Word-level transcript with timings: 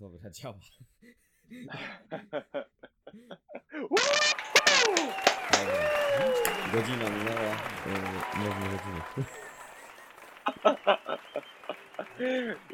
Dobra, 0.00 0.30
działa. 0.30 0.58
Dobra. 5.52 5.76
Godzina 6.72 7.10
minęła. 7.10 7.56
Godziny. 8.34 9.00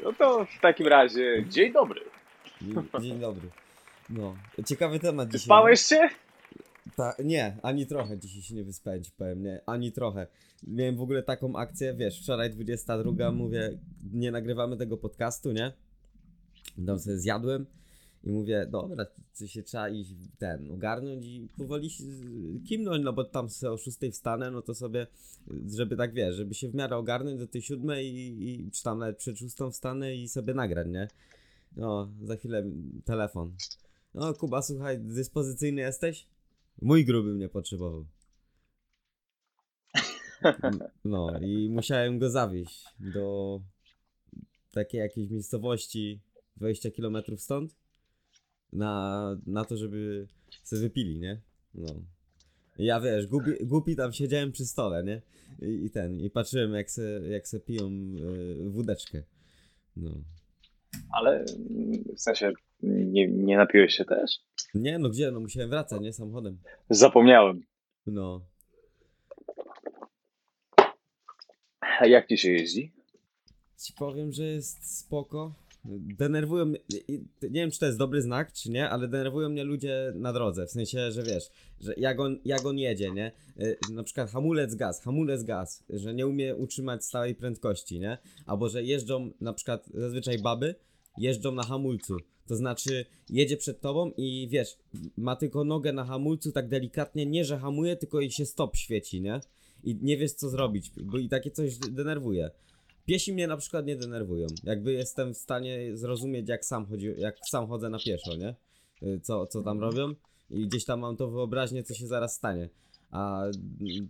No 0.03 0.13
to 0.13 0.45
w 0.45 0.61
takim 0.61 0.87
razie 0.87 1.45
dzień 1.49 1.73
dobry. 1.73 2.01
Dzień, 2.61 2.75
dzień 3.01 3.19
dobry. 3.19 3.49
No, 4.09 4.35
ciekawy 4.65 4.99
temat 4.99 5.27
dzisiaj. 5.29 5.45
Spałeś 5.45 5.81
się? 5.81 6.09
Ta, 6.95 7.15
nie, 7.23 7.57
ani 7.63 7.87
trochę 7.87 8.17
dzisiaj 8.17 8.41
się 8.41 8.55
nie 8.55 8.63
ci 9.03 9.11
powiem, 9.17 9.43
nie, 9.43 9.61
ani 9.65 9.91
trochę. 9.91 10.27
Miałem 10.67 10.95
w 10.95 11.01
ogóle 11.01 11.23
taką 11.23 11.55
akcję, 11.55 11.93
wiesz, 11.93 12.21
wczoraj 12.21 12.49
22, 12.49 13.31
mówię, 13.31 13.77
nie 14.13 14.31
nagrywamy 14.31 14.77
tego 14.77 14.97
podcastu, 14.97 15.51
nie? 15.51 15.71
Tam 16.85 16.99
sobie 16.99 17.17
zjadłem 17.17 17.65
i 18.23 18.31
mówię, 18.31 18.67
dobra, 18.71 19.05
co 19.31 19.47
się 19.47 19.63
trzeba 19.63 19.89
iść 19.89 20.11
ten, 20.37 20.71
ogarnąć 20.71 21.25
i 21.25 21.49
powoli 21.57 21.89
kimnąć, 22.67 23.03
no 23.03 23.13
bo 23.13 23.23
tam 23.23 23.49
sobie 23.49 23.71
o 23.71 23.77
6 23.77 23.97
wstanę, 24.11 24.51
no 24.51 24.61
to 24.61 24.75
sobie, 24.75 25.07
żeby 25.67 25.97
tak, 25.97 26.13
wiesz, 26.13 26.35
żeby 26.35 26.53
się 26.53 26.69
w 26.69 26.75
miarę 26.75 26.97
ogarnąć 26.97 27.39
do 27.39 27.47
tej 27.47 27.61
7 27.61 27.91
i, 28.01 28.65
i 28.67 28.71
czy 28.71 28.83
tam 28.83 28.99
nawet 28.99 29.17
przed 29.17 29.37
6 29.37 29.57
wstanę 29.71 30.15
i 30.15 30.27
sobie 30.27 30.53
nagrać, 30.53 30.87
nie? 30.87 31.07
No, 31.75 32.11
za 32.23 32.35
chwilę 32.35 32.63
telefon. 33.05 33.55
No, 34.13 34.33
Kuba, 34.33 34.61
słuchaj, 34.61 34.99
dyspozycyjny 34.99 35.81
jesteś? 35.81 36.27
Mój 36.81 37.05
gruby 37.05 37.33
mnie 37.33 37.49
potrzebował. 37.49 38.05
No 41.05 41.39
i 41.39 41.69
musiałem 41.69 42.19
go 42.19 42.29
zawieźć 42.29 42.85
do 42.99 43.59
takiej 44.71 44.99
jakiejś 44.99 45.29
miejscowości 45.29 46.19
20 46.57 46.91
km 46.91 47.17
stąd 47.37 47.75
na, 48.73 49.35
na 49.45 49.65
to, 49.65 49.77
żeby 49.77 50.27
sobie 50.63 50.81
wypili, 50.81 51.19
nie? 51.19 51.41
No. 51.75 51.93
I 52.77 52.85
ja 52.85 53.01
wiesz, 53.01 53.27
głupi, 53.27 53.51
głupi 53.61 53.95
tam 53.95 54.13
siedziałem 54.13 54.51
przy 54.51 54.65
stole, 54.65 55.03
nie? 55.03 55.21
I, 55.61 55.85
i 55.85 55.89
ten, 55.89 56.19
i 56.19 56.29
patrzyłem 56.29 56.73
jak 56.73 56.91
se, 56.91 57.21
jak 57.29 57.47
se 57.47 57.59
piją 57.59 57.89
y, 57.89 58.69
wódeczkę. 58.69 59.23
No. 59.95 60.11
Ale 61.11 61.45
w 62.15 62.21
sensie 62.21 62.53
nie, 62.83 63.27
nie 63.27 63.57
napiłeś 63.57 63.93
się 63.93 64.05
też? 64.05 64.31
Nie, 64.73 64.99
no 64.99 65.09
gdzie? 65.09 65.31
No 65.31 65.39
musiałem 65.39 65.69
wracać, 65.69 66.01
nie? 66.01 66.13
Samochodem. 66.13 66.57
Zapomniałem. 66.89 67.61
No. 68.05 68.41
A 71.99 72.07
jak 72.07 72.27
ci 72.27 72.37
się 72.37 72.51
jeździ? 72.51 72.93
Ci 73.83 73.93
powiem, 73.93 74.31
że 74.31 74.43
jest 74.43 74.99
spoko. 74.99 75.53
Denerwują 76.19 76.65
mnie, 76.65 76.79
i- 77.07 77.19
nie 77.41 77.49
wiem 77.61 77.71
czy 77.71 77.79
to 77.79 77.85
jest 77.85 77.97
dobry 77.97 78.21
znak, 78.21 78.53
czy 78.53 78.71
nie, 78.71 78.89
ale 78.89 79.07
denerwują 79.07 79.49
mnie 79.49 79.63
ludzie 79.63 80.13
na 80.15 80.33
drodze, 80.33 80.65
w 80.67 80.71
sensie, 80.71 81.11
że 81.11 81.23
wiesz, 81.23 81.49
że 81.81 81.93
jak 81.97 82.19
on, 82.19 82.39
jak 82.45 82.65
on 82.65 82.77
jedzie, 82.79 83.11
nie, 83.11 83.31
Y, 83.61 83.77
na 83.93 84.03
przykład 84.03 84.29
hamulec 84.31 84.75
gaz, 84.75 85.01
hamulec 85.01 85.43
gaz, 85.43 85.83
że 85.89 86.13
nie 86.13 86.27
umie 86.27 86.55
utrzymać 86.55 87.05
stałej 87.05 87.35
prędkości, 87.35 87.99
nie, 87.99 88.17
albo 88.45 88.69
że 88.69 88.83
jeżdżą, 88.83 89.31
na 89.41 89.53
przykład 89.53 89.87
zazwyczaj 89.93 90.39
baby, 90.39 90.75
jeżdżą 91.17 91.51
na 91.51 91.63
hamulcu, 91.63 92.17
to 92.47 92.55
znaczy 92.55 93.05
jedzie 93.29 93.57
przed 93.57 93.81
tobą 93.81 94.11
i 94.17 94.47
wiesz, 94.51 94.77
ma 95.17 95.35
tylko 95.35 95.63
nogę 95.63 95.93
na 95.93 96.05
hamulcu 96.05 96.51
tak 96.51 96.67
delikatnie, 96.69 97.25
nie 97.25 97.45
że 97.45 97.57
hamuje, 97.59 97.95
tylko 97.95 98.21
jej 98.21 98.31
się 98.31 98.45
stop 98.45 98.75
świeci, 98.75 99.21
nie, 99.21 99.39
i 99.83 99.95
nie 100.01 100.17
wiesz 100.17 100.31
co 100.31 100.49
zrobić, 100.49 100.91
bo 101.03 101.17
i 101.17 101.29
takie 101.29 101.51
coś 101.51 101.77
denerwuje. 101.77 102.51
Piesi 103.05 103.33
mnie 103.33 103.47
na 103.47 103.57
przykład 103.57 103.85
nie 103.85 103.95
denerwują. 103.95 104.47
Jakby 104.63 104.93
jestem 104.93 105.33
w 105.33 105.37
stanie 105.37 105.97
zrozumieć, 105.97 106.49
jak 106.49 106.65
sam, 106.65 106.85
chodzi, 106.85 107.13
jak 107.17 107.35
sam 107.49 107.67
chodzę 107.67 107.89
na 107.89 107.97
pieszo, 107.99 108.35
nie? 108.35 108.55
Y, 109.03 109.19
Co, 109.19 109.47
co 109.47 109.63
tam 109.63 109.79
robią. 109.79 110.13
I 110.49 110.67
gdzieś 110.67 110.85
tam 110.85 110.99
mam 110.99 111.17
to 111.17 111.31
wyobraźnię, 111.31 111.83
co 111.83 111.93
się 111.93 112.07
zaraz 112.07 112.35
stanie. 112.35 112.69
A 113.11 113.43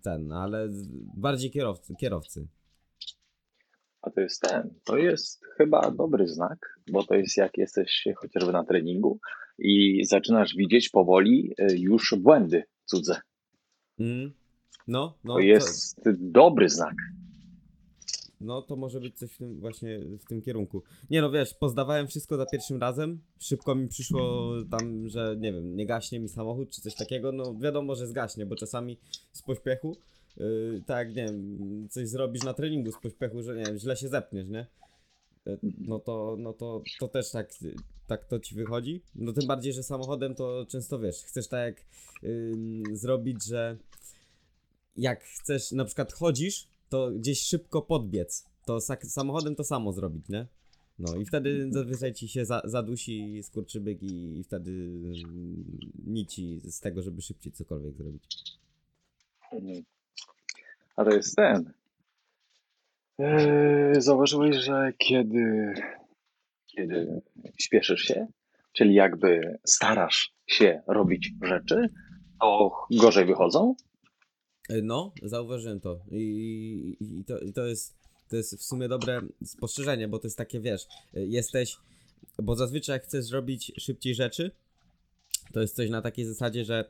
ten, 0.03 0.31
ale 0.31 0.69
bardziej 1.17 1.51
kierowcy. 1.51 1.95
kierowcy. 1.95 2.47
A 4.01 4.09
to 4.09 4.21
jest 4.21 4.41
ten. 4.41 4.73
To 4.83 4.97
jest 4.97 5.41
chyba 5.57 5.91
dobry 5.91 6.27
znak, 6.27 6.79
bo 6.91 7.03
to 7.03 7.15
jest 7.15 7.37
jak 7.37 7.57
jesteś 7.57 8.07
chociażby 8.15 8.51
na 8.51 8.63
treningu 8.63 9.19
i 9.59 10.05
zaczynasz 10.05 10.55
widzieć 10.55 10.89
powoli 10.89 11.53
y, 11.59 11.77
już 11.77 12.15
błędy 12.17 12.63
cudze. 12.85 13.21
Mm. 13.99 14.33
No, 14.87 15.17
no. 15.23 15.33
To 15.33 15.39
jest 15.39 16.01
dobry 16.19 16.69
znak. 16.69 16.95
No 18.43 18.61
to 18.61 18.75
może 18.75 18.99
być 18.99 19.17
coś 19.17 19.31
w 19.31 19.37
tym, 19.37 19.59
właśnie 19.59 19.99
w 19.99 20.25
tym 20.25 20.41
kierunku. 20.41 20.83
Nie 21.09 21.21
no 21.21 21.31
wiesz, 21.31 21.53
pozdawałem 21.53 22.07
wszystko 22.07 22.37
za 22.37 22.45
pierwszym 22.45 22.79
razem. 22.79 23.19
Szybko 23.39 23.75
mi 23.75 23.87
przyszło 23.87 24.53
tam, 24.71 25.09
że 25.09 25.35
nie 25.39 25.53
wiem, 25.53 25.75
nie 25.75 25.85
gaśnie 25.85 26.19
mi 26.19 26.29
samochód 26.29 26.69
czy 26.69 26.81
coś 26.81 26.95
takiego. 26.95 27.31
No 27.31 27.55
wiadomo, 27.59 27.95
że 27.95 28.07
zgaśnie, 28.07 28.45
bo 28.45 28.55
czasami 28.55 28.97
z 29.33 29.41
pośpiechu, 29.41 29.97
yy, 30.37 30.83
tak 30.85 31.15
nie 31.15 31.25
wiem, 31.25 31.87
coś 31.89 32.07
zrobisz 32.09 32.43
na 32.43 32.53
treningu 32.53 32.91
z 32.91 32.97
pośpiechu, 33.01 33.41
że 33.43 33.55
nie 33.55 33.63
wiem, 33.65 33.77
źle 33.77 33.97
się 33.97 34.07
zepniesz, 34.07 34.49
nie? 34.49 34.65
Yy, 35.45 35.57
No 35.79 35.99
to, 35.99 36.35
no 36.39 36.53
to, 36.53 36.81
to 36.99 37.07
też 37.07 37.31
tak, 37.31 37.49
tak 38.07 38.25
to 38.25 38.39
ci 38.39 38.55
wychodzi. 38.55 39.01
No 39.15 39.33
tym 39.33 39.47
bardziej, 39.47 39.73
że 39.73 39.83
samochodem 39.83 40.35
to 40.35 40.65
często 40.69 40.99
wiesz, 40.99 41.15
chcesz 41.15 41.47
tak 41.47 41.65
jak 41.65 41.85
yy, 42.23 42.97
zrobić, 42.97 43.45
że 43.45 43.77
jak 44.97 45.23
chcesz, 45.23 45.71
na 45.71 45.85
przykład 45.85 46.13
chodzisz, 46.13 46.67
to 46.93 47.11
gdzieś 47.11 47.41
szybko 47.41 47.81
podbiec. 47.81 48.49
To 48.65 48.79
samochodem 49.01 49.55
to 49.55 49.63
samo 49.63 49.93
zrobić, 49.93 50.29
nie? 50.29 50.47
No 50.99 51.15
i 51.15 51.25
wtedy 51.25 51.67
zazwyczaj 51.71 52.13
ci 52.13 52.27
się 52.27 52.45
za- 52.45 52.61
zadusi 52.65 53.43
skurczybyk 53.43 54.03
i, 54.03 54.39
i 54.39 54.43
wtedy 54.43 54.71
mm, 54.71 55.79
nici 56.05 56.61
z 56.63 56.79
tego, 56.79 57.01
żeby 57.01 57.21
szybciej 57.21 57.51
cokolwiek 57.51 57.95
zrobić. 57.95 58.23
A 60.95 61.03
to 61.03 61.11
jest 61.11 61.35
ten. 61.35 61.73
Eee, 63.19 64.01
Zauważyłeś, 64.01 64.55
że 64.55 64.93
kiedy, 64.97 65.73
kiedy 66.67 67.21
śpieszysz 67.59 68.01
się, 68.01 68.27
czyli 68.73 68.93
jakby 68.93 69.59
starasz 69.65 70.33
się 70.47 70.81
robić 70.87 71.31
rzeczy, 71.41 71.89
to 72.41 72.71
gorzej 72.91 73.25
wychodzą? 73.25 73.75
E, 74.69 74.81
No, 74.81 75.13
zauważyłem 75.23 75.79
to. 75.79 75.99
I, 76.11 76.17
i, 76.99 77.19
i, 77.19 77.25
to, 77.25 77.39
i 77.39 77.53
to 77.53 77.65
jest 77.65 78.03
to 78.33 78.37
jest 78.37 78.55
w 78.55 78.63
sumie 78.63 78.87
dobre 78.87 79.21
spostrzeżenie, 79.45 80.07
bo 80.07 80.19
to 80.19 80.27
jest 80.27 80.37
takie, 80.37 80.59
wiesz, 80.59 80.87
y, 81.17 81.27
jesteś, 81.27 81.77
bo 82.43 82.55
zazwyczaj 82.55 82.95
jak 82.95 83.03
chcesz 83.03 83.25
zrobić 83.25 83.71
szybciej 83.77 84.15
rzeczy, 84.15 84.51
to 85.53 85.61
jest 85.61 85.75
coś 85.75 85.89
na 85.89 86.01
takiej 86.01 86.25
zasadzie, 86.25 86.65
że 86.65 86.89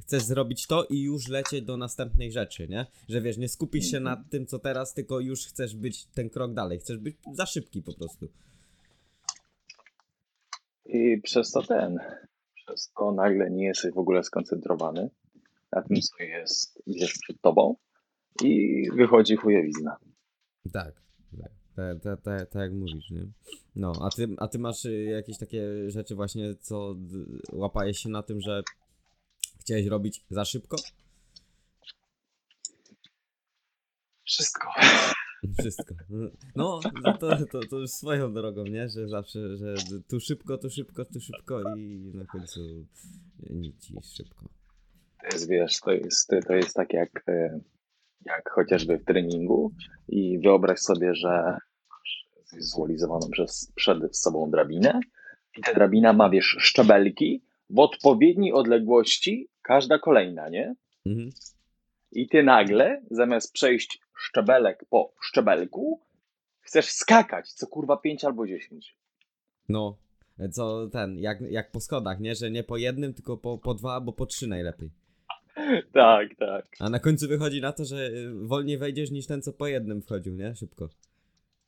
chcesz 0.00 0.22
zrobić 0.22 0.66
to 0.66 0.84
i 0.84 1.02
już 1.02 1.28
lecieć 1.28 1.64
do 1.64 1.76
następnej 1.76 2.32
rzeczy, 2.32 2.68
nie? 2.68 2.86
Że 3.08 3.20
wiesz, 3.20 3.36
nie 3.36 3.48
skupisz 3.48 3.90
się 3.90 4.00
nad 4.00 4.18
tym, 4.30 4.46
co 4.46 4.58
teraz, 4.58 4.94
tylko 4.94 5.20
już 5.20 5.46
chcesz 5.46 5.76
być 5.76 6.04
ten 6.04 6.30
krok 6.30 6.54
dalej, 6.54 6.78
chcesz 6.78 6.98
być 6.98 7.16
za 7.32 7.46
szybki 7.46 7.82
po 7.82 7.94
prostu. 7.94 8.28
I 10.86 11.20
przez 11.22 11.50
to 11.50 11.62
ten, 11.62 11.98
przez 12.54 12.92
to 12.98 13.12
nagle 13.12 13.50
nie 13.50 13.64
jesteś 13.64 13.94
w 13.94 13.98
ogóle 13.98 14.22
skoncentrowany 14.22 15.10
na 15.72 15.82
tym, 15.82 15.96
co 16.00 16.22
jest 16.22 16.82
gdzieś 16.86 17.18
przed 17.18 17.40
tobą 17.40 17.76
i 18.44 18.82
wychodzi 18.96 19.36
chujowizna. 19.36 19.96
Tak, 20.72 21.02
tak. 21.40 21.60
Tak, 21.76 22.02
tak, 22.02 22.20
tak, 22.22 22.50
tak 22.50 22.62
jak 22.62 22.72
mówisz, 22.72 23.10
nie? 23.10 23.26
No, 23.76 23.92
a 24.00 24.10
ty, 24.10 24.28
a 24.38 24.48
ty 24.48 24.58
masz 24.58 24.84
y, 24.84 25.04
jakieś 25.04 25.38
takie 25.38 25.90
rzeczy 25.90 26.14
właśnie, 26.14 26.54
co 26.54 26.96
łapałeś 27.52 27.98
się 27.98 28.08
na 28.08 28.22
tym, 28.22 28.40
że 28.40 28.62
chciałeś 29.60 29.86
robić 29.86 30.24
za 30.30 30.44
szybko? 30.44 30.76
Wszystko. 34.24 34.68
Wszystko. 35.58 35.94
No, 36.56 36.80
no 37.04 37.18
to, 37.18 37.46
to, 37.46 37.60
to 37.70 37.78
już 37.78 37.90
swoją 37.90 38.34
drogą, 38.34 38.64
nie? 38.64 38.88
Że 38.88 39.08
zawsze, 39.08 39.56
że 39.56 39.74
tu 40.08 40.20
szybko, 40.20 40.58
tu 40.58 40.70
szybko, 40.70 41.04
tu 41.04 41.20
szybko 41.20 41.74
i 41.76 42.10
na 42.14 42.24
końcu 42.24 42.86
nic 43.50 43.90
i 43.90 44.02
szybko. 44.16 44.59
To 45.20 45.26
jest, 45.32 45.48
wiesz, 45.48 45.80
to 45.80 45.92
jest, 45.92 46.30
to 46.46 46.54
jest 46.54 46.74
tak 46.74 46.92
jak, 46.92 47.28
e, 47.28 47.60
jak 48.24 48.50
chociażby 48.50 48.98
w 48.98 49.04
treningu 49.04 49.72
i 50.08 50.38
wyobraź 50.38 50.78
sobie, 50.78 51.14
że 51.14 51.56
zwizualizowaną 52.44 53.30
przez, 53.30 53.72
przed 53.74 54.16
sobą 54.16 54.50
drabinę 54.50 55.00
i 55.58 55.60
ta 55.60 55.74
drabina 55.74 56.12
ma, 56.12 56.30
wiesz, 56.30 56.56
szczebelki 56.58 57.42
w 57.70 57.78
odpowiedniej 57.78 58.52
odległości, 58.52 59.48
każda 59.62 59.98
kolejna, 59.98 60.48
nie? 60.48 60.74
Mhm. 61.06 61.30
I 62.12 62.28
ty 62.28 62.42
nagle, 62.42 63.02
zamiast 63.10 63.52
przejść 63.52 64.00
szczebelek 64.16 64.84
po 64.90 65.14
szczebelku, 65.20 66.00
chcesz 66.60 66.90
skakać 66.90 67.52
co 67.52 67.66
kurwa 67.66 67.96
5 67.96 68.24
albo 68.24 68.46
10. 68.46 68.96
No, 69.68 69.96
co 70.52 70.88
ten, 70.88 71.18
jak, 71.18 71.40
jak 71.40 71.70
po 71.70 71.80
schodach, 71.80 72.20
nie? 72.20 72.34
Że 72.34 72.50
nie 72.50 72.64
po 72.64 72.76
jednym, 72.76 73.14
tylko 73.14 73.36
po, 73.36 73.58
po 73.58 73.74
dwa 73.74 73.94
albo 73.94 74.12
po 74.12 74.26
trzy 74.26 74.46
najlepiej. 74.46 74.90
Tak, 75.92 76.28
tak. 76.38 76.66
A 76.80 76.90
na 76.90 76.98
końcu 76.98 77.28
wychodzi 77.28 77.60
na 77.60 77.72
to, 77.72 77.84
że 77.84 77.96
y, 77.96 78.32
wolniej 78.46 78.78
wejdziesz 78.78 79.10
niż 79.10 79.26
ten, 79.26 79.42
co 79.42 79.52
po 79.52 79.66
jednym 79.66 80.02
wchodził, 80.02 80.34
nie? 80.34 80.54
Szybko. 80.54 80.88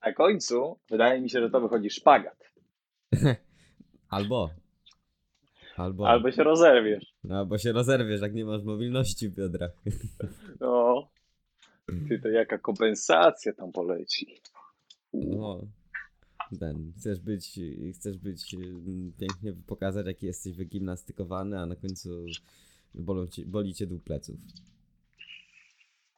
Na 0.06 0.12
końcu 0.12 0.78
wydaje 0.90 1.20
mi 1.20 1.30
się, 1.30 1.40
że 1.40 1.50
to 1.50 1.60
wychodzi 1.60 1.90
szpagat. 1.90 2.52
Albo. 4.08 4.50
Albo. 5.76 6.08
Albo 6.08 6.32
się 6.32 6.42
rozerwiesz. 6.42 7.14
Albo 7.30 7.58
się 7.58 7.72
rozerwiesz, 7.72 8.20
jak 8.20 8.34
nie 8.34 8.44
masz 8.44 8.62
mobilności 8.62 9.28
w 9.28 9.34
biodrach. 9.34 9.72
No. 10.60 11.08
Ty 12.08 12.18
to 12.18 12.28
jaka 12.28 12.58
kompensacja 12.58 13.52
tam 13.52 13.72
poleci. 13.72 14.40
No. 15.12 15.60
Ten, 16.60 16.92
chcesz 16.98 17.20
być, 17.20 17.60
chcesz 17.94 18.18
być 18.18 18.54
mm, 18.54 19.12
pięknie 19.18 19.52
pokazać, 19.66 20.06
jaki 20.06 20.26
jesteś 20.26 20.56
wygimnastykowany, 20.56 21.58
a 21.58 21.66
na 21.66 21.76
końcu 21.76 22.26
bolą 22.94 23.26
ci, 23.26 23.46
boli 23.46 23.74
cię 23.74 23.86
dół 23.86 23.98
pleców. 24.00 24.36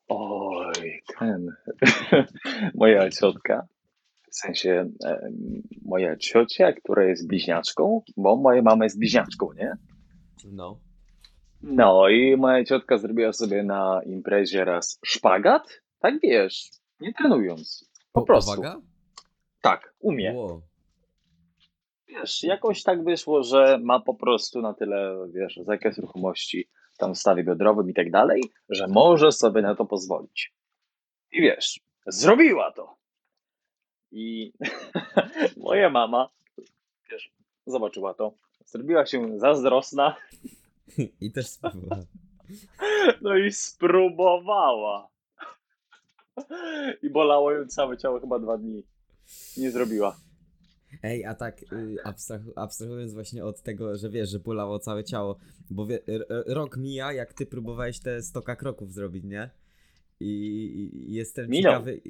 Oj, 0.09 1.03
ten. 1.19 1.55
moja 2.75 3.11
ciotka, 3.11 3.67
w 4.31 4.37
sensie 4.37 4.91
em, 5.07 5.63
moja 5.85 6.17
ciocia, 6.17 6.73
która 6.73 7.05
jest 7.05 7.29
bliźniaczką, 7.29 8.03
bo 8.17 8.37
moja 8.37 8.63
mama 8.63 8.85
jest 8.85 8.99
bliźniaczką, 8.99 9.53
nie? 9.53 9.77
No. 10.53 10.79
No 11.63 12.09
i 12.09 12.37
moja 12.37 12.65
ciotka 12.65 12.99
zrobiła 12.99 13.33
sobie 13.33 13.63
na 13.63 14.01
imprezie 14.07 14.65
raz 14.65 14.99
szpagat, 15.07 15.81
tak 15.99 16.15
wiesz, 16.23 16.71
nie 17.01 17.13
trenując. 17.13 17.91
Po 18.13 18.23
prostu. 18.23 18.57
Powaga? 18.57 18.81
Tak, 19.63 19.95
umie. 20.01 20.33
Wow. 20.35 20.63
Wiesz, 22.15 22.43
jakoś 22.43 22.83
tak 22.83 23.05
wyszło, 23.05 23.43
że 23.43 23.79
ma 23.83 24.01
po 24.01 24.15
prostu 24.15 24.61
na 24.61 24.75
tyle, 24.75 25.29
wiesz, 25.35 25.57
zakres 25.63 25.99
ruchomości 25.99 26.69
tam 26.99 27.15
w 27.15 27.19
stawie 27.19 27.45
biodrowym 27.45 27.91
i 27.91 27.95
tak 27.95 28.11
dalej, 28.11 28.43
że 28.69 28.87
może 28.89 29.33
sobie 29.33 29.63
na 29.63 29.75
to 29.75 29.85
pozwolić. 29.85 30.55
I 31.33 31.41
wiesz, 31.41 31.81
zrobiła 32.07 32.73
to. 32.73 32.97
I 34.13 34.53
moja 35.57 35.91
mama, 35.91 36.29
wiesz, 37.11 37.33
zobaczyła 37.67 38.15
to, 38.15 38.35
zrobiła 38.65 39.07
się 39.07 39.39
zazdrosna, 39.39 40.17
I 41.21 41.33
też 41.33 41.47
spróbowałem. 41.47 42.07
no 43.23 43.37
i 43.37 43.53
spróbowała. 43.53 45.09
I 47.03 47.11
bolało 47.11 47.53
ją 47.53 47.67
całe 47.67 47.97
ciało 47.97 48.21
chyba 48.21 48.39
dwa 48.39 48.59
dni. 48.59 48.83
Nie 49.57 49.71
zrobiła. 49.71 50.17
Ej, 51.03 51.25
a 51.25 51.35
tak 51.35 51.63
y, 51.73 51.97
abstrah 52.05 52.41
abstrahując 52.57 53.15
właśnie 53.15 53.45
od 53.45 53.63
tego, 53.63 53.97
że 53.97 54.11
wiesz, 54.11 54.31
że 54.31 54.39
bolało 54.39 54.79
całe 54.79 55.05
ciało, 55.05 55.39
bo 55.71 55.87
wie, 55.87 55.99
rok 56.47 56.77
mija, 56.77 57.13
jak 57.13 57.33
ty 57.33 57.47
próbowałeś 57.47 58.01
te 58.01 58.23
100 58.23 58.43
kroków 58.43 58.93
zrobić, 58.93 59.25
nie? 59.25 59.51
I, 60.21 60.91
jestem 61.09 61.51
Minął. 61.51 61.73
ciekawy. 61.73 62.01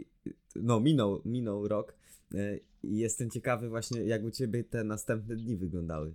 No, 0.57 0.81
minął, 0.81 1.23
minął 1.25 1.69
rok. 1.69 1.95
y, 2.35 2.61
I 2.83 2.99
jestem 2.99 3.31
ciekawy 3.31 3.69
właśnie, 3.69 4.05
jak 4.05 4.25
u 4.25 4.31
ciebie 4.31 4.65
te 4.65 4.85
następne 4.85 5.37
dni 5.37 5.57
wyglądały. 5.57 6.15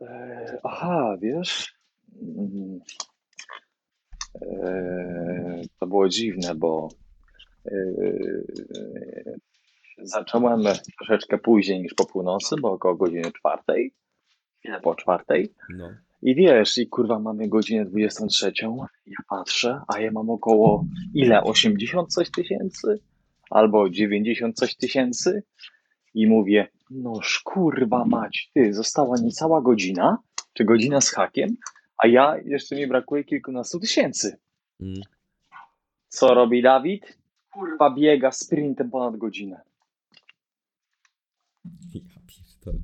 E, 0.00 0.58
aha, 0.64 1.16
wiesz. 1.20 1.74
Mm. 2.22 2.80
E, 4.42 5.62
to 5.78 5.86
było 5.86 6.08
dziwne, 6.08 6.54
bo 6.54 6.88
e, 7.66 7.72
zacząłem 10.02 10.62
troszeczkę 10.98 11.38
później 11.38 11.80
niż 11.80 11.94
po 11.94 12.06
północy, 12.06 12.56
bo 12.62 12.72
około 12.72 12.94
godziny 12.94 13.32
czwartej, 13.32 13.92
chwilę 14.58 14.80
po 14.80 14.94
czwartej. 14.94 15.52
No. 15.68 15.90
I 16.22 16.34
wiesz, 16.34 16.78
i 16.78 16.86
kurwa 16.86 17.18
mamy 17.18 17.48
godzinę 17.48 17.84
23, 17.84 18.52
ja 19.06 19.16
patrzę, 19.28 19.80
a 19.88 20.00
ja 20.00 20.10
mam 20.10 20.30
około 20.30 20.84
ile? 21.14 21.42
80 21.42 22.12
coś 22.12 22.30
tysięcy? 22.30 23.00
Albo 23.50 23.90
90 23.90 24.56
coś 24.56 24.76
tysięcy? 24.76 25.42
I 26.14 26.26
mówię, 26.26 26.68
noż 26.90 27.40
kurwa 27.44 28.04
mać, 28.04 28.50
ty, 28.54 28.72
została 28.72 29.16
niecała 29.22 29.62
godzina, 29.62 30.18
czy 30.52 30.64
godzina 30.64 31.00
z 31.00 31.10
hakiem, 31.10 31.56
a 31.98 32.06
ja 32.06 32.36
jeszcze 32.44 32.76
mi 32.76 32.86
brakuje 32.86 33.24
kilkunastu 33.24 33.80
tysięcy. 33.80 34.36
Mm. 34.80 35.00
Co 36.08 36.34
robi 36.34 36.62
Dawid? 36.62 37.18
Kurwa 37.52 37.90
biega 37.90 38.32
sprintem 38.32 38.90
ponad 38.90 39.16
godzinę. 39.16 39.60
Ja 41.94 42.00
pierdolę. 42.26 42.78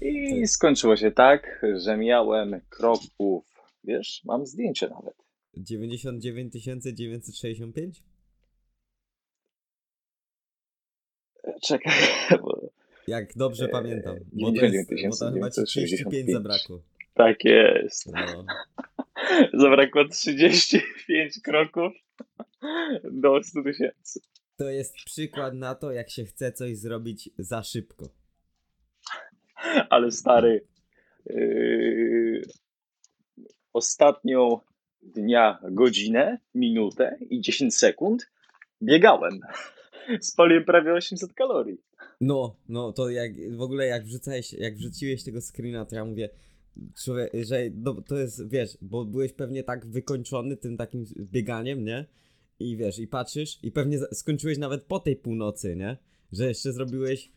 I 0.00 0.46
skończyło 0.46 0.96
się 0.96 1.10
tak, 1.10 1.64
że 1.76 1.96
miałem 1.96 2.60
kroków, 2.68 3.44
wiesz, 3.84 4.22
mam 4.24 4.46
zdjęcie 4.46 4.88
nawet. 4.88 5.14
99 5.56 6.52
965? 6.94 8.02
Czekaj, 11.62 11.92
bo 12.42 12.70
Jak 13.08 13.36
dobrze 13.36 13.64
Eee, 13.64 13.70
pamiętam. 13.70 14.16
Bo 14.32 14.52
to, 14.52 14.66
jest, 14.66 14.88
99 14.88 15.10
bo 15.10 15.26
to 15.26 15.32
chyba 15.32 15.50
ci 15.50 15.62
35 15.64 16.26
965. 16.26 16.32
zabrakło. 16.32 16.82
tak 17.14 17.44
jest. 17.44 18.06
No. 18.06 18.44
Zabrakło 19.62 20.08
35 20.08 21.40
kroków 21.44 21.92
do 23.12 23.42
100 23.42 23.62
tysięcy. 23.62 24.20
To 24.56 24.70
jest 24.70 24.94
przykład 24.94 25.54
na 25.54 25.74
to, 25.74 25.92
jak 25.92 26.10
się 26.10 26.24
chce 26.24 26.52
coś 26.52 26.78
zrobić 26.78 27.30
za 27.38 27.62
szybko. 27.62 28.08
Ale 29.90 30.10
stary, 30.10 30.66
yy, 31.26 32.42
ostatnią 33.72 34.58
dnia 35.02 35.58
godzinę, 35.70 36.38
minutę 36.54 37.18
i 37.30 37.40
10 37.40 37.76
sekund 37.76 38.30
biegałem. 38.82 39.40
Spaliłem 40.20 40.64
prawie 40.64 40.92
800 40.92 41.32
kalorii. 41.32 41.78
No, 42.20 42.56
no 42.68 42.92
to 42.92 43.10
jak 43.10 43.56
w 43.56 43.60
ogóle 43.60 43.86
jak 43.86 44.04
wrzucałeś, 44.04 44.52
jak 44.52 44.74
wrzuciłeś 44.74 45.24
tego 45.24 45.40
screena, 45.40 45.84
to 45.84 45.96
ja 45.96 46.04
mówię, 46.04 46.28
człowiek, 47.04 47.32
że 47.42 47.60
no, 47.74 48.02
to 48.08 48.18
jest, 48.18 48.48
wiesz, 48.48 48.78
bo 48.80 49.04
byłeś 49.04 49.32
pewnie 49.32 49.64
tak 49.64 49.86
wykończony 49.86 50.56
tym 50.56 50.76
takim 50.76 51.04
bieganiem, 51.18 51.84
nie? 51.84 52.06
I 52.58 52.76
wiesz, 52.76 52.98
i 52.98 53.06
patrzysz, 53.08 53.58
i 53.64 53.70
pewnie 53.72 53.98
skończyłeś 53.98 54.58
nawet 54.58 54.84
po 54.84 55.00
tej 55.00 55.16
północy, 55.16 55.76
nie? 55.76 55.96
Że 56.32 56.46
jeszcze 56.48 56.72
zrobiłeś, 56.72 57.30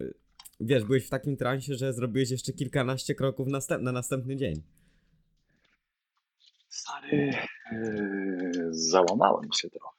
y, 0.00 0.14
wiesz, 0.60 0.84
byłeś 0.84 1.06
w 1.06 1.10
takim 1.10 1.36
transie, 1.36 1.74
że 1.74 1.92
zrobiłeś 1.92 2.30
jeszcze 2.30 2.52
kilkanaście 2.52 3.14
kroków 3.14 3.48
następ, 3.48 3.82
na 3.82 3.92
następny 3.92 4.36
dzień. 4.36 4.62
Stary, 6.68 7.30
yy, 7.72 8.52
załamałem 8.70 9.48
się 9.52 9.70
trochę. 9.70 9.96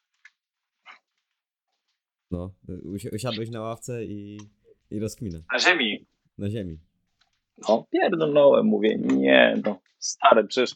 No, 2.31 2.53
y, 2.69 2.81
usi- 2.81 3.09
usiadłeś 3.15 3.49
na 3.49 3.61
ławce 3.61 4.05
i, 4.05 4.37
i 4.91 4.99
rozkminę 4.99 5.41
Na 5.53 5.59
ziemi. 5.59 6.05
na 6.37 6.49
ziemi. 6.49 6.79
No, 7.69 7.87
pierdolnąłem, 7.91 8.65
mówię, 8.65 8.97
nie, 8.97 9.61
no, 9.65 9.79
stary, 9.99 10.43
przecież 10.47 10.75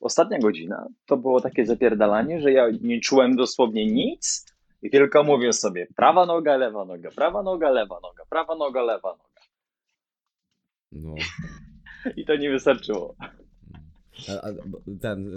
ostatnia 0.00 0.38
godzina 0.38 0.88
to 1.06 1.16
było 1.16 1.40
takie 1.40 1.66
zapierdalanie, 1.66 2.40
że 2.40 2.52
ja 2.52 2.70
nie 2.80 3.00
czułem 3.00 3.36
dosłownie 3.36 3.86
nic 3.86 4.46
i 4.82 4.90
tylko 4.90 5.24
mówię 5.24 5.52
sobie, 5.52 5.86
prawa 5.96 6.26
noga, 6.26 6.56
lewa 6.56 6.84
noga, 6.84 7.10
prawa 7.10 7.42
noga, 7.42 7.70
lewa 7.70 8.00
noga, 8.02 8.24
prawa 8.30 8.56
noga, 8.56 8.82
lewa 8.82 9.10
noga. 9.10 9.40
No. 10.92 11.14
I 12.16 12.24
to 12.24 12.36
nie 12.36 12.50
wystarczyło. 12.50 13.14
A, 14.28 14.32
a, 14.32 14.52
ten, 15.00 15.34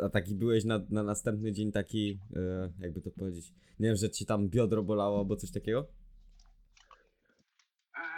y, 0.00 0.04
a 0.04 0.08
taki 0.08 0.34
byłeś 0.34 0.64
na, 0.64 0.80
na 0.90 1.02
następny 1.02 1.52
dzień 1.52 1.72
taki, 1.72 2.18
y, 2.36 2.72
jakby 2.80 3.00
to 3.00 3.10
powiedzieć, 3.10 3.52
nie 3.80 3.88
wiem, 3.88 3.96
że 3.96 4.10
ci 4.10 4.26
tam 4.26 4.48
biodro 4.48 4.82
bolało 4.82 5.18
albo 5.18 5.36
coś 5.36 5.50
takiego? 5.50 5.86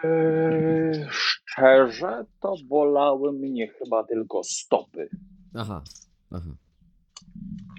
Eee, 0.05 1.07
szczerze, 1.11 2.25
to 2.41 2.55
bolały 2.65 3.33
mnie 3.33 3.69
chyba 3.69 4.05
tylko 4.05 4.43
stopy. 4.45 5.09
Aha, 5.57 5.83
aha. 6.33 6.51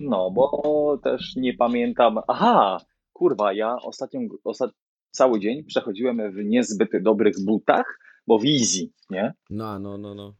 No, 0.01 0.31
bo 0.31 0.99
też 1.03 1.35
nie 1.35 1.53
pamiętam. 1.53 2.19
Aha, 2.27 2.77
kurwa, 3.13 3.53
ja 3.53 3.75
ostatnią, 3.81 4.21
ostat... 4.43 4.71
cały 5.11 5.39
dzień 5.39 5.63
przechodziłem 5.63 6.31
w 6.31 6.45
niezbyt 6.45 6.89
dobrych 7.01 7.35
butach, 7.45 7.99
bo 8.27 8.39
w 8.39 8.45
easy, 8.45 8.89
nie? 9.09 9.33
No, 9.49 9.79
no, 9.79 9.97
no, 9.97 10.15
no. 10.15 10.33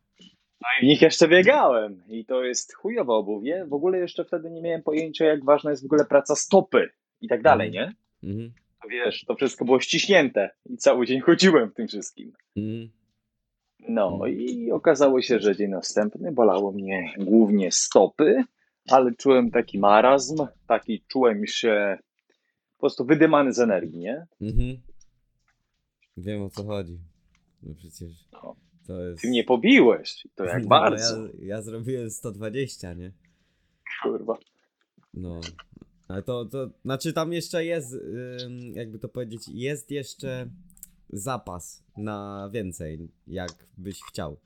No 0.61 0.67
i 0.81 0.85
w 0.85 0.87
nich 0.87 1.01
jeszcze 1.01 1.27
biegałem. 1.27 2.03
I 2.09 2.25
to 2.25 2.43
jest 2.43 2.75
chujowe 2.75 3.13
obuwie. 3.13 3.65
W 3.69 3.73
ogóle 3.73 3.97
jeszcze 3.99 4.25
wtedy 4.25 4.49
nie 4.51 4.61
miałem 4.61 4.83
pojęcia, 4.83 5.25
jak 5.25 5.45
ważna 5.45 5.69
jest 5.69 5.83
w 5.83 5.85
ogóle 5.85 6.05
praca 6.05 6.35
stopy 6.35 6.89
i 7.21 7.27
tak 7.27 7.41
dalej, 7.41 7.71
nie? 7.71 7.93
Mhm, 8.23 8.53
To 8.81 8.87
wiesz, 8.89 9.25
to 9.27 9.35
wszystko 9.35 9.65
było 9.65 9.79
ściśnięte 9.79 10.49
i 10.65 10.77
cały 10.77 11.05
dzień 11.05 11.21
chodziłem 11.21 11.69
w 11.69 11.73
tym 11.73 11.87
wszystkim. 11.87 12.33
mhm. 12.57 12.89
No 13.89 14.25
i 14.27 14.71
okazało 14.71 15.21
się, 15.21 15.39
że 15.39 15.55
dzień 15.55 15.69
następny 15.69 16.31
bolało 16.31 16.71
mnie 16.71 17.13
głównie 17.17 17.71
stopy, 17.71 18.43
ale 18.89 19.15
czułem 19.15 19.51
taki 19.51 19.79
marazm, 19.79 20.35
taki 20.67 21.03
czułem 21.07 21.47
się 21.47 21.97
po 22.77 22.79
prostu 22.79 23.05
wydymany 23.05 23.53
z 23.53 23.59
energii, 23.59 23.99
nie? 23.99 24.25
mhm. 24.41 24.77
Wiem 26.17 26.41
o 26.43 26.49
co 26.49 26.63
chodzi. 26.63 26.99
No 27.63 27.73
przecież 27.75 28.11
No. 28.33 28.55
to 28.87 29.01
jest... 29.01 29.21
Ty 29.21 29.27
mnie 29.29 29.43
pobiłeś, 29.43 30.27
to 30.35 30.43
jak 30.45 30.61
No, 30.63 30.67
bardzo, 30.69 31.25
Ja, 31.25 31.31
ja 31.39 31.61
zrobiłem 31.61 32.09
120, 32.09 32.93
nie? 32.93 33.11
kurwa. 34.03 34.37
No. 35.13 35.41
Ale 36.07 36.23
to, 36.23 36.45
to, 36.45 36.69
znaczy 36.85 37.13
tam 37.13 37.33
jeszcze 37.33 37.65
jest, 37.65 37.95
jakby 38.73 38.99
to 38.99 39.09
powiedzieć, 39.09 39.41
jest 39.53 39.91
jeszcze 39.91 40.49
zapas 41.09 41.83
na 41.97 42.49
więcej, 42.53 43.09
jak 43.27 43.67
byś 43.77 44.01
chciał. 44.09 44.37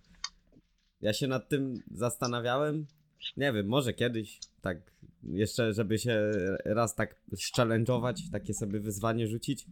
Ja 1.01 1.13
się 1.13 1.27
nad 1.27 1.49
tym 1.49 1.83
zastanawiałem. 1.91 2.85
Nie 3.37 3.53
wiem, 3.53 3.67
może 3.67 3.93
kiedyś, 3.93 4.39
tak 4.61 4.77
jeszcze, 5.23 5.73
żeby 5.73 5.99
się 5.99 6.31
raz 6.65 6.95
tak 6.95 7.15
challenge'ować, 7.57 8.31
takie 8.31 8.53
sobie 8.53 8.79
wyzwanie 8.79 9.27
rzucić. 9.27 9.65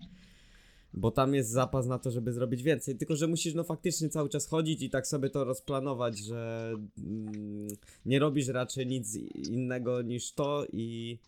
Bo 0.94 1.12
tam 1.12 1.36
jest 1.36 1.50
zapas 1.50 1.86
na 1.88 2.00
to, 2.00 2.12
żeby 2.12 2.34
zrobić 2.34 2.64
więcej. 2.64 2.98
Tylko, 2.98 3.16
że 3.16 3.28
musisz 3.28 3.54
no 3.54 3.64
faktycznie 3.64 4.10
cały 4.10 4.30
czas 4.30 4.48
chodzić 4.48 4.82
i 4.82 4.90
tak 4.90 5.08
sobie 5.08 5.30
to 5.30 5.44
rozplanować, 5.44 6.20
że 6.20 6.74
mm, 6.98 7.68
nie 8.06 8.20
robisz 8.20 8.48
raczej 8.48 8.88
nic 8.88 9.16
innego 9.36 10.02
niż 10.02 10.34
to 10.34 10.66
i 10.74 11.20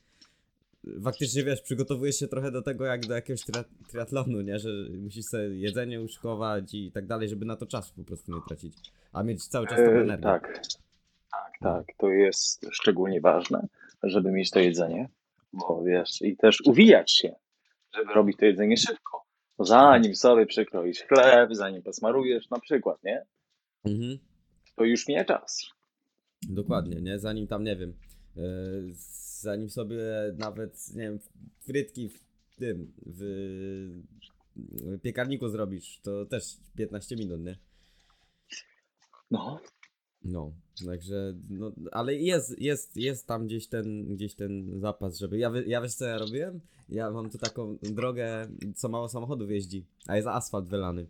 faktycznie 1.04 1.44
wiesz, 1.44 1.62
przygotowujesz 1.62 2.16
się 2.16 2.28
trochę 2.28 2.52
do 2.52 2.62
tego 2.62 2.86
jak 2.86 3.06
do 3.06 3.14
jakiegoś 3.14 3.42
tri 3.42 3.54
triatlonu, 3.90 4.42
nie? 4.42 4.60
Że 4.60 4.70
musisz 5.00 5.26
sobie 5.26 5.44
jedzenie 5.44 6.02
uszykować 6.02 6.74
i 6.74 6.92
tak 6.92 7.08
dalej, 7.08 7.30
żeby 7.30 7.46
na 7.46 7.56
to 7.56 7.66
czasu 7.66 7.94
po 7.96 8.04
prostu 8.04 8.32
nie 8.36 8.42
tracić. 8.48 8.74
A 9.14 9.24
mieć 9.24 9.48
cały 9.48 9.68
czas 9.68 9.78
tą 9.78 9.84
E, 9.84 10.02
energię. 10.02 10.24
tak, 10.24 10.62
tak, 11.32 11.52
tak. 11.62 11.86
To 11.98 12.10
jest 12.10 12.66
szczególnie 12.72 13.22
ważne, 13.22 13.68
żeby 14.04 14.32
mieć 14.32 14.52
to 14.52 14.60
jedzenie, 14.60 15.10
bo 15.54 15.84
wiesz, 15.84 16.22
i 16.22 16.38
też 16.38 16.62
uwijać 16.66 17.12
się, 17.12 17.36
żeby 17.96 18.14
robić 18.14 18.38
to 18.38 18.46
jedzenie 18.46 18.78
szybko. 18.78 19.22
Zanim 19.60 20.16
sobie 20.16 20.46
przykroisz 20.46 21.04
chleb, 21.04 21.50
zanim 21.56 21.82
posmarujesz 21.82 22.50
na 22.50 22.60
przykład, 22.60 23.04
nie? 23.04 23.26
Mhm. 23.86 24.18
To 24.76 24.84
już 24.84 25.08
mija 25.08 25.26
czas. 25.26 25.66
Dokładnie, 26.50 27.02
nie? 27.02 27.20
Zanim 27.20 27.48
tam, 27.48 27.64
nie 27.64 27.76
wiem, 27.76 27.94
e, 28.38 28.42
zanim 29.42 29.70
sobie 29.70 29.98
nawet, 30.38 30.96
nie 30.96 31.02
wiem, 31.02 31.20
frytki 31.60 32.10
w 32.10 32.20
tym, 32.56 32.94
w, 33.06 33.22
w 34.56 35.00
piekarniku 35.02 35.50
zrobisz, 35.50 36.00
to 36.04 36.26
też 36.26 36.58
15 36.76 37.16
minut, 37.16 37.42
nie? 37.42 37.58
No, 39.32 39.62
No, 40.24 40.54
także, 40.86 41.34
no, 41.50 41.72
ale 41.92 42.16
jest, 42.16 42.62
jest, 42.62 42.98
jest 42.98 43.28
tam 43.28 43.48
gdzieś 43.48 43.68
ten, 43.68 44.16
gdzieś 44.16 44.36
ten 44.36 44.80
zapas, 44.80 45.18
żeby, 45.18 45.38
ja, 45.38 45.52
ja 45.66 45.82
wiesz 45.82 45.96
co 45.96 46.06
ja 46.06 46.18
robiłem? 46.18 46.60
Ja 46.90 47.12
mam 47.12 47.30
tu 47.30 47.38
taką 47.38 47.78
drogę, 47.82 48.48
co 48.76 48.90
mało 48.90 49.10
samochodów 49.10 49.50
jeździ, 49.50 49.86
a 50.08 50.16
jest 50.16 50.28
asfalt 50.28 50.68
wylany. 50.68 51.08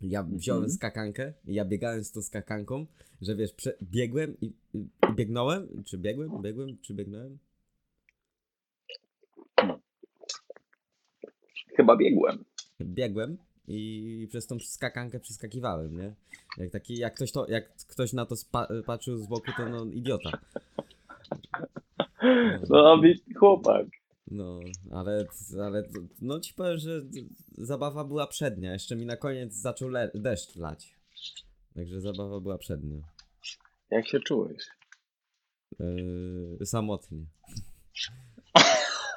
Ja 0.00 0.22
wziąłem 0.22 0.62
Mhm. 0.62 0.76
skakankę 0.76 1.32
i 1.46 1.54
ja 1.54 1.64
biegałem 1.64 2.04
z 2.04 2.12
tą 2.12 2.22
skakanką, 2.22 2.86
że 3.20 3.36
wiesz, 3.36 3.50
biegłem 3.82 4.36
i, 4.40 4.46
i 4.74 4.78
i 5.10 5.14
biegnąłem, 5.14 5.84
czy 5.84 5.98
biegłem, 5.98 6.42
biegłem, 6.42 6.78
czy 6.82 6.94
biegnąłem? 6.94 7.38
chyba 11.76 11.96
biegłem. 11.96 12.44
Biegłem 12.80 13.38
i 13.68 14.26
przez 14.30 14.46
tą 14.46 14.58
skakankę 14.58 15.20
przeskakiwałem, 15.20 15.96
nie? 15.96 16.14
Jak 16.58 16.70
taki, 16.70 16.98
jak 16.98 17.14
ktoś 17.14 17.32
to, 17.32 17.48
jak 17.48 17.76
ktoś 17.76 18.12
na 18.12 18.26
to 18.26 18.34
patrzył 18.86 19.16
z 19.16 19.26
boku, 19.26 19.50
to 19.56 19.68
no 19.68 19.84
idiota. 19.84 20.30
No, 22.70 22.92
ambitny 22.92 23.34
chłopak. 23.34 23.86
No, 24.30 24.60
ale, 24.90 25.26
ale 25.62 25.88
no 26.20 26.40
ci 26.40 26.54
powiem, 26.54 26.78
że 26.78 27.02
zabawa 27.58 28.04
była 28.04 28.26
przednia. 28.26 28.72
Jeszcze 28.72 28.96
mi 28.96 29.06
na 29.06 29.16
koniec 29.16 29.54
zaczął 29.54 29.88
le- 29.88 30.10
deszcz 30.14 30.56
lać. 30.56 30.94
Także 31.74 32.00
zabawa 32.00 32.40
była 32.40 32.58
przednia. 32.58 32.98
Jak 33.90 34.08
się 34.08 34.20
czułeś? 34.20 34.66
Yy, 35.80 36.66
samotnie. 36.66 37.24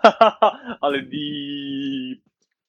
Ale 0.82 1.01
deep. 1.01 2.20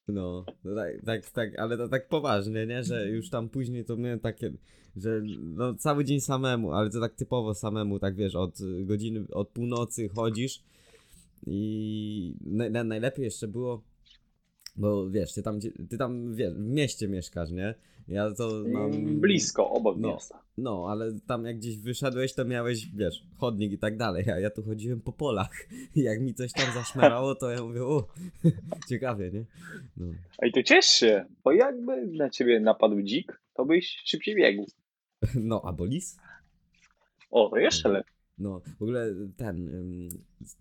No, 0.08 0.44
no 0.64 0.74
tak, 0.74 1.04
tak, 1.04 1.30
tak, 1.30 1.58
ale 1.58 1.76
to 1.76 1.88
tak 1.88 2.08
poważnie, 2.08 2.66
nie? 2.66 2.84
Że 2.84 3.08
już 3.08 3.30
tam 3.30 3.48
później 3.48 3.84
to 3.84 3.96
miałem 3.96 4.20
takie, 4.20 4.52
że 4.96 5.20
no 5.38 5.74
cały 5.74 6.04
dzień 6.04 6.20
samemu, 6.20 6.72
ale 6.72 6.90
to 6.90 7.00
tak 7.00 7.14
typowo 7.14 7.54
samemu, 7.54 7.98
tak 7.98 8.14
wiesz, 8.14 8.34
od 8.34 8.58
godziny, 8.84 9.24
od 9.32 9.48
północy 9.48 10.08
chodzisz 10.08 10.62
i 11.46 12.36
na, 12.40 12.68
na, 12.70 12.84
najlepiej 12.84 13.24
jeszcze 13.24 13.48
było, 13.48 13.82
bo 14.76 15.10
wiesz, 15.10 15.32
ty 15.34 15.42
tam, 15.42 15.60
ty 15.90 15.98
tam, 15.98 16.34
wiesz, 16.34 16.54
w 16.54 16.68
mieście 16.68 17.08
mieszkasz, 17.08 17.50
nie? 17.50 17.74
Ja 18.08 18.30
to 18.30 18.64
mam... 18.68 19.20
Blisko, 19.20 19.70
obok 19.70 19.96
No. 19.98 20.08
miasta. 20.08 20.42
No, 20.58 20.86
ale 20.88 21.12
tam 21.26 21.44
jak 21.44 21.56
gdzieś 21.56 21.78
wyszedłeś, 21.78 22.34
to 22.34 22.44
miałeś, 22.44 22.86
wiesz, 22.94 23.22
chodnik 23.36 23.72
i 23.72 23.78
tak 23.78 23.96
dalej, 23.96 24.30
a 24.30 24.40
ja 24.40 24.50
tu 24.50 24.62
chodziłem 24.62 25.00
po 25.00 25.12
polach. 25.12 25.50
Jak 25.96 26.20
mi 26.20 26.34
coś 26.34 26.52
tam 26.52 26.74
zaszmerało, 26.74 27.34
to 27.34 27.50
ja 27.50 27.62
mówię, 27.62 27.84
o, 27.84 28.08
ciekawie, 28.88 29.30
nie? 29.30 29.44
No. 29.96 30.06
Ej, 30.42 30.52
to 30.52 30.62
ciesz 30.62 30.86
się, 30.86 31.24
bo 31.44 31.52
jakby 31.52 32.06
na 32.06 32.30
ciebie 32.30 32.60
napadł 32.60 33.02
dzik, 33.02 33.40
to 33.54 33.64
byś 33.64 34.02
szybciej 34.04 34.36
biegł. 34.36 34.66
No, 35.34 35.62
albo 35.64 35.84
lis? 35.84 36.16
O, 37.30 37.48
to 37.48 37.56
jeszcze 37.56 37.88
lepiej. 37.88 38.11
No, 38.38 38.60
w 38.78 38.82
ogóle 38.82 39.14
ten, 39.36 39.68
ym, 39.68 40.08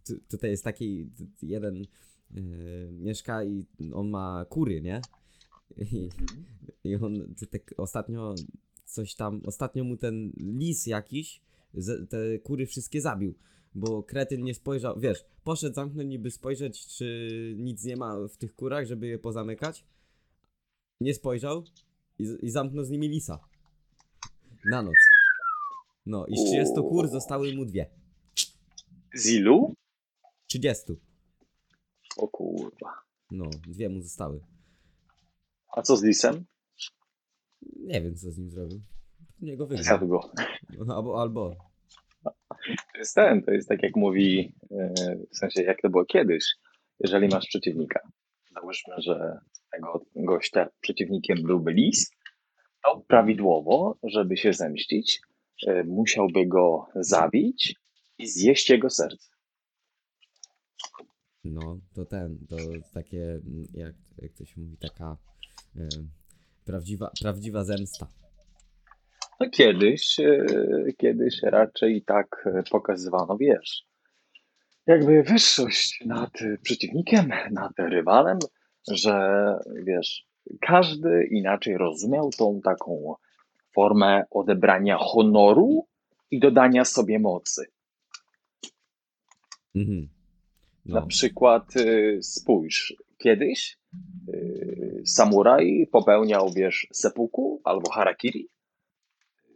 tu, 0.06 0.20
tutaj 0.30 0.50
jest 0.50 0.64
taki 0.64 1.10
jeden 1.42 1.86
yy, 2.32 2.92
mieszka 2.92 3.44
i 3.44 3.66
on 3.94 4.10
ma 4.10 4.46
kury, 4.50 4.82
nie? 4.82 5.02
I, 5.78 6.10
i 6.84 6.96
on 6.96 7.36
tak 7.52 7.74
ostatnio 7.78 8.36
coś 8.86 9.16
tam, 9.16 9.42
ostatnio 9.46 9.84
mu 9.84 9.98
ten 9.98 10.32
lis 10.38 10.88
jakiś 10.88 11.42
z, 11.74 12.10
te 12.10 12.40
kury 12.40 12.66
wszystkie 12.66 13.02
zabił, 13.02 13.36
bo 13.76 14.04
kretyn 14.04 14.44
nie 14.44 14.54
spojrzał, 14.54 15.00
wiesz, 15.00 15.26
poszedł 15.44 15.76
zamknąć 15.76 16.10
niby 16.10 16.32
spojrzeć, 16.32 16.88
czy 16.88 17.56
nic 17.58 17.86
nie 17.86 17.96
ma 17.98 18.28
w 18.28 18.38
tych 18.38 18.56
kurach, 18.56 18.86
żeby 18.86 19.08
je 19.08 19.20
pozamykać. 19.20 19.86
Nie 21.02 21.14
spojrzał 21.14 21.64
i, 22.20 22.28
i 22.42 22.50
zamknął 22.50 22.84
z 22.84 22.90
nimi 22.90 23.10
lisa. 23.10 23.40
Na 24.66 24.82
noc. 24.82 24.96
No 26.06 26.26
i 26.28 26.38
z 26.38 26.44
30 26.44 26.74
kur 26.76 27.08
zostały 27.08 27.56
mu 27.56 27.66
dwie. 27.66 27.90
Z 29.14 29.30
ilu? 29.30 29.74
30. 30.48 30.84
O 32.18 32.28
kurwa. 32.28 32.94
No, 33.32 33.50
dwie 33.68 33.90
mu 33.90 34.02
zostały. 34.02 34.40
A 35.68 35.82
co 35.82 35.98
z 35.98 36.04
lisem? 36.04 36.46
Nie 37.80 38.02
wiem, 38.02 38.16
co 38.16 38.32
z 38.32 38.38
nim 38.38 38.50
zrobił. 38.50 38.82
Niego 39.42 39.68
wygrał. 39.68 39.84
Zjadł 39.84 40.08
go. 40.08 40.32
Albo, 40.96 41.22
albo. 41.22 41.56
To 42.64 42.98
jest 42.98 43.16
ten, 43.16 43.44
to 43.44 43.52
jest 43.52 43.70
tak 43.70 43.84
jak 43.84 43.96
mówi, 43.96 44.56
e, 44.72 44.94
w 45.32 45.38
sensie 45.38 45.64
jak 45.64 45.82
to 45.82 45.90
było 45.90 46.06
kiedyś, 46.06 46.44
jeżeli 47.00 47.28
masz 47.28 47.48
przeciwnika, 47.48 48.00
załóżmy, 48.56 48.96
że 48.98 49.40
tego 49.72 50.06
gościa 50.16 50.70
przeciwnikiem 50.82 51.38
byłby 51.44 51.74
lis, 51.74 52.12
to 52.86 53.04
prawidłowo, 53.08 53.98
żeby 54.04 54.38
się 54.38 54.54
zemścić, 54.54 55.22
musiałby 55.86 56.46
go 56.46 56.88
zabić 56.96 57.76
i 58.18 58.28
zjeść 58.28 58.70
jego 58.70 58.90
serce. 58.90 59.32
No, 61.44 61.80
to 61.96 62.06
ten, 62.06 62.38
to 62.50 62.58
takie, 62.94 63.40
jak, 63.74 63.96
jak 64.18 64.34
to 64.34 64.46
się 64.46 64.62
mówi, 64.62 64.78
taka 64.78 65.18
e, 65.76 65.88
prawdziwa, 66.66 67.12
prawdziwa 67.22 67.64
zemsta. 67.64 68.08
No 69.40 69.50
kiedyś, 69.50 70.20
e, 70.20 70.46
kiedyś 70.98 71.42
raczej 71.44 72.04
tak 72.04 72.44
e, 72.46 72.64
pokazywano, 72.72 73.38
wiesz, 73.38 73.84
jakby 74.88 75.24
wyższość 75.24 76.04
nad 76.06 76.42
e, 76.42 76.58
przeciwnikiem, 76.58 77.32
nad 77.52 77.72
rywalem, 77.78 78.40
że 78.92 79.56
wiesz, 79.84 80.26
każdy 80.62 81.28
inaczej 81.32 81.78
rozumiał 81.78 82.30
tą 82.30 82.62
taką 82.64 83.16
formę 83.74 84.24
odebrania 84.32 84.98
honoru 84.98 85.88
i 86.32 86.40
dodania 86.40 86.86
sobie 86.86 87.20
mocy. 87.20 87.66
Mhm. 89.76 90.10
Na 90.86 91.00
No, 91.00 91.08
przykład 91.08 91.76
y, 91.76 92.20
spójrz, 92.22 92.94
kiedyś 93.18 93.78
y, 94.30 95.02
samuraj 95.06 95.88
popełniał, 95.92 96.50
wiesz, 96.56 96.88
seppuku 96.94 97.62
albo 97.64 97.92
harakiri. 97.92 98.50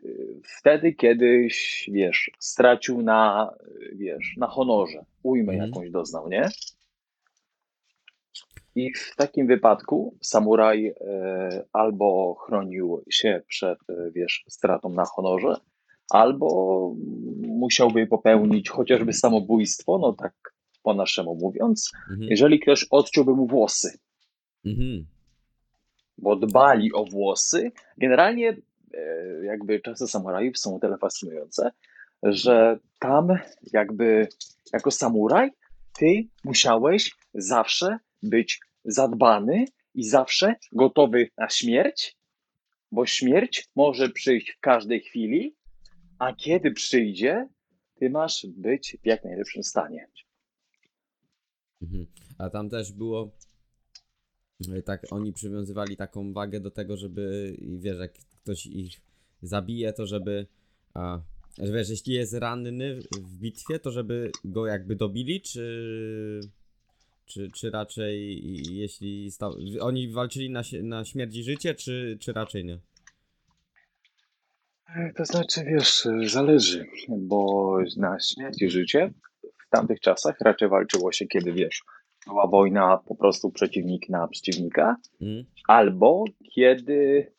Y, 0.05 0.41
Wtedy 0.59 0.93
kiedyś, 0.93 1.89
wiesz, 1.93 2.31
stracił 2.39 3.01
na, 3.01 3.49
wiesz, 3.93 4.33
na 4.37 4.47
honorze. 4.47 5.05
Ujmę 5.23 5.53
Mhm. 5.53 5.69
jakąś 5.69 5.91
doznał, 5.91 6.29
nie? 6.29 6.49
I 8.75 8.93
w 8.93 9.15
takim 9.15 9.47
wypadku 9.47 10.17
samuraj 10.21 10.87
e, 10.87 11.65
albo 11.73 12.35
chronił 12.45 13.03
się 13.09 13.41
przed, 13.47 13.79
e, 13.89 14.11
wiesz, 14.11 14.45
stratą 14.47 14.89
na 14.89 15.05
honorze, 15.05 15.55
albo 16.09 16.47
musiałby 17.41 18.07
popełnić 18.07 18.69
chociażby 18.69 19.13
samobójstwo, 19.13 19.97
no 19.97 20.13
tak 20.13 20.33
po 20.83 20.93
naszemu 20.93 21.35
mówiąc, 21.35 21.91
mhm. 22.11 22.27
jeżeli 22.29 22.59
ktoś 22.59 22.87
odciąłby 22.91 23.33
mu 23.33 23.47
włosy, 23.47 23.99
Mhm. 24.65 25.05
bo 26.17 26.35
dbali 26.35 26.93
o 26.93 27.05
włosy. 27.05 27.71
Generalnie 27.97 28.57
e, 28.93 29.45
jakby 29.45 29.79
czasy 29.79 30.07
samurajów 30.07 30.57
są 30.57 30.79
tyle 30.79 30.97
fascynujące, 30.97 31.71
że 32.23 32.79
tam 32.99 33.27
jakby 33.73 34.27
jako 34.73 34.91
samuraj 34.91 35.51
ty 35.99 36.27
musiałeś 36.43 37.11
zawsze 37.33 37.97
być 38.23 38.59
zadbany 38.85 39.65
i 39.93 40.03
zawsze 40.03 40.55
gotowy 40.71 41.29
na 41.37 41.49
śmierć, 41.49 42.17
bo 42.91 43.05
śmierć 43.05 43.69
może 43.75 44.09
przyjść 44.09 44.51
w 44.51 44.59
każdej 44.59 45.01
chwili, 45.01 45.55
a 46.19 46.35
kiedy 46.35 46.71
przyjdzie, 46.71 47.47
ty 47.95 48.09
masz 48.09 48.47
być 48.57 48.97
w 49.03 49.07
jak 49.07 49.23
najlepszym 49.23 49.63
stanie. 49.63 50.07
Mhm. 51.81 52.05
A 52.37 52.49
tam 52.49 52.69
też 52.69 52.91
było. 52.91 53.31
e, 54.73 54.81
Tak, 54.81 55.01
oni 55.11 55.33
przywiązywali 55.33 55.97
taką 55.97 56.33
wagę 56.33 56.59
do 56.59 56.71
tego, 56.71 56.97
żeby, 56.97 57.55
wiesz, 57.59 57.97
jak 57.97 58.13
ktoś 58.43 58.65
ich 58.65 59.01
zabije, 59.41 59.93
to 59.93 60.07
żeby. 60.07 60.47
A, 60.93 61.21
wiesz, 61.57 61.89
jeśli 61.89 62.13
jest 62.13 62.33
ranny 62.33 62.99
w 63.21 63.37
bitwie, 63.37 63.79
to 63.79 63.91
żeby 63.91 64.31
go 64.45 64.67
jakby 64.67 64.95
dobili, 64.95 65.41
czy. 65.41 66.39
Czy, 67.25 67.51
czy 67.51 67.71
raczej, 67.71 68.41
jeśli 68.75 69.31
stał, 69.31 69.53
oni 69.81 70.11
walczyli 70.11 70.49
na, 70.49 70.61
na 70.83 71.05
śmierć 71.05 71.35
i 71.35 71.43
życie, 71.43 71.75
czy, 71.75 72.17
czy 72.21 72.33
raczej 72.33 72.65
nie? 72.65 72.79
To 75.15 75.25
znaczy, 75.25 75.63
wiesz, 75.63 76.07
zależy, 76.25 76.85
bo 77.09 77.77
na 77.97 78.19
śmierć 78.19 78.61
i 78.61 78.69
życie 78.69 79.13
w 79.65 79.69
tamtych 79.69 79.99
czasach 79.99 80.41
raczej 80.41 80.69
walczyło 80.69 81.11
się, 81.11 81.27
kiedy 81.27 81.53
wiesz, 81.53 81.83
była 82.27 82.47
wojna 82.47 82.97
po 82.97 83.15
prostu 83.15 83.51
przeciwnik 83.51 84.09
na 84.09 84.27
przeciwnika, 84.27 84.95
Mhm. 85.21 85.45
albo 85.67 86.23
kiedy, 86.53 87.31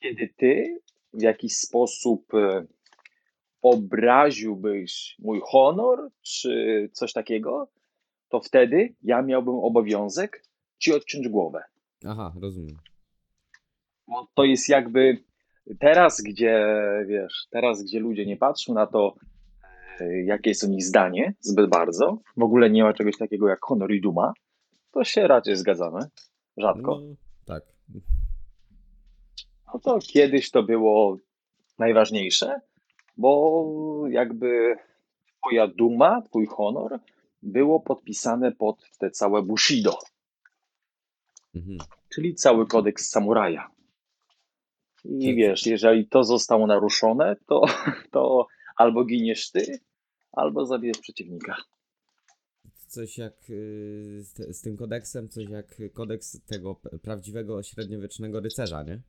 kiedy 0.00 0.28
ty 0.36 0.80
w 1.12 1.22
jakiś 1.22 1.56
sposób 1.56 2.34
e, 2.34 2.66
obraziłbyś 3.62 5.16
mój 5.18 5.40
honor, 5.44 6.10
czy 6.22 6.88
coś 6.92 7.12
takiego, 7.12 7.68
to 8.34 8.40
wtedy 8.40 8.94
ja 9.02 9.22
miałbym 9.22 9.54
obowiązek 9.54 10.42
ci 10.78 10.92
odciąć 10.92 11.28
głowę. 11.28 11.62
Aha, 12.06 12.32
rozumiem. 12.42 12.76
Bo 14.08 14.28
to 14.34 14.44
jest 14.44 14.68
jakby 14.68 15.24
teraz, 15.80 16.22
gdzie 16.22 16.66
wiesz, 17.06 17.46
teraz, 17.50 17.82
gdzie 17.82 18.00
ludzie 18.00 18.26
nie 18.26 18.36
patrzą 18.36 18.74
na 18.74 18.86
to, 18.86 19.14
e, 20.00 20.22
jakie 20.22 20.50
jest 20.50 20.64
o 20.64 20.66
nich 20.66 20.84
zdanie 20.84 21.34
zbyt 21.40 21.70
bardzo, 21.70 22.18
w 22.36 22.42
ogóle 22.42 22.70
nie 22.70 22.82
ma 22.82 22.92
czegoś 22.92 23.16
takiego 23.18 23.48
jak 23.48 23.58
honor 23.62 23.92
i 23.92 24.00
duma, 24.00 24.32
to 24.90 25.04
się 25.04 25.26
raczej 25.26 25.56
zgadzamy. 25.56 26.00
Rzadko. 26.56 27.00
No, 27.00 27.14
tak. 27.46 27.62
No 29.74 29.80
to 29.80 29.98
kiedyś 30.12 30.50
to 30.50 30.62
było 30.62 31.16
najważniejsze, 31.78 32.60
bo 33.16 34.04
jakby 34.08 34.76
twoja 35.38 35.68
duma, 35.68 36.22
twój 36.22 36.46
honor 36.46 37.00
było 37.44 37.80
podpisane 37.80 38.52
pod 38.52 38.90
te 38.98 39.10
całe 39.10 39.42
bushido, 39.42 39.98
Mhm. 41.54 41.78
czyli 42.14 42.34
cały 42.34 42.66
kodeks 42.66 43.10
samuraja. 43.10 43.70
I 45.04 45.26
Tak. 45.26 45.36
wiesz, 45.36 45.66
jeżeli 45.66 46.08
to 46.08 46.24
zostało 46.24 46.66
naruszone, 46.66 47.36
to, 47.46 47.60
to 48.12 48.46
albo 48.76 49.04
giniesz 49.04 49.50
ty, 49.50 49.78
albo 50.32 50.66
zabijesz 50.66 50.98
przeciwnika. 50.98 51.56
Coś 52.88 53.18
jak 53.18 53.32
y, 53.50 54.22
z, 54.22 54.56
z 54.56 54.60
tym 54.62 54.76
kodeksem, 54.76 55.28
coś 55.28 55.44
jak 55.48 55.66
kodeks 55.94 56.40
tego 56.46 56.74
prawdziwego 57.02 57.62
średniowiecznego 57.62 58.40
rycerza, 58.40 58.82
nie? 58.82 59.00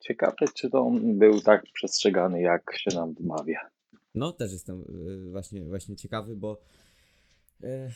Ciekawe, 0.00 0.46
czy 0.54 0.70
to 0.70 0.80
on 0.80 1.18
był 1.18 1.40
tak 1.40 1.62
przestrzegany, 1.72 2.40
jak 2.40 2.72
się 2.78 2.96
nam 2.96 3.14
wmawia. 3.14 3.70
No, 4.16 4.32
też 4.32 4.52
jestem 4.52 4.80
y, 5.08 5.30
właśnie, 5.30 5.64
właśnie 5.64 5.96
ciekawy, 5.96 6.36
bo 6.36 6.60
y, 7.64 7.90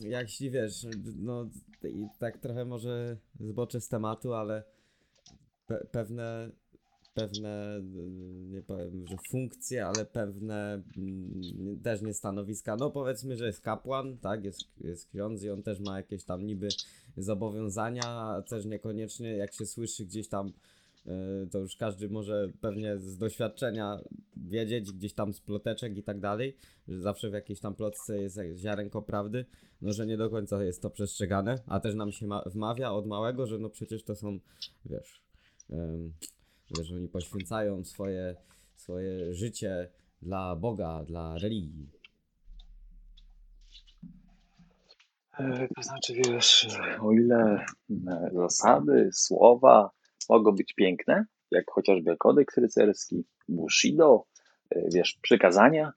jak 0.00 0.22
jeśli 0.22 0.50
wiesz, 0.50 0.86
no 1.16 1.48
i 1.84 2.06
tak 2.18 2.38
trochę 2.38 2.64
może 2.64 3.16
zboczę 3.40 3.80
z 3.80 3.88
tematu, 3.88 4.34
ale 4.34 4.64
pe 5.66 5.86
pewne, 5.92 6.50
pewne, 7.14 7.78
y, 7.78 8.10
nie 8.50 8.62
powiem, 8.62 9.06
że 9.06 9.16
funkcje, 9.30 9.86
ale 9.86 10.04
pewne 10.04 10.82
mm, 10.96 11.80
też 11.82 12.02
nie 12.02 12.14
stanowiska. 12.14 12.76
No 12.76 12.90
powiedzmy, 12.90 13.36
że 13.36 13.46
jest 13.46 13.60
kapłan, 13.60 14.18
tak, 14.18 14.44
jest, 14.44 14.60
jest 14.80 15.08
ksiądz 15.08 15.42
i 15.42 15.50
on 15.50 15.62
też 15.62 15.80
ma 15.80 15.96
jakieś 15.96 16.24
tam 16.24 16.46
niby 16.46 16.68
zobowiązania, 17.16 18.04
a 18.04 18.42
też 18.42 18.64
niekoniecznie 18.64 19.36
jak 19.36 19.54
się 19.54 19.66
słyszy 19.66 20.04
gdzieś 20.04 20.28
tam 20.28 20.52
to 21.50 21.58
już 21.58 21.76
każdy 21.76 22.08
może 22.08 22.48
pewnie 22.60 22.98
z 22.98 23.16
doświadczenia 23.18 23.98
wiedzieć, 24.36 24.92
gdzieś 24.92 25.14
tam 25.14 25.32
z 25.32 25.40
ploteczek 25.40 25.96
i 25.96 26.02
tak 26.02 26.20
dalej, 26.20 26.56
że 26.88 27.00
zawsze 27.00 27.30
w 27.30 27.32
jakiejś 27.32 27.60
tam 27.60 27.74
plotce 27.74 28.18
jest 28.22 28.38
ziarenko 28.56 29.02
prawdy, 29.02 29.44
no 29.82 29.92
że 29.92 30.06
nie 30.06 30.16
do 30.16 30.30
końca 30.30 30.64
jest 30.64 30.82
to 30.82 30.90
przestrzegane, 30.90 31.58
a 31.66 31.80
też 31.80 31.94
nam 31.94 32.12
się 32.12 32.26
ma- 32.26 32.42
wmawia 32.46 32.90
od 32.92 33.06
małego, 33.06 33.46
że 33.46 33.58
no 33.58 33.70
przecież 33.70 34.04
to 34.04 34.14
są, 34.16 34.38
wiesz, 34.84 35.22
wiesz, 36.78 36.92
oni 36.92 37.08
poświęcają 37.08 37.84
swoje, 37.84 38.36
swoje 38.76 39.34
życie 39.34 39.88
dla 40.22 40.56
Boga, 40.56 41.04
dla 41.04 41.38
religii. 41.38 41.90
E, 45.38 45.68
To 45.76 45.82
znaczy, 45.82 46.14
wiesz, 46.14 46.68
o 47.00 47.12
ile 47.12 47.64
e, 47.90 48.30
zasady, 48.34 49.10
słowa 49.12 49.90
mogą 50.28 50.52
być 50.52 50.74
piękne, 50.74 51.24
jak 51.50 51.70
chociażby 51.70 52.16
kodeks 52.16 52.56
rycerski, 52.56 53.24
bushido, 53.48 54.24
e, 54.70 54.82
wiesz, 54.94 55.18
przykazania, 55.22 55.92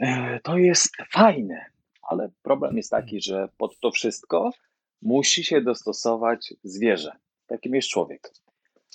e, 0.00 0.40
to 0.42 0.58
jest 0.58 0.96
fajne, 1.12 1.66
ale 2.02 2.30
problem 2.42 2.76
jest 2.76 2.90
taki, 2.90 3.20
że 3.20 3.48
pod 3.56 3.80
to 3.80 3.90
wszystko 3.90 4.50
musi 5.02 5.44
się 5.44 5.60
dostosować 5.60 6.54
zwierzę, 6.64 7.12
jakim 7.50 7.74
jest 7.74 7.88
człowiek. 7.88 8.30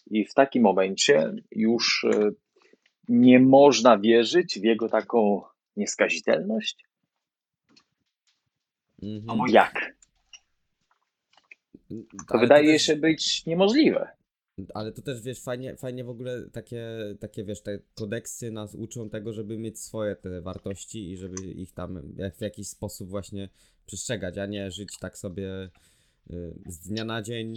I 0.08 0.26
w 0.26 0.34
takim 0.34 0.64
momencie 0.64 1.34
już 1.52 2.04
e, 2.04 2.32
nie 3.08 3.40
można 3.40 3.98
wierzyć 3.98 4.60
w 4.60 4.64
jego 4.64 4.90
taką 4.90 5.42
nieskazitelność, 5.78 6.86
Mhm. 9.04 9.38
no 9.38 9.46
jak? 9.48 9.96
To 11.90 11.96
Ale 12.30 12.40
wydaje 12.40 12.80
się 12.80 12.96
być 12.96 13.46
niemożliwe. 13.46 14.10
Ale 14.74 14.92
to 14.92 15.02
też 15.02 15.22
wiesz, 15.22 15.42
fajnie, 15.42 15.76
fajnie 15.76 16.04
w 16.04 16.10
ogóle 16.10 16.50
takie, 16.50 16.88
takie 17.20 17.44
wiesz, 17.44 17.62
te 17.62 17.80
kodeksy 17.96 18.52
nas 18.52 18.76
uczą 18.76 19.10
tego, 19.10 19.34
żeby 19.34 19.58
mieć 19.58 19.80
swoje 19.80 20.16
te 20.16 20.42
wartości 20.42 21.12
i 21.12 21.18
żeby 21.18 21.52
ich 21.52 21.72
tam 21.72 22.14
jak 22.16 22.36
w 22.36 22.42
jakiś 22.42 22.68
sposób 22.68 23.10
właśnie 23.10 23.50
przestrzegać, 23.86 24.38
a 24.38 24.46
nie 24.46 24.72
żyć 24.72 24.90
tak 25.00 25.18
sobie 25.18 25.70
y, 26.32 26.54
z 26.66 26.80
dnia 26.80 27.06
na 27.06 27.22
dzień, 27.22 27.56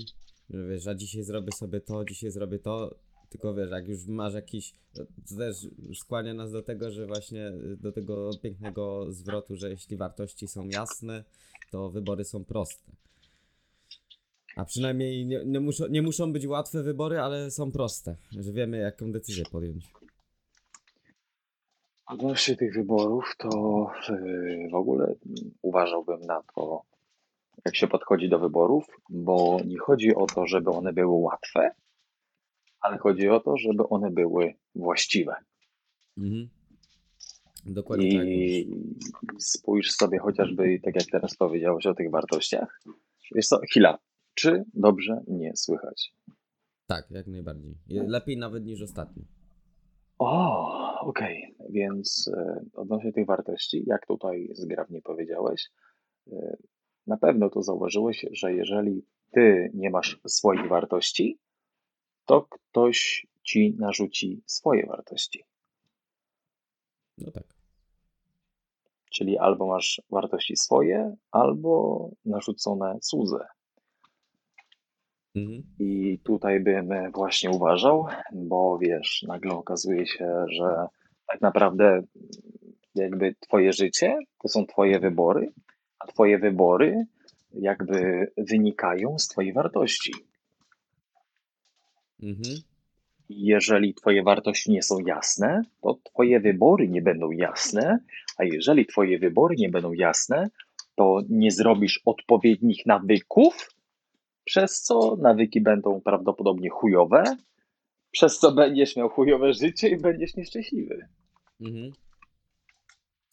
że 0.51 0.69
wiesz, 0.69 0.87
a 0.87 0.95
dzisiaj 0.95 1.23
zrobię 1.23 1.53
sobie 1.53 1.81
to, 1.81 2.05
dzisiaj 2.05 2.31
zrobię 2.31 2.59
to, 2.59 2.99
tylko 3.29 3.55
wiesz, 3.55 3.71
jak 3.71 3.89
już 3.89 4.07
masz 4.07 4.35
jakiś, 4.35 4.75
to 4.93 5.07
też 5.37 5.67
skłania 5.95 6.35
nas 6.35 6.53
do 6.53 6.63
tego, 6.63 6.91
że 6.91 7.07
właśnie 7.07 7.49
y, 7.49 7.77
do 7.77 7.93
tego 7.93 8.31
pięknego 8.43 9.13
zwrotu, 9.13 9.57
że 9.57 9.71
jeśli 9.71 9.97
wartości 9.97 10.49
są 10.49 10.69
jasne, 10.69 11.25
to 11.71 11.91
wybory 11.91 12.25
są 12.25 12.45
proste. 12.45 13.06
A 14.57 14.65
przynajmniej 14.65 15.27
nie, 15.27 15.45
nie, 15.45 15.61
muszą, 15.61 15.87
nie 15.87 16.03
muszą 16.03 16.33
być 16.33 16.47
łatwe 16.47 16.83
wybory, 16.83 17.21
ale 17.21 17.51
są 17.51 17.73
proste, 17.73 18.17
że 18.41 18.53
wiemy 18.53 18.79
jaką 18.79 19.13
decyzję 19.13 19.45
podjąć. 19.53 19.93
Odnośnie 22.07 22.57
tych 22.57 22.75
wyborów, 22.75 23.35
to 23.39 23.49
yy, 24.09 24.69
w 24.71 24.75
ogóle 24.75 25.15
uważałbym 25.63 26.21
na 26.21 26.43
to, 26.55 26.83
jak 27.65 27.77
się 27.77 27.87
podchodzi 27.87 28.29
do 28.29 28.39
wyborów, 28.39 28.85
bo 29.11 29.61
nie 29.67 29.79
chodzi 29.79 30.15
o 30.15 30.27
to, 30.27 30.47
żeby 30.47 30.71
one 30.71 30.93
były 30.93 31.17
łatwe, 31.17 31.71
ale 32.81 32.99
chodzi 32.99 33.29
o 33.29 33.41
to, 33.41 33.57
żeby 33.57 33.89
one 33.89 34.11
były 34.11 34.55
właściwe. 34.75 35.35
Mhm. 36.19 36.49
Dokładnie 37.67 38.19
tak. 38.19 38.29
I 38.29 38.69
spójrz 39.39 39.93
sobie 39.93 40.19
chociażby, 40.19 40.81
tak 40.83 40.95
jak 40.95 41.05
teraz 41.05 41.37
powiedziałeś 41.37 41.87
o 41.87 41.95
tych 41.95 42.11
wartościach. 42.11 42.83
Wiesz 43.35 43.47
co, 43.47 43.59
chwila, 43.71 43.99
czy 44.37 44.65
dobrze 44.75 45.23
mnie 45.29 45.53
słychać? 45.55 46.15
Tak, 46.87 47.11
jak 47.11 47.27
najbardziej. 47.27 47.75
Lepiej 47.89 48.37
nawet 48.37 48.65
niż 48.65 48.83
ostatnio. 48.83 49.23
O, 50.19 51.01
okej, 51.01 51.57
więc 51.71 52.31
e, 52.37 52.65
odnośnie 52.75 53.13
tych 53.13 53.27
wartości, 53.27 53.85
jak 53.87 54.07
tutaj 54.07 54.49
zgrabnie 54.53 55.03
powiedziałeś, 55.03 55.71
e, 56.33 56.57
na 57.07 57.17
pewno 57.17 57.51
to 57.51 57.63
zauważyłeś, 57.63 58.27
że 58.33 58.53
jeżeli 58.53 59.05
ty 59.31 59.71
nie 59.75 59.91
masz 59.91 60.21
swoich 60.27 60.69
wartości, 60.69 61.39
to 62.27 62.43
ktoś 62.43 63.27
ci 63.43 63.77
narzuci 63.79 64.43
swoje 64.47 64.87
wartości. 64.87 65.45
No 67.19 67.31
tak. 67.31 67.45
Czyli 69.11 69.39
albo 69.39 69.67
masz 69.67 70.03
wartości 70.11 70.57
swoje, 70.57 71.17
albo 71.31 72.11
narzucone 72.25 72.99
cudze. 73.01 73.47
Mhm. 75.37 75.63
I 75.79 76.19
tutaj 76.25 76.61
bym 76.61 76.89
właśnie 77.15 77.51
uważał, 77.51 78.07
bo 78.33 78.79
wiesz, 78.79 79.25
nagle 79.29 79.55
okazuje 79.55 80.07
się, 80.07 80.45
że 80.49 80.87
tak 81.33 81.41
naprawdę 81.41 82.03
jakby 82.95 83.35
twoje 83.41 83.73
życie 83.73 84.19
to 84.43 84.49
są 84.49 84.67
twoje 84.67 85.01
wybory, 85.01 85.53
a 85.99 86.07
twoje 86.07 86.39
wybory 86.39 87.07
jakby 87.53 88.31
wynikają 88.37 89.19
z 89.19 89.29
Twojej 89.29 89.53
wartości. 89.53 90.13
Mhm. 92.23 92.57
Jeżeli 93.29 93.95
Twoje 93.95 94.23
wartości 94.23 94.71
nie 94.71 94.83
są 94.83 94.99
jasne, 94.99 95.63
to 95.83 95.99
Twoje 96.05 96.41
wybory 96.41 96.89
nie 96.89 97.03
będą 97.03 97.31
jasne, 97.31 97.99
a 98.39 98.45
jeżeli 98.45 98.87
Twoje 98.87 99.19
wybory 99.19 99.57
nie 99.59 99.69
będą 99.69 99.93
jasne, 99.93 100.49
to 100.95 101.21
nie 101.29 101.51
zrobisz 101.51 102.01
odpowiednich 102.05 102.87
nawyków, 102.87 103.76
przez 104.47 104.83
co 104.83 105.17
nawyki 105.17 105.61
będą 105.61 106.01
prawdopodobnie 106.01 106.71
chujowe, 106.71 107.25
przez 108.11 108.39
co 108.39 108.53
będziesz 108.53 108.97
miał 108.97 109.09
chujowe 109.09 109.53
życie 109.53 109.89
i 109.89 110.01
będziesz 110.01 110.37
nieszczęśliwy. 110.37 111.09
Mhm. 111.61 111.93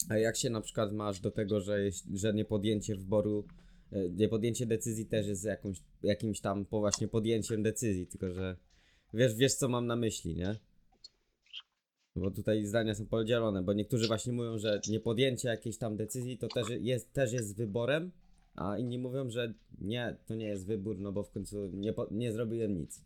A 0.09 0.17
jak 0.17 0.37
się 0.37 0.49
na 0.49 0.61
przykład 0.61 0.93
masz 0.93 1.19
do 1.19 1.31
tego, 1.31 1.61
że, 1.61 1.77
że 2.13 2.33
nie 2.33 2.45
podjęcie 2.45 2.95
wyboru, 2.95 3.45
e, 3.91 4.09
nie 4.09 4.29
podjęcie 4.29 4.65
decyzji 4.65 5.05
też 5.05 5.27
jest 5.27 5.45
jakąś, 5.45 5.77
jakimś 6.03 6.41
tam 6.41 6.65
po 6.65 6.79
właśnie 6.79 7.07
podjęciem 7.07 7.63
decyzji, 7.63 8.07
tylko 8.07 8.29
że 8.31 8.57
wiesz, 9.13 9.35
wiesz 9.35 9.53
co 9.53 9.69
mam 9.69 9.87
na 9.87 9.95
myśli, 9.95 10.35
nie? 10.35 10.55
Bo 12.15 12.31
tutaj 12.31 12.65
zdania 12.65 12.95
są 12.95 13.05
podzielone, 13.05 13.63
bo 13.63 13.73
niektórzy 13.73 14.07
właśnie 14.07 14.33
mówią, 14.33 14.57
że 14.57 14.81
nie 14.89 14.99
podjęcie 14.99 15.49
jakiejś 15.49 15.77
tam 15.77 15.95
decyzji 15.95 16.37
to 16.37 16.47
też 16.47 16.67
jest, 16.79 17.13
też 17.13 17.33
jest 17.33 17.57
wyborem, 17.57 18.11
a 18.55 18.77
inni 18.77 18.99
mówią, 18.99 19.29
że 19.29 19.53
nie, 19.81 20.17
to 20.25 20.35
nie 20.35 20.45
jest 20.45 20.67
wybór, 20.67 20.99
no 20.99 21.11
bo 21.11 21.23
w 21.23 21.31
końcu 21.31 21.69
nie, 21.73 21.93
nie 22.11 22.31
zrobiłem 22.31 22.77
nic. 22.77 23.01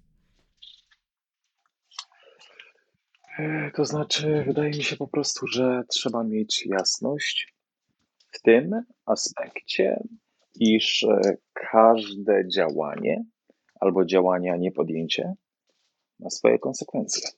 E, 3.39 3.71
To 3.75 3.85
znaczy, 3.85 4.43
wydaje 4.47 4.69
mi 4.69 4.83
się 4.83 4.97
po 4.97 5.07
prostu, 5.07 5.47
że 5.47 5.83
trzeba 5.89 6.23
mieć 6.23 6.65
jasność 6.65 7.55
w 8.31 8.41
tym 8.41 8.81
aspekcie, 9.05 10.03
iż 10.59 11.03
e, 11.03 11.37
każde 11.53 12.47
działanie 12.49 13.25
albo 13.79 14.05
działanie, 14.05 14.53
a 14.53 14.57
nie 14.57 14.71
podjęcie 14.71 15.33
ma 16.19 16.29
swoje 16.29 16.59
konsekwencje. 16.59 17.29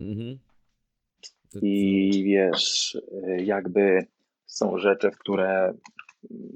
Mhm. 0.00 0.38
I 1.62 2.24
wiesz, 2.24 2.98
e, 3.24 3.42
jakby 3.42 4.06
są 4.46 4.78
rzeczy, 4.78 5.10
w 5.10 5.18
które 5.18 5.74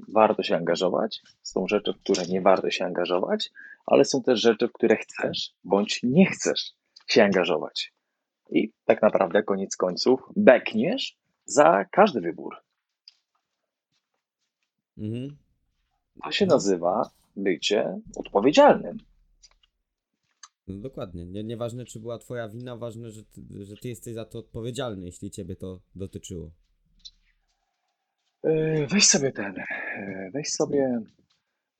warto 0.07 0.43
się 0.43 0.55
angażować, 0.55 1.21
są 1.41 1.67
rzeczy, 1.67 1.93
w 1.93 1.99
które 1.99 2.25
nie 2.27 2.41
warto 2.41 2.71
się 2.71 2.85
angażować, 2.85 3.51
ale 3.85 4.05
są 4.05 4.23
też 4.23 4.39
rzeczy, 4.41 4.67
w 4.67 4.71
które 4.71 4.95
chcesz 4.97 5.53
bądź 5.63 5.99
nie 6.03 6.25
chcesz 6.25 6.73
się 7.07 7.23
angażować. 7.23 7.93
I 8.49 8.71
tak 8.85 9.01
naprawdę, 9.01 9.43
koniec 9.43 9.75
końców, 9.75 10.19
bekniesz 10.35 11.17
za 11.45 11.85
każdy 11.91 12.21
wybór. 12.21 12.55
mhm. 14.97 15.37
To 16.23 16.31
się 16.31 16.45
No. 16.45 16.53
nazywa 16.55 17.09
bycie 17.35 17.99
odpowiedzialnym. 18.15 18.97
No 20.67 20.77
dokładnie. 20.77 21.25
Nie, 21.25 21.43
nieważne, 21.43 21.85
czy 21.85 21.99
była 21.99 22.17
twoja 22.17 22.49
wina, 22.49 22.77
ważne, 22.77 23.11
że 23.11 23.23
ty, 23.23 23.65
że 23.65 23.77
ty 23.77 23.89
jesteś 23.89 24.13
za 24.13 24.25
to 24.25 24.39
odpowiedzialny, 24.39 25.05
jeśli 25.05 25.31
ciebie 25.31 25.55
to 25.55 25.79
dotyczyło. 25.95 26.51
E, 28.43 28.87
Weź 28.87 29.07
sobie 29.07 29.31
ten, 29.31 29.59
e, 29.59 30.29
weź 30.33 30.53
sobie 30.53 31.01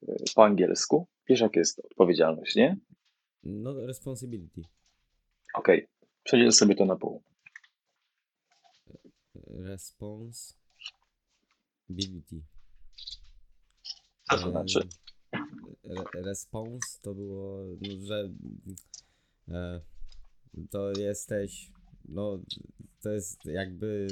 e, 0.07 0.13
po 0.35 0.45
angielsku. 0.45 1.07
Wiesz, 1.29 1.39
jak 1.39 1.55
jest 1.55 1.79
odpowiedzialność, 1.79 2.55
nie? 2.55 2.77
No, 3.43 3.85
responsibility. 3.85 4.61
Okej, 5.53 5.87
przedziel 6.23 6.51
sobie 6.51 6.75
to 6.75 6.85
na 6.85 6.95
pół. 6.95 7.23
Responsibility. 9.47 12.41
Co 14.29 14.37
to 14.37 14.51
znaczy? 14.51 14.87
Re, 15.83 16.03
response 16.13 16.99
to 17.01 17.13
było, 17.13 17.65
no, 17.81 18.05
że 18.05 18.29
e, 19.49 19.81
to 20.69 20.91
jesteś, 20.91 21.71
no, 22.05 22.39
to 23.01 23.09
jest 23.09 23.45
jakby 23.45 24.07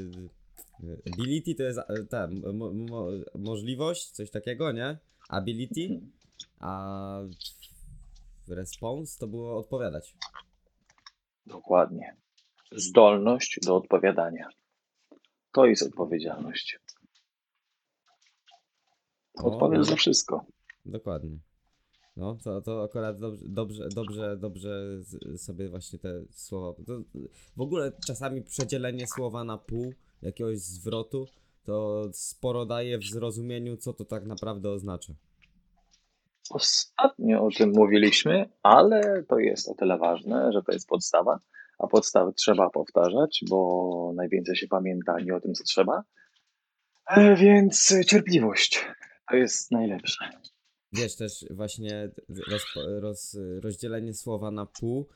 ability 1.14 1.56
to 1.56 1.64
jest 1.64 1.80
e, 1.80 2.06
ta 2.10 2.28
mo, 2.54 2.74
mo, 2.74 3.08
możliwość, 3.36 4.12
coś 4.12 4.32
takiego, 4.32 4.72
nie? 4.72 4.98
Ability, 5.30 6.02
a 6.60 7.22
response 8.48 9.20
to 9.20 9.28
było 9.28 9.58
odpowiadać. 9.58 10.16
Dokładnie. 11.46 12.16
Zdolność 12.72 13.60
do 13.66 13.76
odpowiadania. 13.76 14.50
To 15.52 15.66
jest 15.66 15.84
odpowiedzialność. 15.84 16.80
O, 19.44 19.44
Odpowiesz 19.44 19.80
no. 19.80 19.84
za 19.84 19.96
wszystko. 19.96 20.46
Dokładnie. 20.86 21.38
No, 22.18 22.38
to, 22.44 22.62
to 22.62 22.84
akurat 22.84 23.20
dobrze, 23.20 23.46
dobrze, 23.50 23.90
dobrze, 23.96 24.38
dobrze 24.38 25.00
sobie 25.38 25.70
właśnie 25.70 26.00
te 26.00 26.22
słowa. 26.32 26.84
To 26.86 27.02
w 27.58 27.62
ogóle 27.62 27.92
czasami 28.06 28.42
przedzielenie 28.42 29.08
słowa 29.08 29.44
na 29.44 29.58
pół 29.58 29.94
jakiegoś 30.22 30.58
zwrotu 30.58 31.28
to 31.64 32.04
sporo 32.14 32.66
daje 32.66 32.98
w 32.98 33.04
zrozumieniu, 33.04 33.78
co 33.78 33.94
to 33.94 34.06
tak 34.06 34.26
naprawdę 34.26 34.70
oznacza. 34.70 35.14
Ostatnio 36.50 37.46
o 37.46 37.50
tym 37.58 37.72
mówiliśmy, 37.76 38.50
ale 38.64 39.24
to 39.24 39.40
jest 39.40 39.70
o 39.70 39.76
tyle 39.76 39.98
ważne, 39.98 40.52
że 40.54 40.64
to 40.64 40.72
jest 40.72 40.88
podstawa, 40.88 41.40
a 41.80 41.88
podstawy 41.88 42.34
trzeba 42.34 42.70
powtarzać, 42.70 43.44
bo 43.50 44.12
najwięcej 44.16 44.56
się 44.56 44.68
pamięta 44.68 45.20
nie 45.20 45.36
o 45.36 45.42
tym, 45.42 45.54
co 45.54 45.64
trzeba. 45.64 46.04
E, 47.08 47.36
Więc 47.36 47.96
cierpliwość 48.08 48.86
to 49.30 49.36
jest 49.36 49.72
najlepsze. 49.72 50.30
Wiesz 50.94 51.16
też 51.16 51.46
właśnie 51.50 52.10
roz, 52.52 52.64
roz, 53.02 53.38
rozdzielenie 53.62 54.14
słowa 54.14 54.52
na 54.52 54.66
pół. 54.66 55.08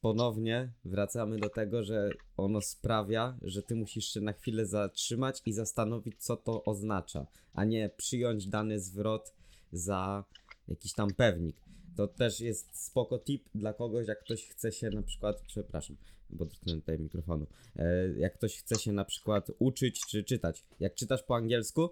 Ponownie 0.00 0.72
wracamy 0.84 1.38
do 1.38 1.48
tego, 1.48 1.84
że 1.84 2.10
ono 2.36 2.60
sprawia, 2.60 3.38
że 3.42 3.62
ty 3.62 3.74
musisz 3.74 4.04
się 4.04 4.20
na 4.20 4.32
chwilę 4.32 4.66
zatrzymać 4.66 5.42
i 5.46 5.52
zastanowić, 5.52 6.14
co 6.18 6.36
to 6.36 6.64
oznacza, 6.64 7.26
a 7.54 7.64
nie 7.64 7.90
przyjąć 7.96 8.46
dany 8.46 8.80
zwrot 8.80 9.32
za 9.72 10.24
jakiś 10.68 10.92
tam 10.92 11.10
pewnik. 11.14 11.56
To 11.96 12.08
też 12.08 12.40
jest 12.40 12.84
spoko 12.86 13.18
tip 13.18 13.48
dla 13.54 13.72
kogoś, 13.72 14.08
jak 14.08 14.20
ktoś 14.20 14.44
chce 14.48 14.72
się 14.72 14.90
na 14.90 15.02
przykład, 15.02 15.42
przepraszam, 15.46 15.96
bo 16.30 16.44
dotknąłem 16.44 16.80
tutaj 16.80 16.98
mikrofonu, 16.98 17.46
e, 17.76 18.08
jak 18.08 18.34
ktoś 18.34 18.56
chce 18.56 18.78
się 18.78 18.92
na 18.92 19.04
przykład 19.04 19.50
uczyć 19.58 20.00
czy 20.06 20.24
czytać. 20.24 20.64
Jak 20.80 20.94
czytasz 20.94 21.22
po 21.22 21.36
angielsku, 21.36 21.90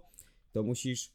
to 0.53 0.63
musisz 0.63 1.11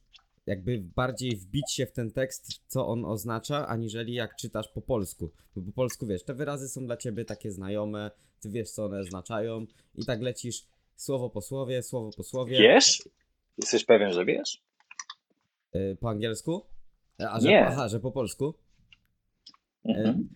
jakby 0.45 0.83
bardziej 0.95 1.35
wbić 1.35 1.71
się 1.71 1.85
w 1.85 1.91
ten 1.91 2.11
tekst, 2.11 2.61
co 2.67 2.87
on 2.87 3.05
oznacza, 3.05 3.67
aniżeli 3.67 4.13
jak 4.13 4.35
czytasz 4.35 4.67
po 4.67 4.81
polsku. 4.81 5.31
Bo 5.55 5.61
po 5.61 5.71
polsku 5.71 6.05
wiesz, 6.05 6.23
te 6.23 6.33
wyrazy 6.33 6.69
są 6.69 6.85
dla 6.85 6.97
ciebie 6.97 7.25
takie 7.25 7.51
znajome, 7.51 8.11
ty 8.39 8.49
wiesz, 8.49 8.69
co 8.69 8.85
one 8.85 8.99
oznaczają, 8.99 9.65
i 9.95 10.05
tak 10.05 10.21
lecisz 10.21 10.67
słowo 10.95 11.29
po 11.29 11.41
słowie, 11.41 11.83
słowo 11.83 12.09
po 12.17 12.23
słowie. 12.23 12.59
Wiesz? 12.59 13.09
Jesteś 13.57 13.85
pewien, 13.85 14.13
że 14.13 14.25
wiesz? 14.25 14.61
Y, 15.75 15.97
po 15.99 16.09
angielsku? 16.09 16.65
A 17.17 17.39
że, 17.39 17.47
Nie. 17.47 17.67
Aha, 17.67 17.87
że 17.89 17.99
po 17.99 18.11
polsku? 18.11 18.53
Mhm. 19.85 20.29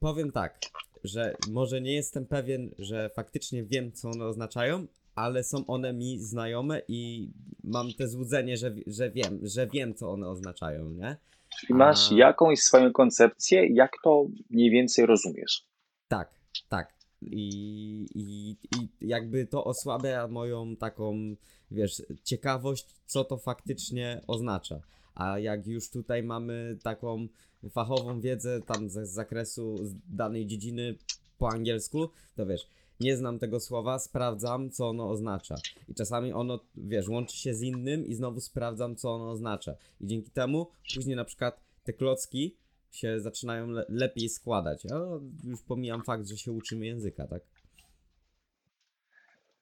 Powiem 0.00 0.32
tak, 0.32 0.60
że 1.04 1.36
może 1.50 1.80
nie 1.80 1.94
jestem 1.94 2.26
pewien, 2.26 2.74
że 2.78 3.10
faktycznie 3.10 3.64
wiem, 3.64 3.92
co 3.92 4.10
one 4.10 4.24
oznaczają, 4.24 4.86
ale 5.14 5.44
są 5.44 5.66
one 5.66 5.92
mi 5.92 6.18
znajome 6.18 6.82
i 6.88 7.30
mam 7.64 7.92
te 7.92 8.08
złudzenie, 8.08 8.56
że, 8.56 8.74
że 8.86 9.10
wiem, 9.10 9.38
że 9.42 9.66
wiem, 9.66 9.94
co 9.94 10.10
one 10.10 10.28
oznaczają, 10.28 10.90
nie? 10.90 11.16
Czyli 11.60 11.74
masz 11.74 12.12
A- 12.12 12.14
jakąś 12.14 12.58
swoją 12.58 12.92
koncepcję, 12.92 13.66
jak 13.66 13.92
to 14.04 14.26
mniej 14.50 14.70
więcej 14.70 15.06
rozumiesz. 15.06 15.66
Tak, 16.08 16.34
tak. 16.68 16.94
I, 17.22 18.06
i, 18.14 18.56
I 18.76 18.88
jakby 19.00 19.46
to 19.46 19.64
osłabia 19.64 20.28
moją 20.28 20.76
taką, 20.76 21.36
wiesz, 21.70 22.02
ciekawość, 22.24 22.86
co 23.06 23.24
to 23.24 23.36
faktycznie 23.38 24.20
oznacza. 24.26 24.80
A 25.14 25.38
jak 25.38 25.66
już 25.66 25.90
tutaj 25.90 26.22
mamy 26.22 26.78
taką 26.82 27.28
fachową 27.70 28.20
wiedzę 28.20 28.60
tam 28.60 28.90
z, 28.90 28.92
z 28.92 29.12
zakresu 29.12 29.76
z 29.86 29.94
danej 30.08 30.46
dziedziny 30.46 30.94
po 31.38 31.48
angielsku, 31.48 32.08
to 32.36 32.46
wiesz, 32.46 32.66
nie 33.04 33.16
znam 33.16 33.38
tego 33.38 33.60
słowa, 33.60 33.98
sprawdzam, 33.98 34.70
co 34.70 34.88
ono 34.88 35.10
oznacza. 35.10 35.54
I 35.88 35.94
czasami 35.94 36.32
ono, 36.32 36.60
wiesz, 36.76 37.08
łączy 37.08 37.36
się 37.36 37.54
z 37.54 37.62
innym 37.62 38.06
i 38.06 38.14
znowu 38.14 38.40
sprawdzam, 38.40 38.96
co 38.96 39.14
ono 39.14 39.30
oznacza. 39.30 39.74
I 40.00 40.06
dzięki 40.06 40.30
temu 40.30 40.66
później 40.94 41.16
na 41.16 41.24
przykład 41.24 41.60
te 41.84 41.92
klocki 41.92 42.56
się 42.90 43.20
zaczynają 43.20 43.66
le- 43.70 43.86
lepiej 43.88 44.28
składać. 44.28 44.84
Ja 44.84 44.96
już 45.44 45.62
pomijam 45.62 46.02
fakt, 46.02 46.26
że 46.28 46.36
się 46.36 46.52
uczymy 46.52 46.86
języka, 46.86 47.26
tak? 47.26 47.42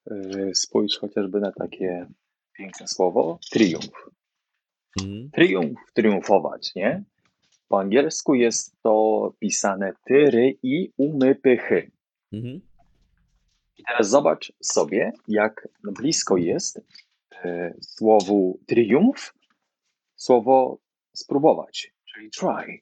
Yy, 0.07 0.55
Spójrz 0.55 0.99
chociażby 0.99 1.41
na 1.41 1.53
takie 1.53 2.07
piękne 2.53 2.89
słowo 2.89 3.39
triumf. 3.51 4.11
Mhm. 5.03 5.31
Triumf, 5.31 5.79
triumfować, 5.95 6.75
nie? 6.75 7.05
Po 7.69 7.81
angielsku 7.81 8.35
jest 8.35 8.77
to 8.83 9.35
pisane 9.39 9.93
tyry 10.05 10.55
i 10.63 10.93
umy 10.97 11.35
pychy. 11.35 11.91
Mhm. 12.33 12.61
I 13.83 13.85
teraz 13.89 14.11
zobacz 14.11 14.53
sobie, 14.61 15.13
jak 15.29 15.69
blisko 15.83 16.37
jest 16.37 16.81
e, 17.45 17.75
słowu 17.81 18.61
triumf 18.67 19.35
słowo 20.17 20.79
spróbować, 21.13 21.93
czyli 22.05 22.31
try. 22.31 22.81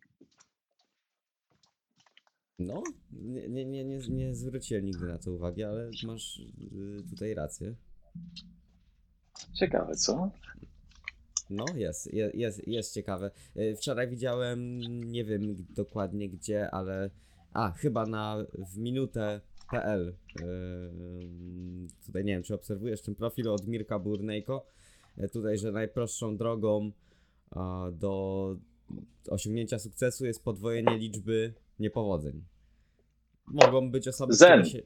No, 2.58 2.82
nie, 3.12 3.48
nie, 3.48 3.84
nie, 3.84 3.98
nie, 4.08 4.34
zwróciłem 4.34 4.84
nigdy 4.84 5.06
na 5.06 5.18
to 5.18 5.32
uwagi, 5.32 5.64
ale 5.64 5.90
masz 6.06 6.38
y, 6.38 7.02
tutaj 7.10 7.34
rację. 7.34 7.74
Ciekawe, 9.54 9.94
co? 9.94 10.30
No, 11.50 11.64
jest, 11.74 12.12
je- 12.14 12.30
jest, 12.34 12.68
jest 12.68 12.94
ciekawe. 12.94 13.30
Y, 13.56 13.76
Wczoraj 13.76 14.08
widziałem, 14.08 14.80
nie 15.10 15.24
wiem 15.24 15.66
dokładnie 15.70 16.28
gdzie, 16.30 16.70
ale. 16.70 17.10
A, 17.52 17.70
chyba 17.70 18.06
na 18.06 18.36
w 18.72 18.78
minutę.pl. 18.78 19.49
Ym, 19.72 20.12
Tutaj 22.06 22.24
nie 22.24 22.32
wiem, 22.32 22.42
czy 22.42 22.54
obserwujesz 22.54 23.02
ten 23.02 23.14
profil 23.14 23.48
od 23.48 23.66
Mirka 23.66 23.98
Burnejko. 23.98 24.66
Y, 25.18 25.28
Tutaj, 25.28 25.58
że 25.58 25.72
najprostszą 25.72 26.36
drogą 26.36 26.92
do 27.92 28.56
osiągnięcia 29.28 29.78
sukcesu 29.78 30.26
jest 30.26 30.44
podwojenie 30.44 30.98
liczby 30.98 31.54
niepowodzeń. 31.78 32.44
Mogą 33.46 33.90
być 33.90 34.08
osoby, 34.08 34.34
Zen. 34.34 34.48
które 34.48 34.64
się. 34.64 34.82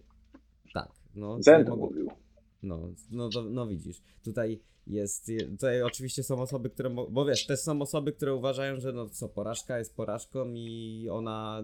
Tak, 0.75 0.93
no. 1.15 1.43
Zen 1.43 1.65
mogą- 1.69 1.77
mówił. 1.77 2.09
no, 2.63 2.89
no, 3.11 3.29
no 3.51 3.67
widzisz, 3.67 4.03
tutaj 4.25 4.61
jest, 4.87 5.31
tutaj 5.51 5.83
oczywiście 5.83 6.23
są 6.23 6.41
osoby, 6.43 6.71
które, 6.71 6.91
bo 6.91 7.25
wiesz, 7.25 7.47
też 7.47 7.61
są 7.61 7.83
osoby, 7.83 8.13
które 8.13 8.35
uważają, 8.35 8.81
że 8.81 8.93
no 8.93 9.09
co, 9.09 9.29
porażka 9.29 9.79
jest 9.79 9.97
porażką 9.97 10.53
i 10.55 11.09
ona 11.13 11.63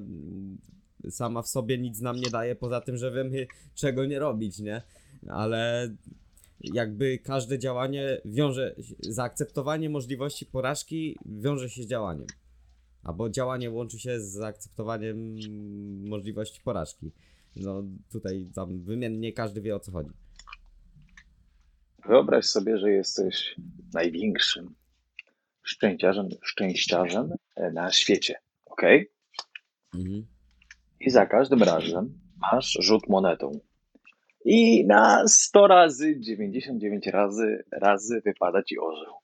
sama 1.11 1.43
w 1.43 1.49
sobie 1.49 1.79
nic 1.79 2.01
nam 2.01 2.17
nie 2.17 2.31
daje, 2.31 2.57
poza 2.57 2.81
tym, 2.81 2.97
że 2.97 3.13
wiemy 3.13 3.47
czego 3.75 4.07
nie 4.07 4.19
robić, 4.19 4.59
nie? 4.59 4.83
Ale 5.29 5.91
jakby 6.61 7.19
każde 7.19 7.59
działanie 7.59 8.21
wiąże, 8.25 8.75
zaakceptowanie 9.01 9.91
możliwości 9.91 10.47
porażki 10.47 11.19
wiąże 11.27 11.71
się 11.71 11.83
z 11.83 11.87
działaniem. 11.87 12.27
Albo 13.03 13.31
działanie 13.31 13.71
łączy 13.71 13.99
się 13.99 14.21
z 14.21 14.33
zaakceptowaniem 14.33 15.37
możliwości 16.09 16.61
porażki. 16.61 17.13
No 17.57 17.83
tutaj 18.13 18.47
tam 18.55 18.83
wymiennie 18.83 19.33
każdy 19.33 19.61
wie 19.61 19.77
o 19.77 19.81
co 19.81 19.93
chodzi. 19.93 20.11
Wyobraź 22.07 22.45
sobie, 22.45 22.79
że 22.79 22.91
jesteś 22.91 23.57
największym 23.95 24.75
szczęściarzem, 25.63 26.29
szczęściarzem 26.43 27.31
na 27.73 27.93
świecie, 27.93 28.35
ok? 28.65 28.83
Mhm. 29.95 30.27
I 31.01 31.11
za 31.11 31.27
każdym 31.27 31.63
razem 31.63 32.21
masz 32.53 32.79
rzut 32.81 33.09
monetą. 33.09 33.61
I 34.45 34.87
na 34.87 35.29
100 35.29 35.67
razy, 35.67 36.21
99 36.21 37.07
razy, 37.07 37.65
razy 37.73 38.21
wypada 38.25 38.63
ci 38.63 38.79
orzeł. 38.79 39.15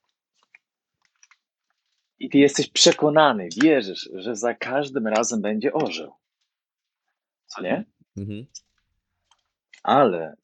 I 2.18 2.30
ty 2.30 2.38
jesteś 2.38 2.70
przekonany, 2.70 3.48
wierzysz, 3.62 4.10
że 4.14 4.36
za 4.36 4.54
każdym 4.54 5.06
razem 5.06 5.40
będzie 5.40 5.72
orzeł. 5.72 6.12
Co 7.46 7.62
nie? 7.62 7.84
Mhm. 8.16 8.46
Ale 9.82 10.36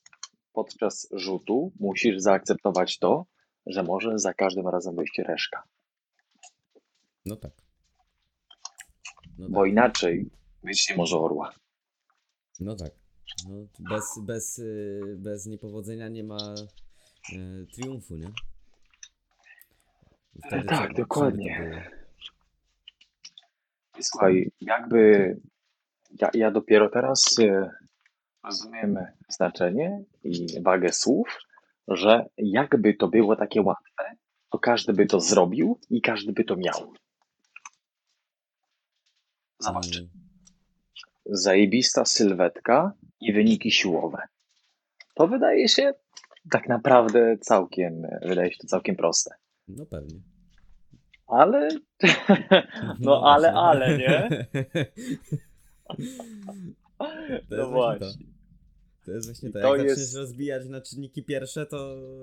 podczas 0.53 1.09
rzutu 1.13 1.73
musisz 1.81 2.19
zaakceptować 2.19 2.99
to, 2.99 3.27
że 3.67 3.83
może 3.83 4.19
za 4.19 4.35
każdym 4.35 4.69
razem 4.69 4.97
wyjść 4.97 5.19
reszka. 5.19 5.63
No 7.27 7.37
tak. 7.37 7.53
No 9.39 9.49
Bo 9.49 9.61
tak. 9.61 9.71
inaczej 9.71 10.31
być 10.65 10.91
nie 10.91 10.97
może 10.97 11.19
orła. 11.19 11.53
No 12.61 12.77
tak. 12.77 12.91
No, 13.49 13.67
bez, 13.79 14.05
bez, 14.23 14.59
y, 14.59 15.17
bez 15.19 15.47
niepowodzenia 15.47 16.09
nie 16.09 16.25
ma 16.25 16.55
y, 17.33 17.67
triumfu, 17.75 18.17
nie? 18.17 18.29
Wtedy 20.47 20.67
tak, 20.69 20.89
co- 20.89 20.95
co 20.95 21.01
dokładnie. 21.03 21.61
było? 21.71 22.03
Słuchaj, 24.03 24.51
jakby 24.61 25.37
ja, 26.21 26.31
ja 26.35 26.51
dopiero 26.51 26.89
teraz 26.91 27.39
e, 27.39 27.71
rozumiem 28.45 28.99
znaczenie 29.29 30.05
i 30.25 30.47
wagę 30.63 30.93
słów, 30.93 31.39
że 31.89 32.27
jakby 32.37 32.95
to 32.95 33.09
było 33.09 33.37
takie 33.37 33.63
łatwe, 33.63 34.17
to 34.51 34.59
każdy 34.59 34.93
by 34.93 35.07
to 35.07 35.21
zrobił 35.21 35.81
i 35.91 36.01
każdy 36.03 36.33
by 36.33 36.45
to 36.45 36.57
miał. 36.57 36.93
Zobacz, 39.59 39.97
Mm, 39.97 40.11
zajebista 41.37 42.05
sylwetka 42.05 42.93
i 43.21 43.33
wyniki 43.33 43.71
siłowe. 43.71 44.19
To 45.15 45.29
wydaje 45.29 45.69
się 45.69 45.95
tak 46.51 46.69
naprawdę 46.69 47.39
całkiem, 47.39 48.03
wydaje 48.23 48.53
się 48.53 48.59
to 48.59 48.67
całkiem 48.67 48.97
proste. 48.97 49.31
No 49.69 49.87
pewnie. 49.87 50.21
Ale, 51.27 51.69
no 53.01 53.23
ale, 53.25 53.53
właśnie. 53.53 53.61
ale, 53.61 53.99
nie? 53.99 54.29
No 57.51 57.71
właśnie. 57.71 58.32
To 59.05 59.13
jest 59.13 59.27
właśnie 59.29 59.49
I 59.49 59.53
to. 59.53 59.61
to 59.61 59.77
Jak 59.77 59.85
jest- 59.87 60.01
zaczniesz 60.01 60.15
rozbijać 60.15 60.67
na 60.69 60.81
czynniki 60.81 61.23
pierwsze, 61.25 61.67
to 61.67 61.77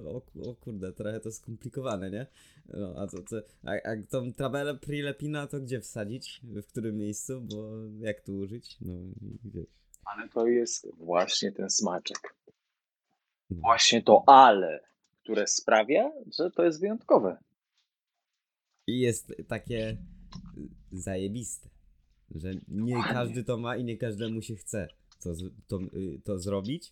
o, 0.06 0.22
o 0.50 0.56
kurde, 0.56 0.94
trochę 0.94 1.20
to 1.20 1.32
skomplikowane, 1.32 2.12
nie? 2.12 2.28
No, 2.74 2.94
a 2.98 3.08
to, 3.08 3.18
to 3.22 3.36
a, 3.64 3.72
a 3.72 4.04
tą 4.10 4.34
tabelę 4.34 4.76
prilepina 4.76 5.48
to 5.48 5.60
gdzie 5.60 5.82
wsadzić? 5.82 6.42
W 6.44 6.66
którym 6.68 6.98
miejscu? 6.98 7.42
Bo 7.42 7.72
jak 8.00 8.22
tu 8.22 8.38
użyć? 8.38 8.78
No 8.82 8.94
i 9.22 9.40
wiesz. 9.46 9.66
Ale 10.06 10.30
to 10.30 10.48
jest 10.48 10.88
właśnie 10.98 11.52
ten 11.52 11.70
smaczek. 11.70 12.36
No. 13.50 13.58
Właśnie 13.62 14.04
to 14.04 14.24
ale, 14.28 14.80
które 15.24 15.48
sprawia, 15.48 16.12
że 16.38 16.52
to 16.52 16.64
jest 16.66 16.80
wyjątkowe. 16.80 17.38
I 18.88 19.00
jest 19.00 19.34
takie 19.48 19.98
zajebiste, 20.92 21.70
że 22.36 22.52
nie 22.68 23.04
każdy 23.04 23.44
to 23.44 23.58
ma 23.58 23.78
i 23.78 23.84
nie 23.84 23.98
każdemu 23.98 24.42
się 24.42 24.56
chce 24.56 24.88
to, 25.24 25.34
to, 25.68 25.80
y, 25.94 26.22
to 26.24 26.40
zrobić, 26.40 26.92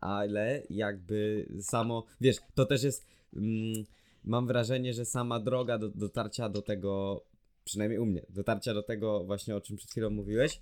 ale 0.00 0.62
jakby 0.70 1.46
samo, 1.60 2.04
wiesz, 2.20 2.36
to 2.54 2.66
też 2.66 2.82
jest, 2.82 3.06
mm, 3.36 3.84
mam 4.24 4.46
wrażenie, 4.46 4.94
że 4.94 5.04
sama 5.04 5.40
droga 5.40 5.78
do 5.78 5.88
dotarcia 5.88 6.48
do 6.48 6.62
tego, 6.62 7.22
przynajmniej 7.64 7.98
u 7.98 8.06
mnie, 8.06 8.22
dotarcia 8.28 8.74
do 8.74 8.82
tego 8.82 9.24
właśnie 9.24 9.56
o 9.56 9.60
czym 9.60 9.76
przed 9.76 9.90
chwilą 9.90 10.10
mówiłeś, 10.10 10.60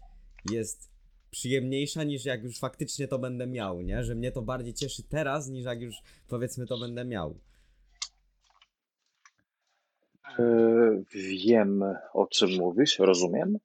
jest 0.51 0.90
przyjemniejsza 1.31 2.05
niż 2.05 2.25
jak 2.25 2.44
już 2.44 2.59
faktycznie 2.59 3.09
to 3.09 3.18
będę 3.18 3.46
miał, 3.46 3.83
nie? 3.83 4.05
Że 4.05 4.14
mnie 4.14 4.33
to 4.33 4.42
bardziej 4.42 4.75
cieszy 4.75 5.03
teraz 5.03 5.49
niż 5.49 5.64
jak 5.64 5.81
już 5.81 5.96
powiedzmy 6.29 6.66
to 6.66 6.79
będę 6.79 7.05
miał. 7.05 7.38
Wiem, 11.14 11.85
o 12.12 12.27
czym 12.27 12.51
mówisz, 12.51 12.99
rozumiem. 12.99 13.59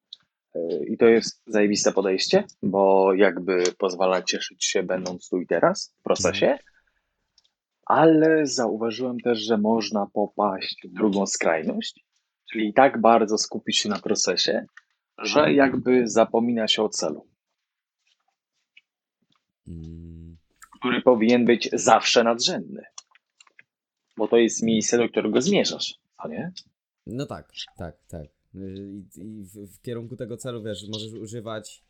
I 0.87 0.97
to 0.97 1.05
jest 1.05 1.41
zajebiste 1.47 1.91
podejście, 1.91 2.43
bo 2.63 3.13
jakby 3.13 3.63
pozwala 3.77 4.21
cieszyć 4.21 4.65
się 4.65 4.83
będąc 4.83 5.29
tu 5.29 5.41
i 5.41 5.47
teraz 5.47 5.95
w 5.99 6.03
procesie. 6.03 6.57
Ale 7.85 8.45
zauważyłem 8.45 9.19
też, 9.19 9.39
że 9.39 9.57
można 9.57 10.07
popaść 10.13 10.81
w 10.87 10.93
drugą 10.93 11.25
skrajność, 11.25 12.05
czyli 12.51 12.73
tak 12.73 13.01
bardzo 13.01 13.37
skupić 13.37 13.77
się 13.77 13.89
na 13.89 13.99
procesie, 13.99 14.65
że 15.17 15.53
jakby 15.53 16.07
zapomina 16.07 16.67
się 16.67 16.83
o 16.83 16.89
celu, 16.89 17.27
Mm. 19.67 20.37
który 20.79 21.01
powinien 21.01 21.45
być 21.45 21.69
zawsze 21.73 22.23
nadrzędny. 22.23 22.83
Bo 24.17 24.27
to 24.27 24.37
jest 24.37 24.63
miejsce, 24.63 24.97
do 24.97 25.09
którego 25.09 25.41
zmierzasz, 25.41 25.95
co 26.21 26.27
nie? 26.27 26.51
No 27.07 27.25
tak, 27.25 27.49
tak, 27.77 27.95
tak. 28.07 28.34
Y, 28.55 29.03
I, 29.17 29.21
i 29.21 29.43
w, 29.43 29.53
w 29.53 29.81
kierunku 29.81 30.15
tego 30.15 30.37
celu, 30.37 30.63
wiesz, 30.63 30.87
możesz 30.87 31.13
używać 31.13 31.83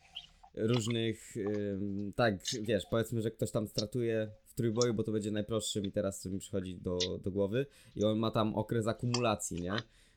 różnych, 0.56 1.36
tak, 2.16 2.40
wiesz, 2.62 2.86
powiedzmy, 2.86 3.22
że 3.22 3.32
ktoś 3.32 3.52
tam 3.52 3.68
stratuje 3.68 4.32
w 4.46 4.54
trójboju, 4.54 4.94
bo 4.94 5.04
to 5.04 5.12
będzie 5.12 5.32
najprostszym 5.32 5.86
i 5.86 5.92
teraz 5.92 6.20
co 6.20 6.30
mi 6.30 6.40
przychodzi 6.40 6.76
do, 6.76 6.98
do 7.24 7.32
głowy 7.32 7.66
i 7.96 8.04
on 8.04 8.20
ma 8.20 8.32
tam 8.32 8.56
okres 8.56 8.88
akumulacji, 8.88 9.62
nie? 9.62 9.74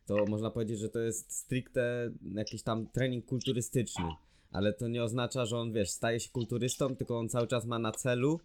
To 0.06 0.26
można 0.26 0.50
powiedzieć, 0.50 0.78
że 0.78 0.88
to 0.88 0.98
jest 0.98 1.32
stricte 1.32 2.10
jakiś 2.34 2.62
tam 2.62 2.86
trening 2.86 3.26
kulturystyczny, 3.26 4.04
ale 4.52 4.72
to 4.72 4.88
nie 4.88 5.02
oznacza, 5.04 5.46
że 5.46 5.58
on, 5.58 5.72
wiesz, 5.72 5.90
staje 5.90 6.20
się 6.20 6.30
kulturystą, 6.30 6.96
tylko 6.96 7.18
on 7.18 7.28
cały 7.28 7.46
czas 7.46 7.66
ma 7.66 7.78
na 7.78 7.92
celu, 7.92 8.40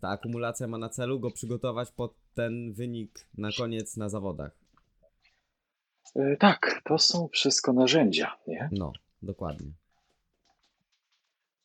ta 0.00 0.08
akumulacja 0.08 0.66
ma 0.66 0.78
na 0.78 0.88
celu 0.88 1.20
go 1.20 1.30
przygotować 1.30 1.90
pod 1.92 2.14
ten 2.34 2.72
wynik 2.72 3.26
na 3.38 3.50
koniec 3.58 3.96
na 3.96 4.08
zawodach. 4.08 4.67
Yy, 6.16 6.36
Tak, 6.36 6.80
to 6.84 6.98
są 6.98 7.28
wszystko 7.32 7.72
narzędzia, 7.72 8.36
nie? 8.46 8.68
No, 8.72 8.92
dokładnie. 9.22 9.70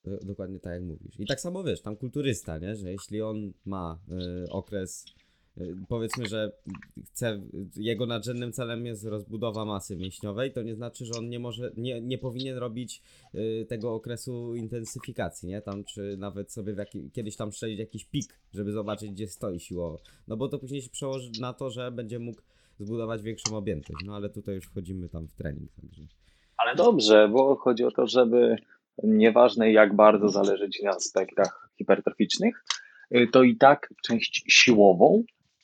Do- 0.03 0.17
Dokładnie 0.17 0.59
tak 0.59 0.73
jak 0.73 0.83
mówisz. 0.83 1.19
I 1.19 1.25
tak 1.25 1.41
samo 1.41 1.63
wiesz, 1.63 1.81
tam 1.81 1.95
kulturysta, 1.95 2.57
nie? 2.57 2.75
Że 2.75 2.91
jeśli 2.91 3.21
on 3.21 3.53
ma 3.65 3.99
y, 4.45 4.49
okres 4.49 5.05
y, 5.57 5.75
powiedzmy, 5.87 6.25
że 6.27 6.51
chce, 7.05 7.41
jego 7.75 8.05
nadrzędnym 8.05 8.51
celem 8.53 8.85
jest 8.85 9.03
rozbudowa 9.05 9.65
masy 9.65 9.95
mięśniowej, 9.95 10.51
to 10.53 10.61
nie 10.61 10.75
znaczy, 10.75 11.05
że 11.05 11.13
on 11.17 11.29
nie 11.29 11.39
może, 11.39 11.71
nie, 11.77 12.01
nie 12.01 12.17
powinien 12.17 12.57
robić 12.57 13.01
y, 13.35 13.65
tego 13.69 13.93
okresu 13.93 14.55
intensyfikacji, 14.55 15.49
nie? 15.49 15.61
Tam, 15.61 15.83
czy 15.83 16.17
nawet 16.17 16.51
sobie 16.51 16.73
jaki, 16.73 17.11
kiedyś 17.11 17.35
tam 17.35 17.51
strzelić 17.51 17.79
jakiś 17.79 18.05
pik, 18.05 18.39
żeby 18.53 18.71
zobaczyć, 18.71 19.11
gdzie 19.11 19.27
stoi 19.27 19.59
siłowo. 19.59 19.99
No 20.27 20.37
bo 20.37 20.47
to 20.47 20.59
później 20.59 20.81
się 20.81 20.89
przełoży 20.89 21.31
na 21.39 21.53
to, 21.53 21.69
że 21.69 21.91
będzie 21.91 22.19
mógł 22.19 22.41
zbudować 22.79 23.21
większą 23.21 23.57
objętość, 23.57 24.05
no 24.05 24.15
ale 24.15 24.29
tutaj 24.29 24.55
już 24.55 24.65
wchodzimy 24.65 25.09
tam 25.09 25.27
w 25.27 25.33
trening, 25.33 25.71
także... 25.81 26.01
Ale 26.57 26.75
dobrze, 26.75 27.29
bo 27.29 27.55
chodzi 27.55 27.83
o 27.83 27.91
to, 27.91 28.07
żeby 28.07 28.55
nieważne 29.03 29.71
jak 29.71 29.95
bardzo 29.95 30.29
zależy 30.29 30.69
Ci 30.69 30.83
na 30.83 30.91
aspektach 30.91 31.69
hipertroficznych, 31.77 32.63
y, 33.15 33.27
to 33.31 33.43
i 33.43 33.57
tak 33.57 33.93
część 34.03 34.45
siłową 34.47 35.23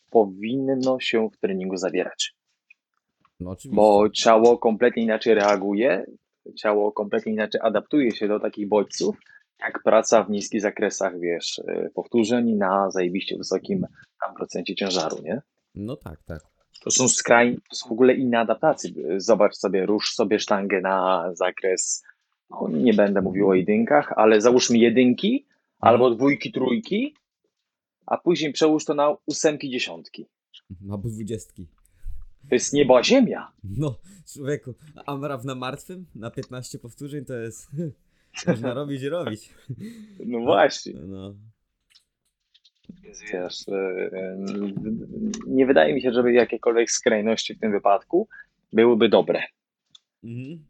powinno 0.09 0.99
się 0.99 1.29
w 1.29 1.37
treningu 1.37 1.77
zawierać. 1.77 2.35
No. 3.39 3.55
Bo 3.65 4.09
ciało 4.09 4.57
kompletnie 4.57 5.03
inaczej 5.03 5.33
reaguje, 5.33 6.05
ciało 6.55 6.91
kompletnie 6.91 7.33
inaczej 7.33 7.61
adaptuje 7.63 8.11
się 8.11 8.27
do 8.27 8.39
takich 8.39 8.67
bodźców, 8.67 9.17
jak 9.59 9.83
praca 9.83 10.23
w 10.23 10.29
niskich 10.29 10.61
zakresach, 10.61 11.19
wiesz, 11.19 11.57
y, 11.57 11.91
powtórzeń 11.93 12.53
na 12.53 12.91
zajebiście 12.91 13.37
wysokim 13.37 13.87
tam 14.25 14.35
procencie 14.35 14.75
ciężaru, 14.75 15.17
nie? 15.23 15.41
No 15.75 15.95
tak, 15.95 16.23
tak. 16.23 16.41
To 16.83 16.91
są 16.91 17.07
skrajnie, 17.07 17.57
to 17.69 17.75
są 17.75 17.89
w 17.89 17.91
ogóle 17.91 18.13
inne 18.13 18.39
adaptacje. 18.39 18.91
Zobacz 19.17 19.55
sobie, 19.55 19.85
rusz 19.85 20.13
sobie 20.13 20.39
sztangę 20.39 20.81
na 20.81 21.29
zakres, 21.33 22.03
no 22.49 22.67
nie 22.69 22.93
będę 22.93 23.21
mówił 23.21 23.49
o 23.49 23.53
jedynkach, 23.53 24.13
ale 24.15 24.41
załóżmy 24.41 24.77
jedynki 24.77 25.45
albo 25.79 26.09
dwójki, 26.09 26.51
trójki, 26.51 27.15
a 28.05 28.17
później 28.17 28.53
przełóż 28.53 28.85
to 28.85 28.93
na 28.93 29.15
ósemki, 29.25 29.69
dziesiątki. 29.69 30.25
Albo 30.91 31.09
dwudziestki. 31.09 31.67
To 32.49 32.55
jest 32.55 32.73
niebo 32.73 33.03
ziemia. 33.03 33.51
No, 33.63 33.95
człowieku, 34.33 34.73
Amraw 35.05 35.45
na 35.45 35.55
martwym, 35.55 36.05
na 36.15 36.31
15 36.31 36.79
powtórzeń 36.79 37.25
to 37.25 37.33
jest... 37.33 37.67
Można 38.47 38.73
robić 38.73 39.03
robić. 39.03 39.53
No 40.25 40.39
właśnie. 40.39 40.93
No. 40.93 41.33
Więc 43.09 43.21
wiesz, 43.21 43.67
e, 43.69 44.37
nie 45.47 45.65
wydaje 45.65 45.93
mi 45.93 46.01
się, 46.01 46.11
żeby 46.11 46.33
jakiekolwiek 46.33 46.91
skrajności 46.91 47.55
w 47.55 47.59
tym 47.59 47.71
wypadku 47.71 48.27
byłyby 48.73 49.09
dobre. 49.09 49.43
Mhm. 50.23 50.65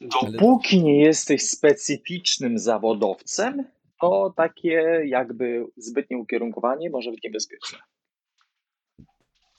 Dopóki 0.00 0.82
nie 0.82 1.00
jesteś 1.00 1.42
specyficznym 1.42 2.58
zawodowcem, 2.58 3.64
to 4.00 4.34
takie 4.36 5.02
jakby 5.06 5.64
zbytnie 5.76 6.18
ukierunkowanie 6.18 6.90
może 6.90 7.10
być 7.10 7.22
niebezpieczne. 7.22 7.78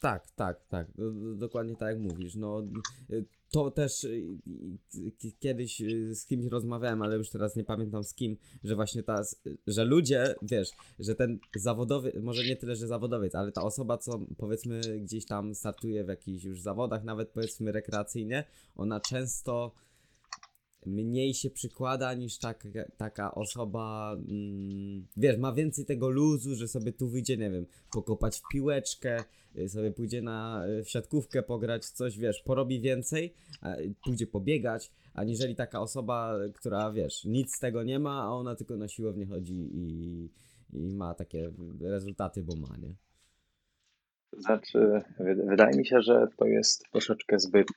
Tak, 0.01 0.31
tak, 0.31 0.65
tak. 0.67 0.87
Do- 0.95 1.11
do- 1.11 1.35
Dokładnie 1.35 1.75
tak 1.75 1.89
jak 1.89 1.99
mówisz. 1.99 2.35
No, 2.35 2.63
y, 3.09 3.25
to 3.51 3.71
też 3.71 4.03
y, 4.03 4.07
y, 4.95 5.11
k- 5.11 5.27
kiedyś 5.39 5.81
y, 5.81 6.15
z 6.15 6.25
kimś 6.25 6.45
rozmawiałem, 6.45 7.01
ale 7.01 7.17
już 7.17 7.29
teraz 7.29 7.55
nie 7.55 7.63
pamiętam 7.63 8.03
z 8.03 8.13
kim, 8.13 8.37
że 8.63 8.75
właśnie 8.75 9.03
ta, 9.03 9.21
że 9.67 9.85
ludzie, 9.85 10.35
wiesz, 10.41 10.69
że 10.99 11.15
ten 11.15 11.39
zawodowy, 11.55 12.11
może 12.21 12.43
nie 12.43 12.55
tyle, 12.55 12.75
że 12.75 12.87
zawodowiec, 12.87 13.35
ale 13.35 13.51
ta 13.51 13.63
osoba, 13.63 13.97
co 13.97 14.19
powiedzmy 14.37 14.81
gdzieś 14.99 15.25
tam 15.25 15.55
startuje 15.55 16.03
w 16.03 16.07
jakichś 16.07 16.43
już 16.43 16.61
zawodach, 16.61 17.03
nawet 17.03 17.29
powiedzmy 17.29 17.71
rekreacyjnie, 17.71 18.43
ona 18.75 18.99
często 18.99 19.71
mniej 20.87 21.33
się 21.33 21.49
przykłada 21.49 22.13
niż 22.13 22.37
tak, 22.37 22.67
taka 22.97 23.35
osoba, 23.35 24.13
mm, 24.29 25.07
wiesz, 25.17 25.37
ma 25.37 25.53
więcej 25.53 25.85
tego 25.85 26.09
luzu, 26.09 26.55
że 26.55 26.67
sobie 26.67 26.93
tu 26.93 27.09
wyjdzie, 27.09 27.37
nie 27.37 27.51
wiem, 27.51 27.65
pokopać 27.91 28.39
w 28.39 28.43
piłeczkę, 28.51 29.23
y, 29.57 29.69
sobie 29.69 29.91
pójdzie 29.91 30.21
na 30.21 30.65
y, 30.67 30.83
w 30.83 30.89
siatkówkę 30.89 31.43
pograć, 31.43 31.85
coś, 31.85 32.17
wiesz, 32.17 32.41
porobi 32.41 32.81
więcej, 32.81 33.33
pójdzie 34.03 34.27
pobiegać, 34.27 34.91
aniżeli 35.13 35.55
taka 35.55 35.81
osoba, 35.81 36.33
która, 36.53 36.91
wiesz, 36.91 37.25
nic 37.25 37.55
z 37.55 37.59
tego 37.59 37.83
nie 37.83 37.99
ma, 37.99 38.23
a 38.23 38.29
ona 38.29 38.55
tylko 38.55 38.77
na 38.77 38.87
siłownię 38.87 39.25
chodzi 39.25 39.69
i, 39.73 40.29
i 40.73 40.93
ma 40.93 41.13
takie 41.13 41.51
rezultaty, 41.81 42.43
bo 42.43 42.55
ma, 42.55 42.77
nie? 42.77 42.93
Znaczy, 44.33 45.01
wy- 45.19 45.45
wydaje 45.49 45.77
mi 45.77 45.85
się, 45.85 46.01
że 46.01 46.27
to 46.37 46.45
jest 46.45 46.83
troszeczkę 46.91 47.39
zbyt 47.39 47.67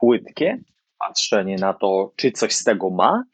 płytkie 0.00 0.58
patrzenie 0.98 1.56
na 1.56 1.74
to, 1.74 2.12
czy 2.16 2.32
coś 2.32 2.54
z 2.54 2.64
tego 2.64 2.90
ma, 2.90 3.24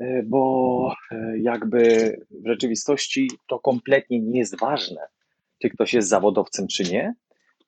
y, 0.00 0.24
bo 0.26 0.94
y, 1.12 1.38
jakby 1.38 2.16
w 2.30 2.46
rzeczywistości 2.46 3.30
to 3.46 3.58
kompletnie 3.58 4.20
nie 4.20 4.38
jest 4.38 4.60
ważne, 4.60 5.00
czy 5.62 5.70
ktoś 5.70 5.94
jest 5.94 6.08
zawodowcem, 6.08 6.66
czy 6.66 6.84
nie, 6.84 7.14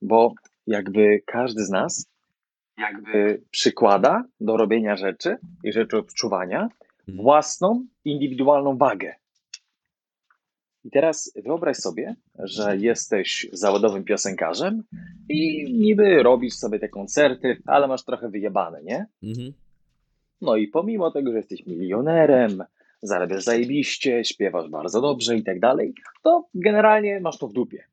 bo 0.03 0.35
jakby 0.67 1.23
każdy 1.27 1.65
z 1.65 1.71
nas 1.71 2.07
jakby 2.79 3.43
przykłada 3.51 4.25
do 4.41 4.57
robienia 4.57 4.97
rzeczy 4.97 5.37
i 5.65 5.73
rzeczy 5.73 5.99
odczuwania 5.99 6.69
własną, 7.09 7.87
indywidualną 8.05 8.77
wagę. 8.77 9.15
I 10.87 10.91
teraz 10.91 11.33
wyobraź 11.37 11.77
sobie, 11.77 12.17
że 12.39 12.77
jesteś 12.77 13.47
zawodowym 13.53 14.05
piosenkarzem 14.05 14.83
i 15.29 15.73
niby 15.73 16.23
robisz 16.23 16.55
sobie 16.55 16.79
te 16.79 16.89
koncerty, 16.89 17.63
ale 17.67 17.89
masz 17.89 18.05
trochę 18.05 18.29
wyjebane, 18.29 18.83
nie? 18.83 19.07
Mhm. 19.23 19.53
No 20.41 20.57
i 20.57 20.69
pomimo 20.69 21.11
tego, 21.11 21.31
że 21.31 21.37
jesteś 21.37 21.67
milionerem, 21.67 22.65
zarabiasz 23.03 23.45
zajebiście, 23.45 24.25
śpiewasz 24.25 24.71
bardzo 24.71 25.01
dobrze 25.01 25.37
i 25.37 25.45
tak 25.45 25.61
dalej, 25.61 25.95
to 26.23 26.49
generalnie 26.55 27.21
masz 27.21 27.39
to 27.39 27.49
w 27.49 27.53
dupie. 27.53 27.85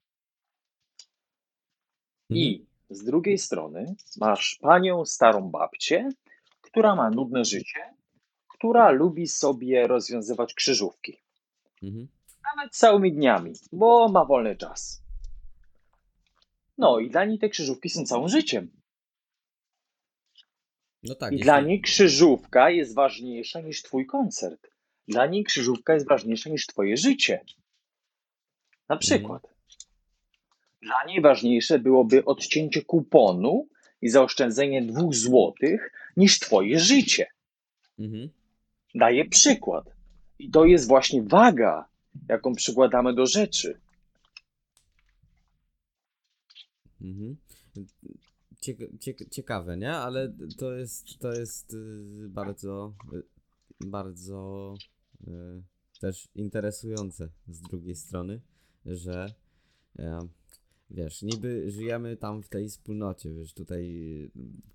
I 2.30 2.66
z 2.90 3.04
drugiej 3.04 3.38
strony 3.38 3.96
masz 4.18 4.60
panią 4.62 5.06
starą 5.06 5.50
babcię, 5.50 6.10
która 6.62 6.96
ma 6.96 7.10
nudne 7.10 7.46
życie, 7.46 7.80
która 8.48 8.92
lubi 8.92 9.28
sobie 9.28 9.88
rozwiązywać 9.88 10.54
krzyżówki. 10.54 11.18
Mhm. 11.84 12.08
Nawet 12.56 12.76
całymi 12.76 13.14
dniami, 13.14 13.54
bo 13.72 14.10
ma 14.10 14.26
wolny 14.26 14.56
czas. 14.56 15.04
No 16.78 17.00
i 17.00 17.10
dla 17.10 17.26
niej 17.26 17.40
te 17.40 17.50
krzyżówki 17.50 17.90
są 17.90 18.06
całym 18.06 18.30
życiem. 18.30 18.72
No 21.04 21.16
tak. 21.16 21.34
I 21.34 21.40
dla 21.40 21.62
niej 21.62 21.82
krzyżówka 21.82 22.70
jest 22.70 22.96
ważniejsza 22.96 23.62
niż 23.62 23.82
twój 23.84 24.06
koncert. 24.06 24.68
Dla 25.08 25.26
niej 25.26 25.44
krzyżówka 25.44 25.94
jest 25.94 26.08
ważniejsza 26.08 26.50
niż 26.50 26.68
twoje 26.68 26.98
życie. 26.98 27.46
Na 28.90 28.98
przykład. 28.98 29.48
Dla 30.82 31.04
niej 31.08 31.22
ważniejsze 31.22 31.80
byłoby 31.80 32.26
odcięcie 32.26 32.82
kuponu 32.82 33.68
i 34.02 34.10
zaoszczędzenie 34.10 34.82
dwóch 34.82 35.16
złotych 35.16 35.92
niż 36.18 36.40
twoje 36.40 36.80
życie. 36.80 37.28
Mhm. 38.00 38.30
Daję 38.96 39.26
przykład. 39.26 39.86
I 40.40 40.50
to 40.50 40.66
jest 40.66 40.88
właśnie 40.88 41.24
waga, 41.24 41.86
jaką 42.30 42.56
przykładamy 42.56 43.14
do 43.14 43.26
rzeczy. 43.26 43.80
Mhm. 47.02 47.38
Cieka- 48.62 48.98
ciek- 49.00 49.30
ciekawe, 49.30 49.78
nie? 49.78 49.92
Ale 49.92 50.34
to 50.58 50.74
jest, 50.74 51.20
to 51.20 51.34
jest 51.34 51.74
y, 51.74 52.30
bardzo, 52.30 52.94
y, 53.14 53.24
bardzo 53.88 54.74
y, 55.28 55.64
też 56.02 56.28
interesujące 56.36 57.30
z 57.48 57.62
drugiej 57.62 57.96
strony, 57.96 58.42
że 58.86 59.34
e, 60.00 60.20
wiesz, 60.90 61.22
niby 61.22 61.72
żyjemy 61.72 62.18
tam 62.18 62.44
w 62.44 62.50
tej 62.50 62.70
wspólnocie, 62.70 63.34
wiesz, 63.34 63.54
tutaj 63.54 63.94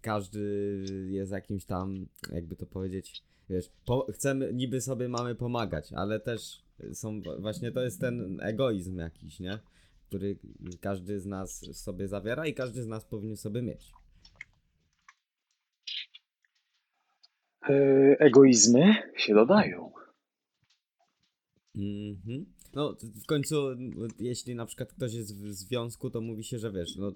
każdy 0.00 0.40
jest 1.10 1.32
jakimś 1.32 1.64
tam, 1.64 2.06
jakby 2.32 2.56
to 2.56 2.66
powiedzieć, 2.66 3.22
wiesz, 3.50 3.70
chcemy, 4.12 4.54
niby 4.54 4.80
sobie 4.80 5.08
mamy 5.08 5.34
pomagać, 5.34 5.92
ale 5.92 6.20
też 6.20 6.62
są, 6.92 7.20
właśnie 7.38 7.72
to 7.72 7.82
jest 7.82 8.00
ten 8.00 8.38
egoizm 8.42 8.98
jakiś, 8.98 9.40
nie? 9.40 9.58
który 10.08 10.38
każdy 10.80 11.20
z 11.20 11.26
nas 11.26 11.66
sobie 11.72 12.08
zawiera 12.08 12.46
i 12.46 12.54
każdy 12.54 12.82
z 12.82 12.86
nas 12.86 13.04
powinien 13.04 13.36
sobie 13.36 13.62
mieć. 13.62 13.92
E, 17.62 17.74
egoizmy 18.18 18.94
się 19.16 19.34
dodają. 19.34 19.92
Mhm. 21.76 22.46
No, 22.74 22.96
w 23.22 23.26
końcu, 23.26 23.56
jeśli 24.18 24.54
na 24.54 24.66
przykład 24.66 24.92
ktoś 24.92 25.14
jest 25.14 25.36
w 25.36 25.52
związku, 25.52 26.10
to 26.10 26.20
mówi 26.20 26.44
się, 26.44 26.58
że 26.58 26.72
wiesz, 26.72 26.96
no, 26.96 27.12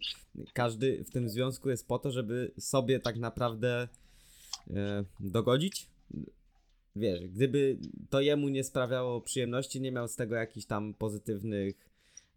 każdy 0.52 1.04
w 1.04 1.10
tym 1.10 1.28
związku 1.28 1.70
jest 1.70 1.88
po 1.88 1.98
to, 1.98 2.10
żeby 2.10 2.52
sobie 2.58 3.00
tak 3.00 3.16
naprawdę 3.16 3.88
e, 4.70 5.04
dogodzić. 5.20 5.91
Wiesz, 6.96 7.28
gdyby 7.28 7.78
to 8.10 8.20
jemu 8.20 8.48
nie 8.48 8.64
sprawiało 8.64 9.20
przyjemności, 9.20 9.80
nie 9.80 9.92
miał 9.92 10.08
z 10.08 10.16
tego 10.16 10.34
jakichś 10.34 10.66
tam 10.66 10.94
pozytywnych, 10.94 11.74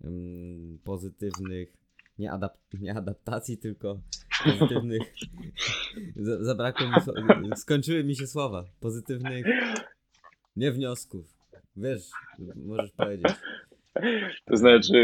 mm, 0.04 0.80
pozytywnych, 0.84 1.74
nie, 2.20 2.32
adap 2.32 2.58
nie 2.82 2.96
adaptacji, 2.96 3.58
tylko 3.58 4.00
pozytywnych, 4.44 5.02
za- 6.16 6.44
zabrakło 6.44 6.88
mi, 6.88 6.94
sło- 6.94 7.56
skończyły 7.56 8.04
mi 8.04 8.16
się 8.16 8.28
słowa, 8.28 8.66
pozytywnych, 8.80 9.46
nie 10.56 10.72
wniosków, 10.72 11.34
wiesz, 11.78 12.10
możesz 12.56 12.92
powiedzieć. 12.92 13.34
To 14.46 14.58
znaczy 14.58 14.98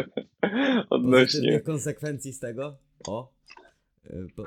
odnośnie... 0.90 1.24
Pozytywnych 1.26 1.62
konsekwencji 1.64 2.32
z 2.32 2.38
tego? 2.40 2.76
O. 3.06 3.32
y, 4.06 4.26
Po. 4.36 4.44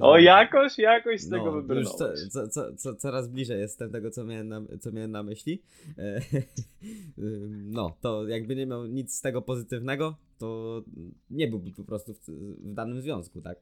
O, 0.00 0.18
jakoś, 0.18 0.78
jakoś 0.78 1.20
z 1.20 1.28
tego 1.30 1.44
No, 1.44 1.52
już 1.52 1.62
wybrnąłeś. 1.62 1.88
co, 2.28 2.30
co, 2.30 2.48
co, 2.48 2.74
co, 2.76 2.94
coraz 2.94 3.28
bliżej 3.28 3.60
jestem 3.60 3.90
tego, 3.92 4.10
co 4.10 4.24
miałem 4.24 4.48
na, 4.48 4.62
co 4.80 4.92
miałem 4.92 5.10
na 5.10 5.22
myśli. 5.22 5.62
E, 5.98 6.20
ym, 7.18 7.70
no, 7.70 7.96
to 8.00 8.28
jakby 8.28 8.56
nie 8.56 8.66
miał 8.66 8.86
nic 8.86 9.14
z 9.14 9.20
tego 9.20 9.42
pozytywnego, 9.42 10.16
to 10.38 10.82
nie 11.30 11.48
byłby 11.48 11.70
po 11.72 11.84
prostu 11.84 12.14
w, 12.14 12.26
w 12.28 12.74
danym 12.74 13.00
związku, 13.00 13.40
tak? 13.42 13.58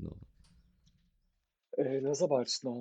No. 0.00 0.10
E, 1.78 2.00
No 2.00 2.14
zobacz, 2.14 2.62
no 2.64 2.74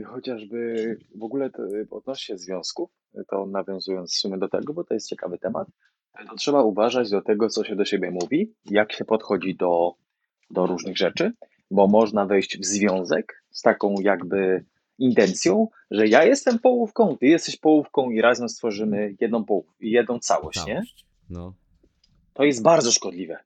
y, 0.00 0.04
chociażby 0.04 0.96
w 1.14 1.22
ogóle 1.22 1.50
to, 1.50 1.66
y, 1.66 1.86
odnośnie 1.90 2.38
związków, 2.38 2.90
y, 3.18 3.24
to 3.30 3.46
nawiązując 3.46 4.12
w 4.14 4.18
sumie 4.18 4.38
do 4.38 4.48
tego, 4.48 4.72
bo 4.74 4.84
to 4.84 4.94
jest 4.94 5.08
ciekawy 5.08 5.38
temat, 5.38 5.68
y, 6.22 6.26
to 6.28 6.34
trzeba 6.36 6.62
uważać 6.62 7.10
do 7.10 7.22
tego, 7.22 7.48
co 7.48 7.64
się 7.64 7.76
do 7.76 7.84
siebie 7.84 8.10
mówi, 8.10 8.54
jak 8.64 8.92
się 8.92 9.04
podchodzi 9.04 9.54
do, 9.56 9.94
do 10.50 10.66
różnych 10.66 10.96
rzeczy, 10.96 11.32
bo 11.70 11.86
można 11.86 12.26
wejść 12.26 12.58
w 12.58 12.64
związek 12.64 13.44
z 13.50 13.62
taką 13.62 13.94
jakby 14.00 14.64
intencją, 14.98 15.68
że 15.90 16.08
ja 16.08 16.24
jestem 16.24 16.58
połówką, 16.58 17.16
ty 17.16 17.26
jesteś 17.26 17.56
połówką 17.56 18.10
i 18.10 18.20
razem 18.20 18.48
stworzymy 18.48 19.14
jedną, 19.20 19.44
połów, 19.44 19.66
jedną 19.80 20.18
całość, 20.18 20.66
nie? 20.66 20.74
Całość. 20.74 21.06
No. 21.30 21.54
To 22.32 22.44
jest 22.44 22.62
bardzo 22.62 22.92
szkodliwe. 22.92 23.36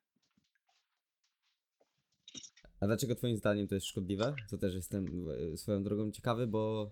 A 2.80 2.86
dlaczego 2.86 3.14
twoim 3.14 3.36
zdaniem 3.36 3.68
to 3.68 3.74
jest 3.74 3.86
szkodliwe? 3.86 4.34
To 4.51 4.59
też 4.59 4.74
jestem 4.74 5.26
e, 5.53 5.57
swoją 5.57 5.82
drogą 5.82 6.11
ciekawy, 6.11 6.46
bo 6.46 6.90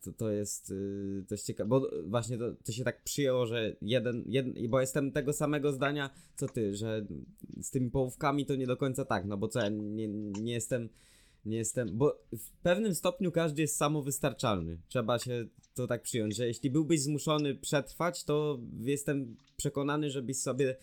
to, 0.00 0.12
to 0.12 0.30
jest 0.30 0.70
e, 0.70 1.26
to 1.26 1.34
jest 1.34 1.46
ciekawe, 1.46 1.68
bo 1.68 1.90
właśnie 2.04 2.38
to, 2.38 2.52
to 2.64 2.72
się 2.72 2.84
tak 2.84 3.02
przyjęło, 3.02 3.46
że 3.46 3.76
jeden, 3.82 4.24
jeden, 4.26 4.54
bo 4.68 4.80
jestem 4.80 5.12
tego 5.12 5.32
samego 5.32 5.72
zdania 5.72 6.10
co 6.36 6.48
ty, 6.48 6.74
że 6.74 7.06
z 7.62 7.70
tymi 7.70 7.90
połówkami 7.90 8.46
to 8.46 8.56
nie 8.56 8.66
do 8.66 8.76
końca 8.76 9.04
tak, 9.04 9.24
no 9.24 9.36
bo 9.36 9.48
co 9.48 9.60
ja 9.60 9.68
nie, 9.68 10.08
nie 10.08 10.52
jestem 10.52 10.88
nie 11.46 11.56
jestem, 11.56 11.88
bo 11.92 12.18
w 12.32 12.50
pewnym 12.62 12.94
stopniu 12.94 13.32
każdy 13.32 13.62
jest 13.62 13.76
samowystarczalny. 13.76 14.78
Trzeba 14.88 15.18
się 15.18 15.46
to 15.74 15.86
tak 15.86 16.02
przyjąć, 16.02 16.36
że 16.36 16.46
jeśli 16.46 16.70
byłbyś 16.70 17.00
zmuszony 17.00 17.54
przetrwać, 17.54 18.24
to 18.24 18.58
jestem 18.80 19.36
przekonany, 19.56 20.10
żebyś 20.10 20.36
sobie 20.36 20.76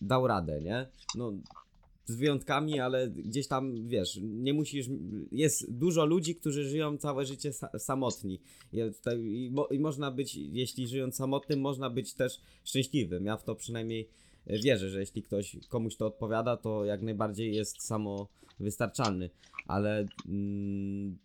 dał 0.00 0.26
radę, 0.26 0.60
nie? 0.60 0.88
No, 1.14 1.32
z 2.08 2.16
wyjątkami, 2.16 2.80
ale 2.80 3.10
gdzieś 3.10 3.48
tam, 3.48 3.88
wiesz, 3.88 4.18
nie 4.22 4.54
musisz, 4.54 4.86
jest 5.32 5.72
dużo 5.72 6.06
ludzi, 6.06 6.36
którzy 6.36 6.68
żyją 6.68 6.98
całe 6.98 7.26
życie 7.26 7.52
sa 7.52 7.78
samotni. 7.78 8.40
I, 8.72 8.92
tutaj, 8.96 9.20
i, 9.20 9.52
i 9.70 9.78
można 9.78 10.10
być, 10.10 10.34
jeśli 10.34 10.88
żyjąc 10.88 11.16
samotnym, 11.16 11.60
można 11.60 11.90
być 11.90 12.14
też 12.14 12.40
szczęśliwym, 12.64 13.26
ja 13.26 13.36
w 13.36 13.44
to 13.44 13.54
przynajmniej 13.54 14.08
e, 14.46 14.58
wierzę, 14.58 14.90
że 14.90 15.00
jeśli 15.00 15.22
ktoś, 15.22 15.56
komuś 15.68 15.96
to 15.96 16.06
odpowiada, 16.06 16.56
to 16.56 16.84
jak 16.84 17.02
najbardziej 17.02 17.54
jest 17.54 17.82
samowystarczalny, 17.82 19.30
ale 19.66 20.06
mm, 20.28 21.18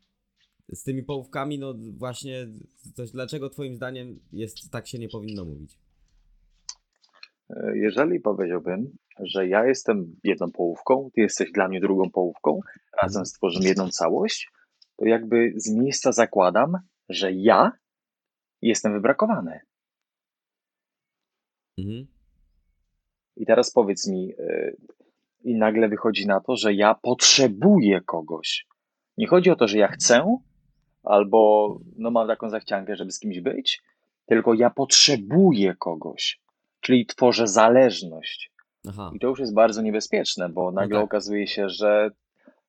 z 0.73 0.83
tymi 0.83 1.03
połówkami, 1.03 1.59
no 1.59 1.73
właśnie, 1.97 2.47
coś, 2.93 3.11
dlaczego 3.11 3.49
twoim 3.49 3.75
zdaniem 3.75 4.19
jest, 4.33 4.71
tak 4.71 4.87
się 4.87 4.99
nie 4.99 5.09
powinno 5.09 5.45
mówić? 5.45 5.82
Jeżeli 7.73 8.19
powiedziałbym, 8.19 8.97
że 9.19 9.47
ja 9.47 9.65
jestem 9.65 10.15
jedną 10.23 10.51
połówką, 10.51 11.09
ty 11.15 11.21
jesteś 11.21 11.51
dla 11.51 11.67
mnie 11.67 11.79
drugą 11.79 12.09
połówką, 12.09 12.59
razem 13.01 13.25
stworzymy 13.25 13.65
jedną 13.65 13.89
całość, 13.89 14.51
to 14.97 15.05
jakby 15.05 15.53
z 15.55 15.71
miejsca 15.71 16.11
zakładam, 16.11 16.77
że 17.09 17.31
ja 17.31 17.71
jestem 18.61 18.93
wybrakowany. 18.93 19.59
Mhm. 21.77 22.07
I 23.35 23.45
teraz 23.45 23.71
powiedz 23.71 24.07
mi, 24.07 24.27
yy, 24.27 24.77
i 25.43 25.55
nagle 25.55 25.89
wychodzi 25.89 26.27
na 26.27 26.39
to, 26.39 26.55
że 26.55 26.73
ja 26.73 26.95
potrzebuję 26.95 28.01
kogoś. 28.01 28.67
Nie 29.17 29.27
chodzi 29.27 29.49
o 29.49 29.55
to, 29.55 29.67
że 29.67 29.77
ja 29.77 29.87
chcę, 29.87 30.37
albo 31.03 31.79
no 31.95 32.11
mam 32.11 32.27
taką 32.27 32.49
zachciankę, 32.49 32.95
żeby 32.95 33.11
z 33.11 33.19
kimś 33.19 33.39
być, 33.39 33.83
tylko 34.25 34.53
ja 34.53 34.69
potrzebuję 34.69 35.75
kogoś. 35.79 36.42
Czyli 36.83 37.05
tworzę 37.05 37.47
zależność. 37.47 38.51
Aha. 38.89 39.11
I 39.15 39.19
to 39.19 39.27
już 39.27 39.39
jest 39.39 39.53
bardzo 39.53 39.81
niebezpieczne, 39.81 40.49
bo 40.49 40.71
nagle 40.71 40.97
tak. 40.97 41.05
okazuje 41.05 41.47
się, 41.47 41.69
że, 41.69 42.11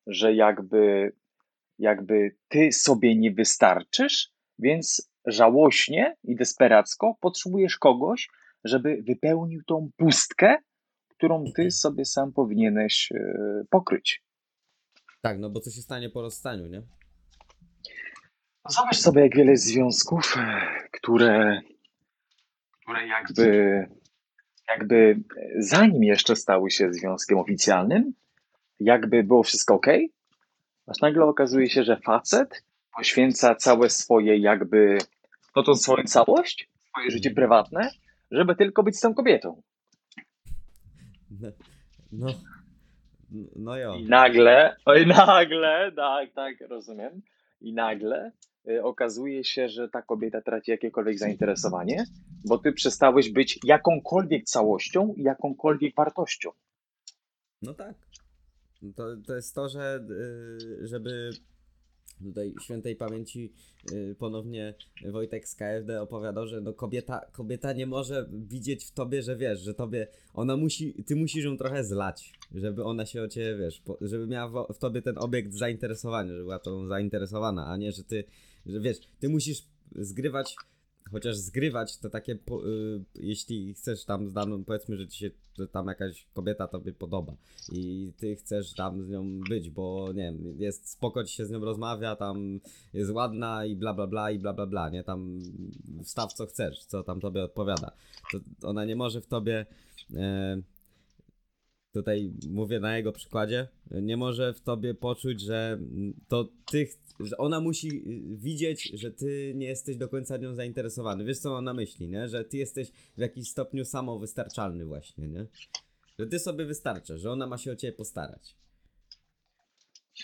że 0.07 0.33
jakby, 0.33 1.13
jakby 1.79 2.35
ty 2.47 2.71
sobie 2.71 3.15
nie 3.15 3.31
wystarczysz, 3.31 4.31
więc 4.59 5.11
żałośnie 5.25 6.15
i 6.23 6.35
desperacko 6.35 7.15
potrzebujesz 7.21 7.77
kogoś, 7.77 8.29
żeby 8.63 9.03
wypełnił 9.07 9.63
tą 9.63 9.89
pustkę, 9.97 10.57
którą 11.07 11.43
ty 11.55 11.71
sobie 11.71 12.05
sam 12.05 12.33
powinieneś 12.33 13.11
e, 13.11 13.63
pokryć. 13.69 14.23
Tak, 15.21 15.39
no 15.39 15.49
bo 15.49 15.59
co 15.59 15.71
się 15.71 15.81
stanie 15.81 16.09
po 16.09 16.21
rozstaniu, 16.21 16.67
nie? 16.67 16.81
Zobacz 18.69 18.97
sobie, 18.97 19.21
jak 19.21 19.35
wiele 19.35 19.57
związków, 19.57 20.37
e, 20.37 20.61
które, 20.91 21.61
które 22.81 23.07
jakby, 23.07 23.87
jakby 24.69 25.19
zanim 25.59 26.03
jeszcze 26.03 26.35
stały 26.35 26.71
się 26.71 26.93
związkiem 26.93 27.37
oficjalnym, 27.37 28.13
jakby 28.79 29.23
było 29.23 29.43
wszystko 29.43 29.73
ok, 29.73 29.87
aż 30.87 31.01
nagle 31.01 31.25
okazuje 31.25 31.69
się, 31.69 31.83
że 31.83 31.97
facet 31.97 32.63
poświęca 32.97 33.55
całe 33.55 33.89
swoje 33.89 34.37
jakby, 34.37 34.97
no 35.55 35.63
tą 35.63 35.75
swoją 35.75 36.03
całość, 36.03 36.69
swoje 36.89 37.11
życie 37.11 37.31
prywatne, 37.31 37.89
żeby 38.31 38.55
tylko 38.55 38.83
być 38.83 38.97
z 38.97 39.01
tą 39.01 39.13
kobietą. 39.13 39.61
No, 41.31 41.49
no, 42.11 42.27
no 43.55 43.77
jo. 43.77 43.95
I 43.95 44.05
nagle, 44.05 44.75
oj 44.85 45.07
nagle, 45.07 45.91
tak, 45.95 46.33
tak, 46.33 46.69
rozumiem. 46.69 47.21
I 47.61 47.73
nagle 47.73 48.31
okazuje 48.83 49.43
się, 49.43 49.69
że 49.69 49.89
ta 49.89 50.01
kobieta 50.01 50.41
traci 50.41 50.71
jakiekolwiek 50.71 51.19
zainteresowanie, 51.19 52.05
bo 52.45 52.57
ty 52.57 52.71
przestałeś 52.71 53.29
być 53.29 53.59
jakąkolwiek 53.63 54.43
całością, 54.43 55.13
jakąkolwiek 55.17 55.95
wartością. 55.95 56.49
No 57.61 57.73
tak. 57.73 57.95
To, 58.95 59.03
to 59.27 59.35
jest 59.35 59.55
to, 59.55 59.69
że 59.69 60.05
y, 60.81 60.87
żeby 60.87 61.29
tutaj 62.23 62.53
świętej 62.61 62.95
pamięci 62.95 63.53
y, 63.91 64.15
ponownie 64.19 64.73
Wojtek 65.11 65.47
z 65.47 65.55
KFD 65.55 66.01
opowiadał, 66.01 66.47
że 66.47 66.61
no 66.61 66.73
kobieta, 66.73 67.25
kobieta 67.31 67.73
nie 67.73 67.87
może 67.87 68.29
widzieć 68.31 68.85
w 68.85 68.91
tobie, 68.91 69.21
że 69.21 69.37
wiesz, 69.37 69.59
że 69.59 69.73
tobie, 69.73 70.07
ona 70.33 70.57
musi, 70.57 71.03
ty 71.03 71.15
musisz 71.15 71.45
ją 71.45 71.57
trochę 71.57 71.83
zlać, 71.83 72.33
żeby 72.55 72.83
ona 72.83 73.05
się 73.05 73.21
o 73.21 73.27
ciebie, 73.27 73.57
wiesz, 73.57 73.83
żeby 74.01 74.27
miała 74.27 74.67
w, 74.67 74.73
w 74.73 74.77
tobie 74.77 75.01
ten 75.01 75.17
obiekt 75.17 75.53
zainteresowania, 75.53 76.29
żeby 76.29 76.43
była 76.43 76.59
tą 76.59 76.87
zainteresowana, 76.87 77.67
a 77.67 77.77
nie, 77.77 77.91
że 77.91 78.03
ty, 78.03 78.23
że 78.65 78.79
wiesz, 78.79 78.97
ty 79.19 79.29
musisz 79.29 79.63
zgrywać 79.95 80.55
chociaż 81.11 81.37
zgrywać 81.37 81.97
to 81.97 82.09
takie, 82.09 82.35
po, 82.35 82.67
y, 82.67 83.03
jeśli 83.15 83.73
chcesz 83.73 84.05
tam 84.05 84.29
z 84.29 84.33
daną, 84.33 84.63
powiedzmy, 84.63 84.97
że 84.97 85.07
ci 85.07 85.19
się 85.19 85.31
że 85.57 85.67
tam 85.67 85.87
jakaś 85.87 86.27
kobieta 86.33 86.67
tobie 86.67 86.93
podoba 86.93 87.35
i 87.71 88.11
ty 88.17 88.35
chcesz 88.35 88.73
tam 88.73 89.03
z 89.03 89.09
nią 89.09 89.39
być, 89.49 89.69
bo 89.69 90.07
nie 90.07 90.23
wiem, 90.23 90.59
jest 90.59 90.89
spoko, 90.89 91.23
ci 91.23 91.35
się 91.35 91.45
z 91.45 91.51
nią 91.51 91.59
rozmawia, 91.59 92.15
tam 92.15 92.59
jest 92.93 93.11
ładna 93.11 93.65
i 93.65 93.75
bla 93.75 93.93
bla 93.93 94.07
bla 94.07 94.31
i 94.31 94.39
bla 94.39 94.53
bla 94.53 94.65
bla, 94.65 94.89
nie, 94.89 95.03
tam 95.03 95.39
wstaw 96.03 96.33
co 96.33 96.45
chcesz, 96.45 96.85
co 96.85 97.03
tam 97.03 97.19
tobie 97.19 97.43
odpowiada. 97.43 97.91
To 98.31 98.39
ona 98.69 98.85
nie 98.85 98.95
może 98.95 99.21
w 99.21 99.27
tobie, 99.27 99.65
e, 100.13 100.61
tutaj 101.95 102.31
mówię 102.49 102.79
na 102.79 102.97
jego 102.97 103.11
przykładzie, 103.11 103.67
nie 103.91 104.17
może 104.17 104.53
w 104.53 104.61
tobie 104.61 104.93
poczuć, 104.93 105.41
że 105.41 105.79
to 106.27 106.49
ty, 106.71 106.87
że 107.19 107.37
ona 107.37 107.59
musi 107.61 107.87
y, 107.87 108.37
widzieć, 108.37 108.91
że 108.93 109.11
ty 109.11 109.53
nie 109.55 109.67
jesteś 109.67 109.97
do 109.97 110.09
końca 110.09 110.37
nią 110.37 110.55
zainteresowany. 110.55 111.23
Wiesz 111.25 111.39
co 111.39 111.49
mam 111.49 111.63
na 111.63 111.73
myśli, 111.73 112.07
nie? 112.07 112.27
Że 112.27 112.43
ty 112.43 112.57
jesteś 112.57 112.91
w 112.91 113.21
jakimś 113.21 113.49
stopniu 113.49 113.85
samowystarczalny 113.85 114.85
właśnie, 114.85 115.27
nie? 115.27 115.45
Że 116.19 116.27
ty 116.27 116.39
sobie 116.39 116.65
wystarczasz, 116.65 117.21
że 117.21 117.31
ona 117.31 117.47
ma 117.47 117.57
się 117.57 117.71
o 117.71 117.75
ciebie 117.75 117.93
postarać. 117.93 118.55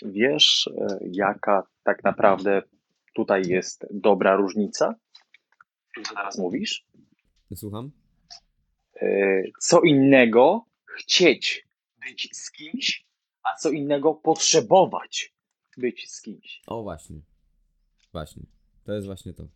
Wiesz, 0.02 0.70
e, 0.76 0.98
jaka 1.02 1.66
tak 1.82 2.04
naprawdę 2.04 2.62
tutaj 3.14 3.42
jest 3.46 3.86
dobra 3.90 4.36
różnica? 4.36 4.94
Co 6.06 6.14
teraz 6.14 6.38
mówisz? 6.38 6.86
Słucham? 7.54 7.90
E, 9.02 9.42
Co 9.60 9.80
innego 9.80 10.71
chcieć 10.98 11.68
być 12.06 12.28
z 12.32 12.50
kimś, 12.50 13.06
a 13.42 13.56
co 13.58 13.70
innego 13.70 14.14
potrzebować 14.14 15.34
być 15.76 16.10
z 16.10 16.22
kimś. 16.22 16.62
O 16.66 16.82
właśnie. 16.82 17.20
Właśnie. 18.12 18.42
To 18.84 18.92
jest 18.92 19.06
właśnie 19.06 19.32
to. 19.32 19.48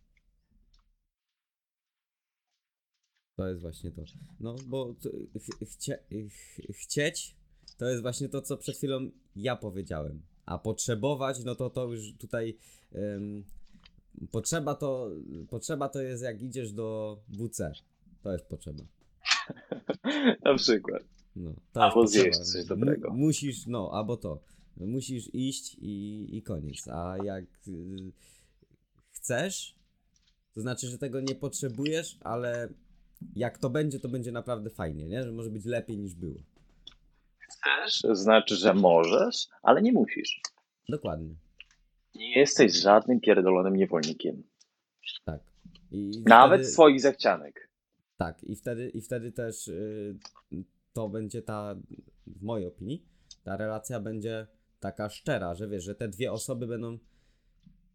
To 3.35 3.47
jest 3.47 3.61
właśnie 3.61 3.91
to. 3.91 4.01
No, 4.39 4.55
bo 4.67 4.95
chcie, 5.71 5.97
ch- 6.29 6.75
chcieć 6.77 7.35
to 7.77 7.85
jest 7.89 8.01
właśnie 8.01 8.29
to, 8.29 8.41
co 8.41 8.57
przed 8.57 8.77
chwilą 8.77 9.11
ja 9.35 9.55
powiedziałem. 9.55 10.21
A 10.45 10.57
potrzebować, 10.57 11.43
no 11.43 11.55
to 11.55 11.69
to 11.69 11.85
już 11.85 12.13
tutaj. 12.19 12.57
em, 12.91 13.43
potrzeba 14.31 14.75
to. 14.75 15.09
Potrzeba 15.49 15.89
to 15.89 16.01
jest 16.01 16.23
jak 16.23 16.41
idziesz 16.41 16.71
do 16.73 17.19
WC. 17.29 17.71
To 18.23 18.31
jest 18.33 18.45
potrzeba. 18.45 18.83
Na 20.45 20.55
przykład. 20.55 21.03
No, 21.37 21.53
to 21.71 21.83
Albo 21.83 22.07
zjeść 22.07 22.39
coś 22.39 22.65
dobrego. 22.65 23.09
Mu, 23.09 23.17
musisz, 23.17 23.67
no, 23.67 23.89
albo 23.93 24.17
to. 24.17 24.39
Musisz 24.77 25.29
iść 25.33 25.75
i, 25.81 26.27
i 26.37 26.41
koniec. 26.41 26.87
A 26.87 27.15
jak 27.23 27.45
y, 27.67 28.11
chcesz, 29.11 29.75
to 30.53 30.61
znaczy, 30.61 30.87
że 30.87 30.97
tego 30.97 31.21
nie 31.21 31.35
potrzebujesz, 31.35 32.17
ale 32.21 32.69
jak 33.35 33.57
to 33.57 33.69
będzie, 33.69 33.99
to 33.99 34.09
będzie 34.09 34.31
naprawdę 34.31 34.69
fajnie, 34.69 35.05
nie? 35.07 35.23
Że 35.23 35.31
może 35.31 35.49
być 35.49 35.65
lepiej 35.65 35.97
niż 35.97 36.15
było. 36.15 36.39
Chcesz, 37.39 38.17
znaczy, 38.17 38.55
że 38.55 38.73
możesz, 38.73 39.47
ale 39.61 39.81
nie 39.81 39.91
musisz. 39.91 40.41
Dokładnie. 40.89 41.35
Nie 42.15 42.39
jesteś 42.39 42.73
żadnym 42.73 43.19
pierdolonym 43.19 43.75
niewolnikiem. 43.75 44.43
Tak. 45.25 45.41
I 45.91 46.11
Nawet 46.25 46.59
wtedy- 46.61 46.73
swoich 46.73 47.01
zachcianek. 47.01 47.69
Tak, 48.17 48.43
i 48.43 48.55
wtedy, 48.55 48.89
i 48.89 49.01
wtedy 49.01 49.31
też 49.31 49.67
y, 49.67 50.15
to 50.97 51.09
będzie 51.09 51.41
ta, 51.41 51.75
w 52.27 52.43
mojej 52.43 52.67
opinii, 52.67 53.05
ta 53.43 53.57
relacja 53.57 53.99
będzie 53.99 54.47
taka 54.79 55.09
szczera, 55.09 55.55
że 55.55 55.67
wiesz, 55.67 55.83
że 55.83 55.95
te 55.95 56.07
dwie 56.07 56.31
osoby 56.31 56.67
będą 56.67 56.97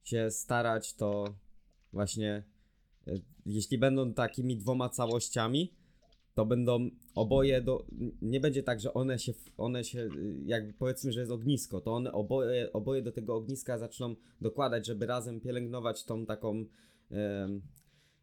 się 0.02 0.30
starać, 0.30 0.94
to 0.94 1.24
właśnie, 1.92 2.44
y, 3.08 3.22
jeśli 3.46 3.78
będą 3.78 4.14
takimi 4.14 4.56
dwoma 4.56 4.88
całościami, 4.88 5.74
to 6.34 6.46
będą 6.46 6.90
oboje 7.14 7.60
do. 7.60 7.86
Nie 8.22 8.40
będzie 8.40 8.62
tak, 8.62 8.80
że 8.80 8.94
one 8.94 9.18
się, 9.18 9.32
one 9.56 9.84
się, 9.84 10.00
y, 10.00 10.42
jakby 10.44 10.72
powiedzmy, 10.72 11.12
że 11.12 11.20
jest 11.20 11.32
ognisko, 11.32 11.80
to 11.80 11.94
one 11.94 12.12
oboje, 12.12 12.72
oboje 12.72 13.02
do 13.02 13.12
tego 13.12 13.36
ogniska 13.36 13.78
zaczną 13.78 14.16
dokładać, 14.40 14.86
żeby 14.86 15.06
razem 15.06 15.40
pielęgnować 15.40 16.04
tą 16.04 16.26
taką, 16.26 16.64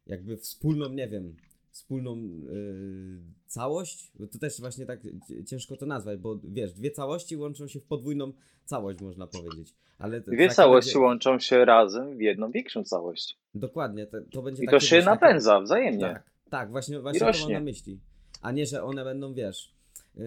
jakby 0.06 0.36
wspólną, 0.36 0.88
nie 0.88 1.08
wiem, 1.08 1.36
wspólną 1.70 2.16
y, 2.16 3.20
całość. 3.46 4.12
Bo 4.18 4.26
To 4.26 4.38
też 4.38 4.60
właśnie 4.60 4.86
tak 4.86 5.00
ciężko 5.46 5.76
to 5.76 5.86
nazwać, 5.86 6.18
bo 6.18 6.38
wiesz, 6.44 6.72
dwie 6.72 6.90
całości 6.90 7.36
łączą 7.36 7.66
się 7.68 7.80
w 7.80 7.84
podwójną 7.84 8.32
całość, 8.64 9.00
można 9.00 9.26
powiedzieć. 9.26 9.74
Ale 9.98 10.20
Dwie 10.20 10.48
całości 10.48 10.88
będzie- 10.90 10.98
łączą 11.06 11.38
się 11.38 11.64
razem 11.64 12.16
w 12.16 12.20
jedną 12.20 12.50
większą 12.50 12.84
całość. 12.84 13.38
Dokładnie, 13.54 14.06
to, 14.06 14.18
to 14.30 14.42
będzie 14.42 14.64
I 14.64 14.68
to 14.68 14.80
się 14.80 15.02
napędza 15.02 15.60
wzajemnie. 15.60 16.00
Tak, 16.00 16.30
tak, 16.50 16.70
właśnie, 16.70 17.00
właśnie 17.00 17.20
to 17.32 17.38
mam 17.42 17.52
na 17.52 17.60
myśli. 17.60 18.00
A 18.42 18.52
nie, 18.52 18.66
że 18.66 18.82
one 18.84 19.04
będą, 19.04 19.34
wiesz, 19.34 19.74
yy, 20.16 20.24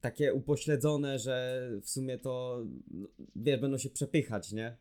takie 0.00 0.34
upośledzone, 0.34 1.18
że 1.18 1.68
w 1.82 1.90
sumie 1.90 2.18
to, 2.18 2.64
no, 2.90 3.06
wiesz, 3.36 3.60
będą 3.60 3.78
się 3.78 3.90
przepychać, 3.90 4.52
nie? 4.52 4.76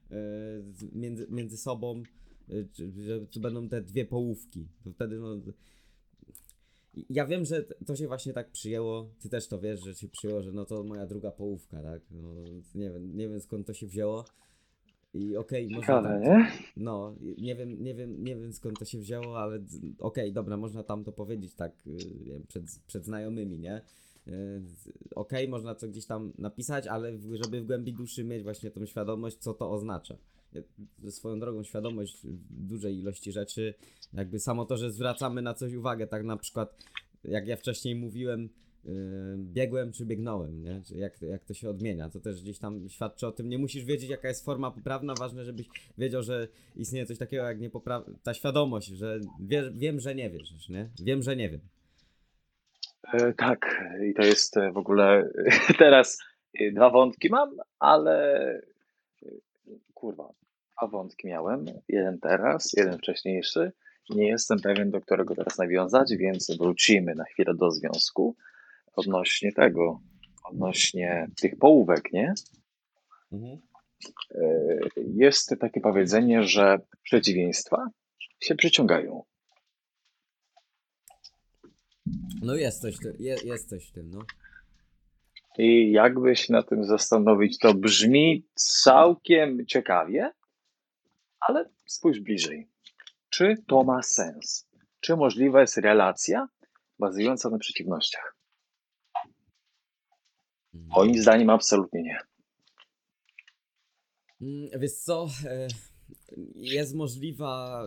Z- 0.74 0.96
między, 0.96 1.28
między 1.30 1.58
sobą, 1.58 2.04
że 3.06 3.26
tu 3.26 3.40
będą 3.40 3.70
te 3.70 3.82
dwie 3.82 4.06
połówki. 4.06 4.68
To 4.84 4.92
wtedy, 4.92 5.20
no... 5.20 5.36
Ja 7.10 7.26
wiem, 7.26 7.46
że 7.46 7.64
to 7.86 7.96
się 7.96 8.08
właśnie 8.08 8.34
tak 8.34 8.52
przyjęło, 8.52 9.10
ty 9.20 9.30
też 9.30 9.48
to 9.48 9.60
wiesz, 9.60 9.84
że 9.84 9.96
się 9.96 10.08
przyjęło, 10.08 10.42
że 10.42 10.52
no 10.52 10.66
to 10.66 10.84
moja 10.84 11.06
druga 11.06 11.32
połówka, 11.32 11.84
tak? 11.84 12.02
No, 12.12 12.34
nie 12.76 12.90
wiem, 12.92 13.18
nie 13.18 13.30
wiem 13.30 13.40
skąd 13.40 13.68
to 13.68 13.74
się 13.74 13.88
wzięło. 13.88 14.26
I 15.14 15.38
okej, 15.38 15.70
można 15.70 15.82
Ciekawe, 15.82 16.10
tam- 16.10 16.22
nie? 16.22 16.52
no, 16.78 17.16
nie 17.38 17.56
wiem, 17.56 17.84
nie 17.84 17.96
wiem, 17.96 18.24
nie 18.24 18.36
wiem 18.36 18.54
skąd 18.54 18.80
to 18.80 18.86
się 18.86 19.00
wzięło, 19.00 19.40
ale 19.40 19.60
okej, 20.00 20.34
dobra, 20.34 20.58
można 20.58 20.84
tam 20.84 21.04
to 21.04 21.12
powiedzieć 21.12 21.56
tak 21.56 21.88
y, 21.88 22.42
przed, 22.48 22.64
przed 22.88 23.06
znajomymi, 23.06 23.60
nie? 23.60 23.82
Y, 24.28 24.62
Okej, 25.16 25.48
można 25.48 25.76
to 25.76 25.88
gdzieś 25.88 26.06
tam 26.06 26.34
napisać, 26.38 26.88
ale 26.88 27.18
żeby 27.44 27.62
w 27.62 27.66
głębi 27.66 27.94
duszy 27.94 28.24
mieć 28.24 28.44
właśnie 28.44 28.72
tą 28.72 28.86
świadomość, 28.86 29.38
co 29.38 29.54
to 29.54 29.72
oznacza. 29.72 30.18
Swoją 31.10 31.40
drogą 31.40 31.64
świadomość 31.64 32.22
dużej 32.50 33.00
ilości 33.00 33.32
rzeczy, 33.32 33.74
jakby 34.14 34.40
samo 34.40 34.66
to, 34.66 34.78
że 34.78 34.92
zwracamy 34.92 35.42
na 35.42 35.54
coś 35.54 35.74
uwagę, 35.74 36.08
tak 36.08 36.24
na 36.24 36.38
przykład, 36.38 36.86
jak 37.24 37.48
ja 37.48 37.58
wcześniej 37.58 37.96
mówiłem, 37.96 38.50
y, 38.86 38.90
biegłem 39.38 39.92
czy 39.92 40.06
biegnąłem, 40.06 40.64
nie? 40.64 40.82
Jak, 40.96 41.22
jak 41.22 41.46
to 41.46 41.54
się 41.54 41.70
odmienia, 41.70 42.10
to 42.10 42.20
też 42.20 42.42
gdzieś 42.42 42.60
tam 42.60 42.90
świadczy 42.90 43.28
o 43.28 43.32
tym. 43.32 43.50
Nie 43.50 43.58
musisz 43.58 43.86
wiedzieć, 43.86 44.10
jaka 44.10 44.28
jest 44.28 44.46
forma 44.46 44.72
poprawna, 44.72 45.14
ważne, 45.20 45.46
żebyś 45.46 45.70
wiedział, 45.98 46.24
że 46.24 46.48
istnieje 46.76 47.06
coś 47.06 47.18
takiego 47.18 47.44
jak 47.44 47.60
niepopraw... 47.60 48.04
ta 48.24 48.34
świadomość, 48.34 48.88
że 48.88 49.20
wie, 49.40 49.72
wiem, 49.74 50.00
że 50.00 50.16
nie 50.16 50.30
wiesz, 50.30 50.70
nie? 50.70 50.90
Wiem, 51.04 51.24
że 51.24 51.36
nie 51.36 51.50
wiem. 51.50 51.62
E, 53.14 53.34
Tak, 53.34 53.84
i 54.10 54.14
to 54.14 54.22
jest 54.22 54.58
e, 54.58 54.72
w 54.72 54.78
ogóle 54.78 55.32
teraz 55.80 56.20
e, 56.60 56.72
dwa 56.72 56.90
wątki 56.90 57.30
mam, 57.30 57.58
ale 57.80 58.62
kurwa, 60.02 60.34
dwa 60.78 60.88
wątki 60.88 61.28
miałem. 61.28 61.66
Jeden 61.88 62.20
teraz, 62.20 62.74
jeden 62.78 62.98
wcześniejszy. 62.98 63.72
Nie 64.10 64.28
jestem 64.28 64.60
pewien, 64.60 64.92
do 64.92 65.02
którego 65.02 65.36
teraz 65.36 65.58
nawiązać, 65.58 66.16
więc 66.16 66.58
wrócimy 66.58 67.16
na 67.16 67.24
chwilę 67.24 67.54
do 67.56 67.72
związku 67.72 68.36
odnośnie 68.96 69.52
tego, 69.52 70.00
odnośnie 70.44 71.28
tych 71.42 71.58
połówek, 71.58 72.14
nie? 72.14 72.34
Mhm. 73.32 73.62
E, 74.32 74.80
Jest 74.98 75.56
takie 75.60 75.82
powiedzenie, 75.82 76.44
że 76.44 76.80
przeciwieństwa 77.04 77.88
się 78.40 78.56
przyciągają. 78.56 79.24
No 82.42 82.56
jest 82.56 82.82
coś, 82.82 82.96
jest 83.20 83.70
coś 83.70 83.90
w 83.90 83.92
tym, 83.92 84.10
no. 84.10 84.20
I 85.58 85.92
jakby 85.92 86.36
się 86.36 86.54
na 86.54 86.64
tym 86.64 86.84
zastanowić, 86.84 87.58
to 87.60 87.74
brzmi 87.74 88.46
całkiem 88.56 89.66
ciekawie, 89.66 90.32
ale 91.40 91.70
spójrz 91.86 92.20
bliżej. 92.20 92.70
Czy 93.30 93.56
to 93.68 93.84
ma 93.84 94.02
sens? 94.02 94.68
Czy 95.00 95.16
możliwa 95.16 95.62
jest 95.62 95.78
relacja 95.78 96.48
bazująca 97.00 97.50
na 97.50 97.58
przeciwnościach? 97.58 98.36
Moim 100.74 101.22
zdaniem 101.22 101.50
absolutnie 101.50 102.04
nie. 102.04 102.20
Mm, 104.42 104.80
Wiesz 104.80 104.94
co, 104.94 105.28
e, 105.46 105.68
jest 106.56 106.96
możliwa, 106.96 107.84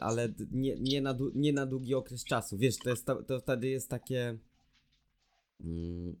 ale 0.00 0.28
nie, 0.50 0.76
nie, 0.80 1.00
na, 1.00 1.18
nie 1.34 1.52
na 1.52 1.66
długi 1.66 1.94
okres 1.94 2.24
czasu. 2.24 2.58
Wiesz, 2.58 2.78
to, 2.78 2.90
jest, 2.90 3.06
to 3.26 3.40
wtedy 3.40 3.68
jest 3.68 3.90
takie, 3.90 4.38
mm, 5.60 6.16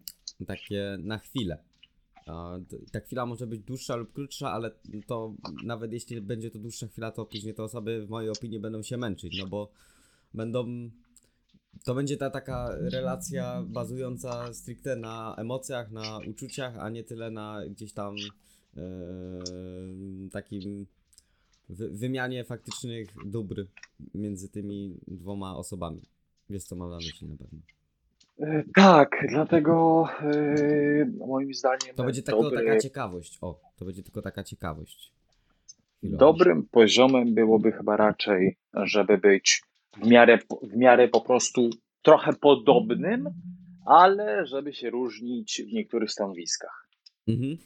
takie 0.46 0.96
na 0.98 1.18
chwilę. 1.18 1.58
Ta 2.92 3.00
chwila 3.00 3.26
może 3.26 3.46
być 3.46 3.60
dłuższa 3.60 3.96
lub 3.96 4.12
krótsza, 4.12 4.52
ale 4.52 4.70
to 5.06 5.34
nawet 5.64 5.92
jeśli 5.92 6.20
będzie 6.20 6.50
to 6.50 6.58
dłuższa 6.58 6.86
chwila, 6.86 7.10
to 7.10 7.26
później 7.26 7.54
te 7.54 7.62
osoby 7.62 8.06
w 8.06 8.10
mojej 8.10 8.30
opinii 8.30 8.60
będą 8.60 8.82
się 8.82 8.96
męczyć, 8.96 9.38
no 9.38 9.46
bo 9.46 9.70
będą. 10.34 10.90
To 11.84 11.94
będzie 11.94 12.16
ta 12.16 12.30
taka 12.30 12.76
relacja 12.78 13.62
bazująca 13.66 14.54
stricte 14.54 14.96
na 14.96 15.34
emocjach, 15.38 15.90
na 15.90 16.18
uczuciach, 16.18 16.78
a 16.78 16.90
nie 16.90 17.04
tyle 17.04 17.30
na 17.30 17.60
gdzieś 17.68 17.92
tam 17.92 18.16
e, 18.76 18.80
takim 20.32 20.86
wy, 21.68 21.90
wymianie 21.90 22.44
faktycznych 22.44 23.14
dóbr 23.26 23.66
między 24.14 24.48
tymi 24.48 24.96
dwoma 25.08 25.56
osobami. 25.56 26.02
Wiesz 26.50 26.64
co 26.64 26.76
mam 26.76 26.90
na 26.90 26.96
myśli 26.96 27.28
na 27.28 27.36
pewno. 27.36 27.58
E, 28.40 28.64
Tak, 28.74 29.26
dlatego 29.28 30.04
e, 30.20 31.26
moim 31.26 31.54
zdaniem 31.54 31.94
To 31.96 32.04
będzie 32.04 32.22
tylko 32.22 32.42
dobry, 32.42 32.64
taka 32.64 32.80
ciekawość. 32.80 33.38
O, 33.40 33.60
to 33.76 33.84
będzie 33.84 34.02
tylko 34.02 34.22
taka 34.22 34.44
ciekawość. 34.44 35.12
Chwilowo. 35.98 36.18
dobrym 36.18 36.66
poziomem 36.66 37.34
byłoby 37.34 37.72
chyba 37.72 37.96
raczej, 37.96 38.56
żeby 38.74 39.18
być 39.18 39.62
w 40.02 40.06
miarę, 40.06 40.38
w 40.62 40.76
miarę 40.76 41.08
po 41.08 41.20
prostu 41.20 41.70
trochę 42.02 42.32
podobnym, 42.32 43.30
ale 43.86 44.46
żeby 44.46 44.74
się 44.74 44.90
różnić 44.90 45.62
w 45.68 45.72
niektórych 45.72 46.10
stanowiskach. 46.10 46.88
Mhm. 47.28 47.56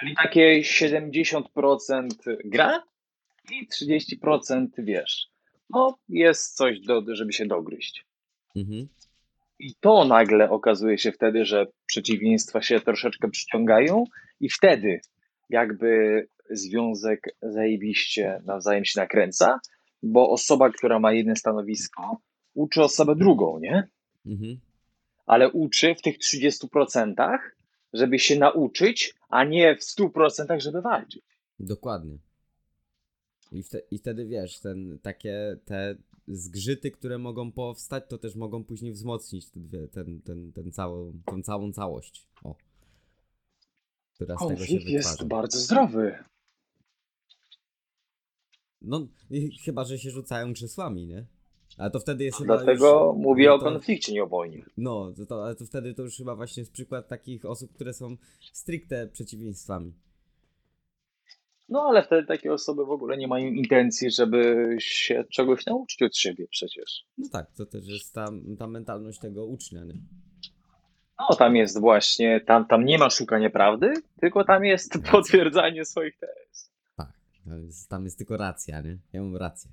Czyli 0.00 0.14
takie 0.16 0.60
70% 0.60 1.42
gra 2.44 2.82
i 3.50 3.68
30% 3.68 4.66
wiesz. 4.78 5.28
No, 5.70 5.98
jest 6.08 6.56
coś, 6.56 6.80
do, 6.80 7.02
żeby 7.08 7.32
się 7.32 7.46
dogryźć. 7.46 8.06
Mhm. 8.56 8.88
I 9.58 9.74
to 9.80 10.04
nagle 10.04 10.50
okazuje 10.50 10.98
się 10.98 11.12
wtedy, 11.12 11.44
że 11.44 11.66
przeciwieństwa 11.86 12.62
się 12.62 12.80
troszeczkę 12.80 13.30
przyciągają, 13.30 14.04
i 14.40 14.48
wtedy 14.48 15.00
jakby 15.48 16.26
związek 16.50 17.36
zajebiście 17.42 18.42
nawzajem 18.44 18.84
się 18.84 19.00
nakręca, 19.00 19.60
bo 20.02 20.30
osoba, 20.30 20.70
która 20.70 20.98
ma 20.98 21.12
jedno 21.12 21.36
stanowisko, 21.36 22.20
uczy 22.54 22.82
osobę 22.82 23.16
drugą, 23.16 23.58
nie? 23.58 23.88
Mhm. 24.26 24.60
Ale 25.26 25.52
uczy 25.52 25.94
w 25.94 26.02
tych 26.02 26.18
30%, 26.18 27.38
żeby 27.92 28.18
się 28.18 28.38
nauczyć, 28.38 29.14
a 29.28 29.44
nie 29.44 29.76
w 29.76 29.80
100%, 29.80 30.60
żeby 30.60 30.82
walczyć. 30.82 31.22
Dokładnie. 31.60 32.18
I, 33.52 33.62
wte, 33.62 33.80
I 33.90 33.98
wtedy 33.98 34.26
wiesz, 34.26 34.60
ten, 34.60 34.98
takie 35.02 35.56
te 35.64 35.96
zgrzyty, 36.28 36.90
które 36.90 37.18
mogą 37.18 37.52
powstać, 37.52 38.04
to 38.08 38.18
też 38.18 38.34
mogą 38.34 38.64
później 38.64 38.92
wzmocnić 38.92 39.50
te 39.50 39.60
dwie, 39.60 39.88
ten, 39.88 40.20
ten, 40.22 40.52
ten 40.52 40.72
całą, 40.72 41.12
tą 41.24 41.42
całą 41.42 41.72
całość. 41.72 42.28
O. 42.44 42.54
Która 44.14 44.36
z 44.36 44.38
tego 44.38 44.50
się 44.50 44.56
Konflikt 44.58 44.88
jest 44.88 45.08
wytwarza. 45.10 45.28
bardzo 45.28 45.58
zdrowy. 45.58 46.18
No, 48.82 49.08
chyba, 49.64 49.84
że 49.84 49.98
się 49.98 50.10
rzucają 50.10 50.52
krzesłami, 50.52 51.06
nie? 51.06 51.26
Ale 51.78 51.90
to 51.90 52.00
wtedy 52.00 52.24
jest 52.24 52.42
Dlatego 52.42 53.12
już, 53.14 53.24
mówię 53.24 53.46
no 53.46 53.54
o 53.54 53.58
to- 53.58 53.64
konflikcie 53.64 54.12
niewolnim. 54.12 54.64
No, 54.76 55.12
to, 55.16 55.26
to, 55.26 55.44
ale 55.44 55.54
to 55.54 55.64
wtedy 55.66 55.94
to 55.94 56.02
już 56.02 56.16
chyba 56.16 56.36
właśnie 56.36 56.60
jest 56.60 56.72
przykład 56.72 57.08
takich 57.08 57.44
osób, 57.44 57.72
które 57.72 57.94
są 57.94 58.16
stricte 58.52 59.08
przeciwieństwami. 59.08 59.92
No 61.68 61.82
ale 61.88 62.02
wtedy 62.02 62.26
takie 62.26 62.52
osoby 62.52 62.84
w 62.84 62.90
ogóle 62.90 63.16
nie 63.16 63.28
mają 63.28 63.46
intencji, 63.46 64.10
żeby 64.10 64.76
się 64.80 65.24
czegoś 65.30 65.66
nauczyć 65.66 66.02
od 66.02 66.16
siebie 66.16 66.46
przecież. 66.50 67.04
No 67.18 67.28
tak, 67.32 67.46
to 67.56 67.66
też 67.66 67.86
jest 67.88 68.14
ta, 68.14 68.28
ta 68.58 68.66
mentalność 68.66 69.18
tego 69.18 69.46
ucznia, 69.46 69.84
nie? 69.84 69.94
No 71.30 71.36
tam 71.36 71.56
jest 71.56 71.80
właśnie, 71.80 72.40
tam, 72.40 72.66
tam 72.66 72.84
nie 72.84 72.98
ma 72.98 73.10
szukania 73.10 73.50
prawdy, 73.50 73.94
tylko 74.20 74.44
tam 74.44 74.64
jest 74.64 74.98
potwierdzanie 75.12 75.84
swoich 75.84 76.18
tez. 76.18 76.70
Tak, 76.96 77.12
tam 77.44 77.62
jest, 77.62 77.88
tam 77.88 78.04
jest 78.04 78.18
tylko 78.18 78.36
racja, 78.36 78.80
nie? 78.80 78.98
Ja 79.12 79.22
mam 79.22 79.36
rację. 79.36 79.70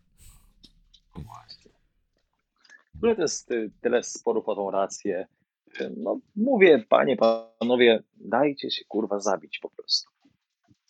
W 2.93 2.97
ogóle 2.97 3.15
to 3.15 3.21
jest 3.21 3.51
y, 3.51 3.71
tyle 3.81 4.03
sporów 4.03 4.49
o 4.49 4.55
tą 4.55 4.71
rację. 4.71 5.27
Y, 5.81 5.93
No 5.97 6.19
mówię, 6.35 6.85
panie, 6.89 7.17
panowie, 7.17 8.03
dajcie 8.15 8.71
się 8.71 8.85
kurwa 8.85 9.19
zabić 9.19 9.59
po 9.59 9.69
prostu. 9.69 10.14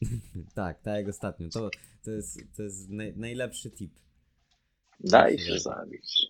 Tak, 0.55 0.81
tak 0.81 0.95
jak 0.95 1.07
ostatnio. 1.07 1.49
To, 1.49 1.69
to 2.03 2.11
jest, 2.11 2.39
to 2.55 2.63
jest 2.63 2.89
naj, 2.89 3.17
najlepszy 3.17 3.71
tip. 3.71 3.91
Daj 4.99 5.39
się 5.39 5.59
zabić. 5.59 6.27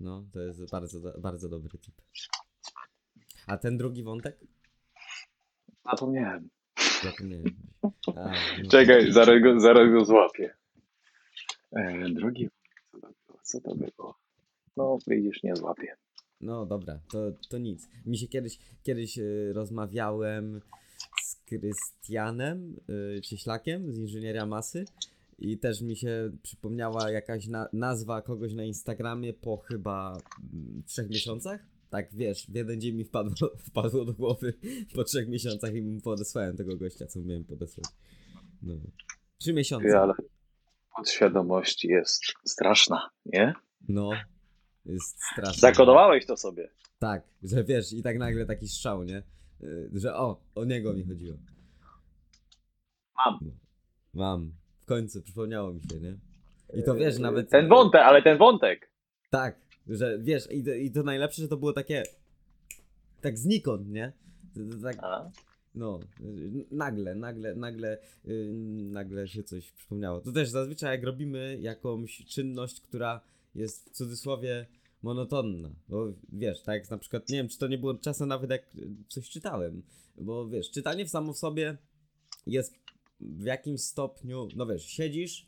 No, 0.00 0.24
to 0.32 0.40
jest 0.40 0.70
bardzo, 0.70 1.20
bardzo 1.20 1.48
dobry 1.48 1.78
tip. 1.78 1.94
A 3.46 3.56
ten 3.58 3.76
drugi 3.78 4.02
wątek? 4.02 4.40
Zapomniałem. 5.84 6.48
Zapomniałem. 7.02 7.56
A, 8.16 8.32
no. 8.62 8.70
Czekaj, 8.70 9.12
zaraz 9.12 9.42
go, 9.42 9.60
zaraz 9.60 9.92
go 9.92 10.04
złapię. 10.04 10.54
E, 11.72 12.10
drugi, 12.10 12.48
co 13.42 13.60
to 13.60 13.74
było? 13.74 14.18
No 14.76 14.98
widzisz, 15.06 15.42
nie 15.42 15.56
złapię. 15.56 15.96
No 16.40 16.66
dobra, 16.66 16.98
to, 17.12 17.18
to 17.48 17.58
nic. 17.58 17.88
Mi 18.06 18.18
się 18.18 18.28
kiedyś, 18.28 18.58
kiedyś 18.82 19.18
y, 19.18 19.52
rozmawiałem 19.54 20.60
Krystianem 21.46 22.76
y, 23.16 23.20
Cieślakiem 23.20 23.92
z 23.92 23.98
Inżynieria 23.98 24.46
Masy 24.46 24.84
i 25.38 25.58
też 25.58 25.80
mi 25.82 25.96
się 25.96 26.30
przypomniała 26.42 27.10
jakaś 27.10 27.46
na, 27.46 27.68
nazwa 27.72 28.22
kogoś 28.22 28.54
na 28.54 28.64
Instagramie 28.64 29.32
po 29.32 29.56
chyba 29.56 30.18
mm, 30.52 30.82
trzech 30.86 31.10
miesiącach. 31.10 31.60
Tak 31.90 32.14
wiesz, 32.14 32.46
w 32.46 32.54
jeden 32.54 32.80
dzień 32.80 32.96
mi 32.96 33.04
wpadło, 33.04 33.50
wpadło 33.68 34.04
do 34.04 34.12
głowy 34.12 34.54
po 34.94 35.04
trzech 35.04 35.28
miesiącach 35.28 35.74
i 35.74 35.82
mu 35.82 36.00
podesłałem 36.00 36.56
tego 36.56 36.76
gościa, 36.76 37.06
co 37.06 37.20
miałem 37.20 37.44
podesłać. 37.44 37.86
No. 38.62 38.74
Trzy 39.38 39.52
miesiące. 39.52 39.88
Ty, 39.88 39.96
ale 39.98 40.14
podświadomość 40.96 41.84
jest 41.84 42.22
straszna, 42.44 43.10
nie? 43.26 43.54
No. 43.88 44.10
Jest 44.84 45.22
straszne. 45.32 45.60
Zakodowałeś 45.60 46.26
to 46.26 46.36
sobie. 46.36 46.68
Tak, 46.98 47.22
że 47.42 47.64
wiesz, 47.64 47.92
i 47.92 48.02
tak 48.02 48.18
nagle 48.18 48.46
taki 48.46 48.68
strzał, 48.68 49.04
nie? 49.04 49.22
Y, 49.62 49.90
Że 49.92 50.16
o, 50.16 50.40
o 50.54 50.64
niego 50.64 50.92
mi 50.92 51.04
chodziło. 51.04 51.36
Mam. 53.16 53.38
Mam. 54.14 54.52
W 54.80 54.84
końcu 54.86 55.22
przypomniało 55.22 55.72
mi 55.72 55.80
się, 55.80 56.00
nie? 56.00 56.16
I 56.74 56.82
to 56.82 56.94
wiesz, 56.94 57.18
nawet. 57.18 57.50
Ten 57.50 57.68
wątek, 57.68 58.00
ale 58.00 58.22
ten 58.22 58.38
wątek. 58.38 58.90
Tak, 59.30 59.60
że 59.88 60.18
wiesz, 60.18 60.50
i 60.50 60.64
to, 60.64 60.74
i 60.74 60.90
to 60.90 61.02
najlepsze, 61.02 61.42
że 61.42 61.48
to 61.48 61.56
było 61.56 61.72
takie. 61.72 62.02
Tak 63.20 63.38
znikąd, 63.38 63.88
nie? 63.88 64.12
Tak, 64.82 64.96
A, 65.00 65.30
no, 65.74 66.00
y, 66.20 66.64
nagle, 66.70 67.14
nagle, 67.14 67.54
nagle, 67.54 67.98
y, 68.28 68.52
nagle 68.90 69.28
się 69.28 69.42
coś 69.42 69.72
przypomniało. 69.72 70.20
To 70.20 70.32
też 70.32 70.48
zazwyczaj 70.48 70.90
jak 70.90 71.04
robimy 71.04 71.58
jakąś 71.60 72.24
czynność, 72.26 72.80
która 72.80 73.20
jest 73.54 73.90
w 73.90 73.92
cudzysłowie 73.92 74.66
monotonna, 75.02 75.70
bo 75.88 76.12
wiesz, 76.32 76.62
tak 76.62 76.74
jak 76.80 76.90
na 76.90 76.98
przykład, 76.98 77.28
nie 77.28 77.36
wiem, 77.36 77.48
czy 77.48 77.58
to 77.58 77.68
nie 77.68 77.78
było 77.78 77.94
czasem 77.94 78.28
nawet 78.28 78.50
jak 78.50 78.76
coś 79.08 79.30
czytałem, 79.30 79.82
bo 80.16 80.48
wiesz, 80.48 80.70
czytanie 80.70 81.06
w 81.06 81.10
samo 81.10 81.32
w 81.32 81.38
sobie 81.38 81.76
jest 82.46 82.74
w 83.20 83.44
jakimś 83.44 83.80
stopniu, 83.80 84.48
no 84.56 84.66
wiesz, 84.66 84.84
siedzisz, 84.84 85.46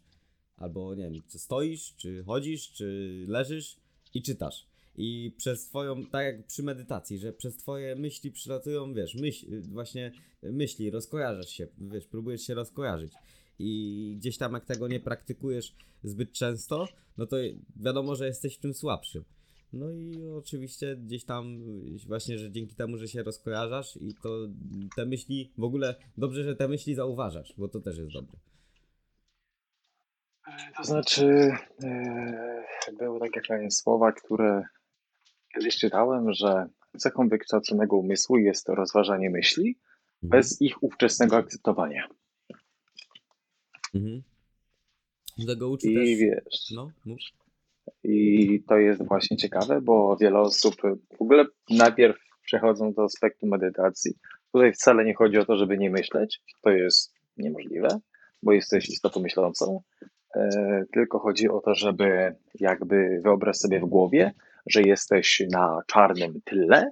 albo 0.57 0.95
nie 0.95 1.11
wiem, 1.11 1.23
czy 1.29 1.39
stoisz, 1.39 1.95
czy 1.97 2.25
chodzisz, 2.25 2.73
czy 2.73 3.25
leżysz 3.29 3.77
i 4.15 4.23
czytasz. 4.23 4.67
I 4.97 5.35
przez 5.37 5.65
twoją, 5.65 6.07
tak 6.07 6.25
jak 6.25 6.47
przy 6.47 6.63
medytacji, 6.63 7.19
że 7.19 7.33
przez 7.33 7.57
twoje 7.57 7.97
myśli 7.97 8.31
przylatują, 8.31 8.95
wiesz, 8.95 9.15
myśl, 9.15 9.63
właśnie 9.63 10.13
myśli, 10.43 10.91
rozkojarzasz 10.91 11.51
się, 11.51 11.67
wiesz, 11.79 12.07
próbujesz 12.07 12.43
się 12.43 12.55
rozkojarzyć. 12.55 13.13
I 13.59 14.15
gdzieś 14.19 14.39
tam 14.39 14.53
jak 14.53 14.65
tego 14.65 14.89
nie 14.89 15.01
praktykujesz 15.01 15.75
zbyt 16.05 16.33
często, 16.33 16.89
no 17.19 17.27
to 17.27 17.37
wiadomo, 17.77 18.17
że 18.17 18.27
jesteś 18.27 18.57
w 18.57 18.61
tym 18.61 18.75
słabszym. 18.75 19.25
No 19.73 19.91
i 19.91 20.29
oczywiście 20.29 20.97
gdzieś 20.97 21.25
tam 21.25 21.59
właśnie, 22.07 22.39
że 22.39 22.51
dzięki 22.51 22.75
temu, 22.75 22.97
że 22.97 23.09
się 23.09 23.23
rozkojarzasz 23.23 23.97
i 23.97 24.15
to 24.23 24.29
te 24.97 25.07
myśli, 25.07 25.53
w 25.59 25.65
ogóle 25.65 25.95
dobrze, 26.19 26.45
że 26.45 26.57
te 26.57 26.69
myśli 26.69 26.95
zauważasz, 26.95 27.55
bo 27.59 27.69
to 27.69 27.81
też 27.81 27.99
jest 27.99 28.13
dobre. 28.13 28.37
to 30.77 30.85
znaczy, 30.85 31.53
e, 31.83 32.93
były 32.99 33.21
takie 33.21 33.41
fajne 33.49 33.71
słowa, 33.71 34.13
które 34.13 34.63
kiedyś 35.55 35.77
czytałem, 35.79 36.33
że 36.33 36.69
cechą 36.99 37.29
wykształconego 37.29 37.97
umysłu 37.97 38.39
jest 38.39 38.67
to 38.67 38.75
rozważanie 38.75 39.31
myśli 39.31 39.79
bez 40.23 40.63
ich 40.63 40.83
ówczesnego 40.83 41.37
akceptowania. 41.37 42.09
Mhm. 43.95 44.23
Tego 45.47 45.69
uczy 45.69 45.87
I 45.87 45.95
też... 45.95 46.19
wiesz, 46.19 46.71
No, 46.71 46.91
mów. 47.05 47.19
I 48.05 48.63
to 48.69 48.77
jest 48.79 49.07
właśnie 49.09 49.37
ciekawe, 49.37 49.81
bo 49.81 50.17
wiele 50.21 50.41
osób 50.41 50.75
w 51.19 51.23
ogóle 51.23 51.45
najpierw 51.71 52.19
przechodzą 52.45 52.93
do 52.93 53.05
aspektu 53.05 53.47
medytacji. 53.47 54.13
Tutaj 54.53 54.73
wcale 54.73 55.05
nie 55.05 55.15
chodzi 55.15 55.39
o 55.39 55.45
to, 55.45 55.57
żeby 55.57 55.79
nie 55.79 55.91
myśleć, 55.91 56.41
to 56.63 56.71
jest 56.71 57.15
niemożliwe, 57.37 57.89
bo 58.43 58.53
jesteś 58.53 58.89
istotą 58.89 59.21
myślącą, 59.21 59.83
e, 60.37 60.85
tylko 60.93 61.19
chodzi 61.19 61.49
o 61.49 61.61
to, 61.61 61.75
żeby 61.75 62.35
jakby 62.61 63.21
wyobraź 63.25 63.57
sobie 63.57 63.81
w 63.81 63.87
głowie, 63.87 64.33
że 64.67 64.83
jesteś 64.83 65.43
na 65.53 65.83
czarnym 65.87 66.41
tle 66.45 66.91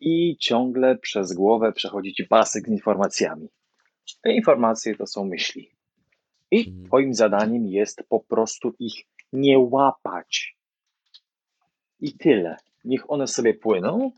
i 0.00 0.36
ciągle 0.40 0.98
przez 0.98 1.32
głowę 1.32 1.72
przechodzi 1.72 2.14
ci 2.14 2.24
pasek 2.24 2.64
z 2.66 2.70
informacjami. 2.70 3.48
Te 4.22 4.32
informacje 4.32 4.94
to 4.94 5.06
są 5.06 5.24
myśli. 5.24 5.70
I 6.50 6.58
Mhm. 6.68 6.86
twoim 6.86 7.14
zadaniem 7.14 7.66
jest 7.66 8.02
po 8.08 8.20
prostu 8.20 8.74
ich 8.78 9.04
nie 9.32 9.58
łapać. 9.58 10.56
I 12.00 12.12
tyle. 12.12 12.56
Niech 12.84 13.10
one 13.10 13.26
sobie 13.26 13.54
płyną, 13.54 14.10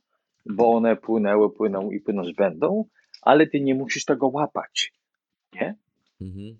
bo 0.47 0.71
one 0.71 0.97
płynęły, 0.97 1.51
płyną 1.51 1.91
i 1.91 2.01
płynąć 2.01 2.35
będą, 2.35 2.85
ale 3.23 3.47
ty 3.47 3.61
nie 3.61 3.75
musisz 3.75 4.05
tego 4.05 4.29
łapać. 4.29 4.93
Nie? 5.55 5.75
Mhm. 6.21 6.59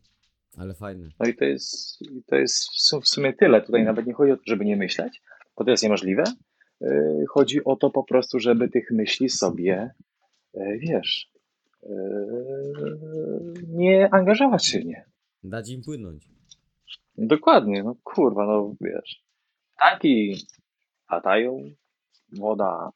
Ale 0.57 0.75
fajne. 0.75 1.09
No 1.21 1.27
i 1.27 1.35
to 1.35 1.45
jest, 1.45 1.99
to 2.27 2.37
jest 2.37 2.69
w 3.03 3.09
sumie 3.09 3.33
tyle. 3.33 3.63
Tutaj 3.63 3.85
nawet 3.85 4.07
nie 4.07 4.13
chodzi 4.13 4.33
o 4.33 4.37
to, 4.37 4.43
żeby 4.47 4.65
nie 4.65 4.77
myśleć, 4.77 5.23
bo 5.57 5.65
to 5.65 5.71
jest 5.71 5.83
niemożliwe. 5.83 6.25
Yy, 6.81 7.25
Chodzi 7.29 7.65
o 7.65 7.77
to 7.77 7.91
po 7.91 8.05
prostu, 8.05 8.41
żeby 8.41 8.69
tych 8.69 8.91
myśli 8.91 9.29
sobie, 9.29 9.91
yy, 10.55 10.79
wiesz, 10.79 11.31
yy, 11.83 13.55
nie 13.69 14.15
angażować 14.15 14.67
się 14.67 14.81
w 14.81 14.85
nie. 14.85 15.05
Dać 15.45 15.71
im 15.71 15.83
płynąć. 15.83 16.38
Dokładnie, 17.19 17.83
no 17.83 17.95
kurwa, 18.05 18.47
no 18.47 18.75
wiesz. 18.81 19.25
Ptaki 19.77 20.37
latają, 21.11 21.71
woda 22.33 22.93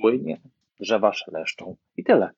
płynie, 0.00 0.40
drzewa 0.80 1.12
szeleszczą 1.12 1.76
i 1.96 2.04
tyle. 2.04 2.30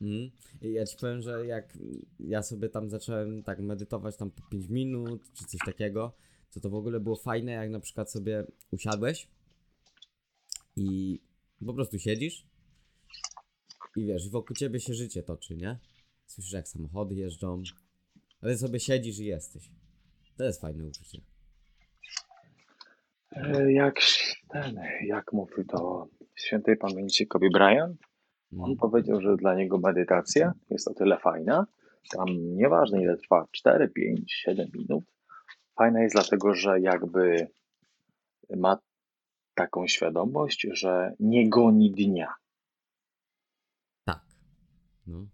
Mhm. 0.00 0.30
Ja 0.60 0.86
ci 0.86 0.96
powiem, 0.96 1.22
że 1.22 1.46
jak 1.46 1.78
ja 2.20 2.42
sobie 2.42 2.68
tam 2.68 2.90
zacząłem 2.90 3.42
tak 3.42 3.58
medytować 3.58 4.16
tam 4.16 4.30
po 4.30 4.42
5 4.42 4.68
minut 4.68 5.22
czy 5.34 5.44
coś 5.44 5.60
takiego, 5.66 6.12
to 6.54 6.60
to 6.60 6.70
w 6.70 6.74
ogóle 6.74 7.00
było 7.00 7.16
fajne, 7.16 7.52
jak 7.52 7.70
na 7.70 7.80
przykład 7.80 8.10
sobie 8.10 8.44
usiadłeś 8.70 9.28
i 10.76 11.20
po 11.66 11.74
prostu 11.74 11.98
siedzisz 11.98 12.46
i 13.96 14.06
wiesz, 14.06 14.30
wokół 14.30 14.56
ciebie 14.56 14.80
się 14.80 14.94
życie 14.94 15.22
toczy, 15.22 15.56
nie? 15.56 15.78
Słyszysz 16.26 16.52
jak 16.52 16.68
samochody 16.68 17.14
jeżdżą, 17.14 17.62
ale 18.42 18.58
sobie 18.58 18.80
siedzisz 18.80 19.18
i 19.18 19.24
jesteś. 19.24 19.70
To 20.36 20.44
jest 20.44 20.60
fajne 20.60 20.84
uczucie. 20.86 21.18
E, 23.32 23.72
Jak 23.72 23.94
ten, 24.48 24.80
jak 25.06 25.32
mówił 25.32 25.64
to 25.64 26.08
w 26.34 26.40
świętej 26.40 26.76
pamięci 26.76 27.26
Kobe 27.26 27.46
Bryant, 27.52 28.00
on 28.52 28.58
Mhm. 28.70 28.76
powiedział, 28.76 29.20
że 29.20 29.36
dla 29.36 29.54
niego 29.54 29.78
medytacja 29.78 30.52
jest 30.70 30.88
o 30.88 30.94
tyle 30.94 31.18
fajna, 31.18 31.66
tam 32.10 32.26
nieważne 32.56 33.02
ile 33.02 33.16
trwa, 33.16 33.46
4, 33.52 33.88
5, 33.88 34.32
7 34.32 34.68
minut, 34.74 35.04
fajna 35.78 36.02
jest 36.02 36.14
dlatego, 36.14 36.54
że 36.54 36.80
jakby 36.80 37.48
ma 38.56 38.78
taką 39.54 39.86
świadomość, 39.86 40.66
że 40.72 41.12
nie 41.20 41.48
goni 41.48 41.90
dnia. 41.90 42.34
Tak. 44.04 44.20
No. 45.06 45.26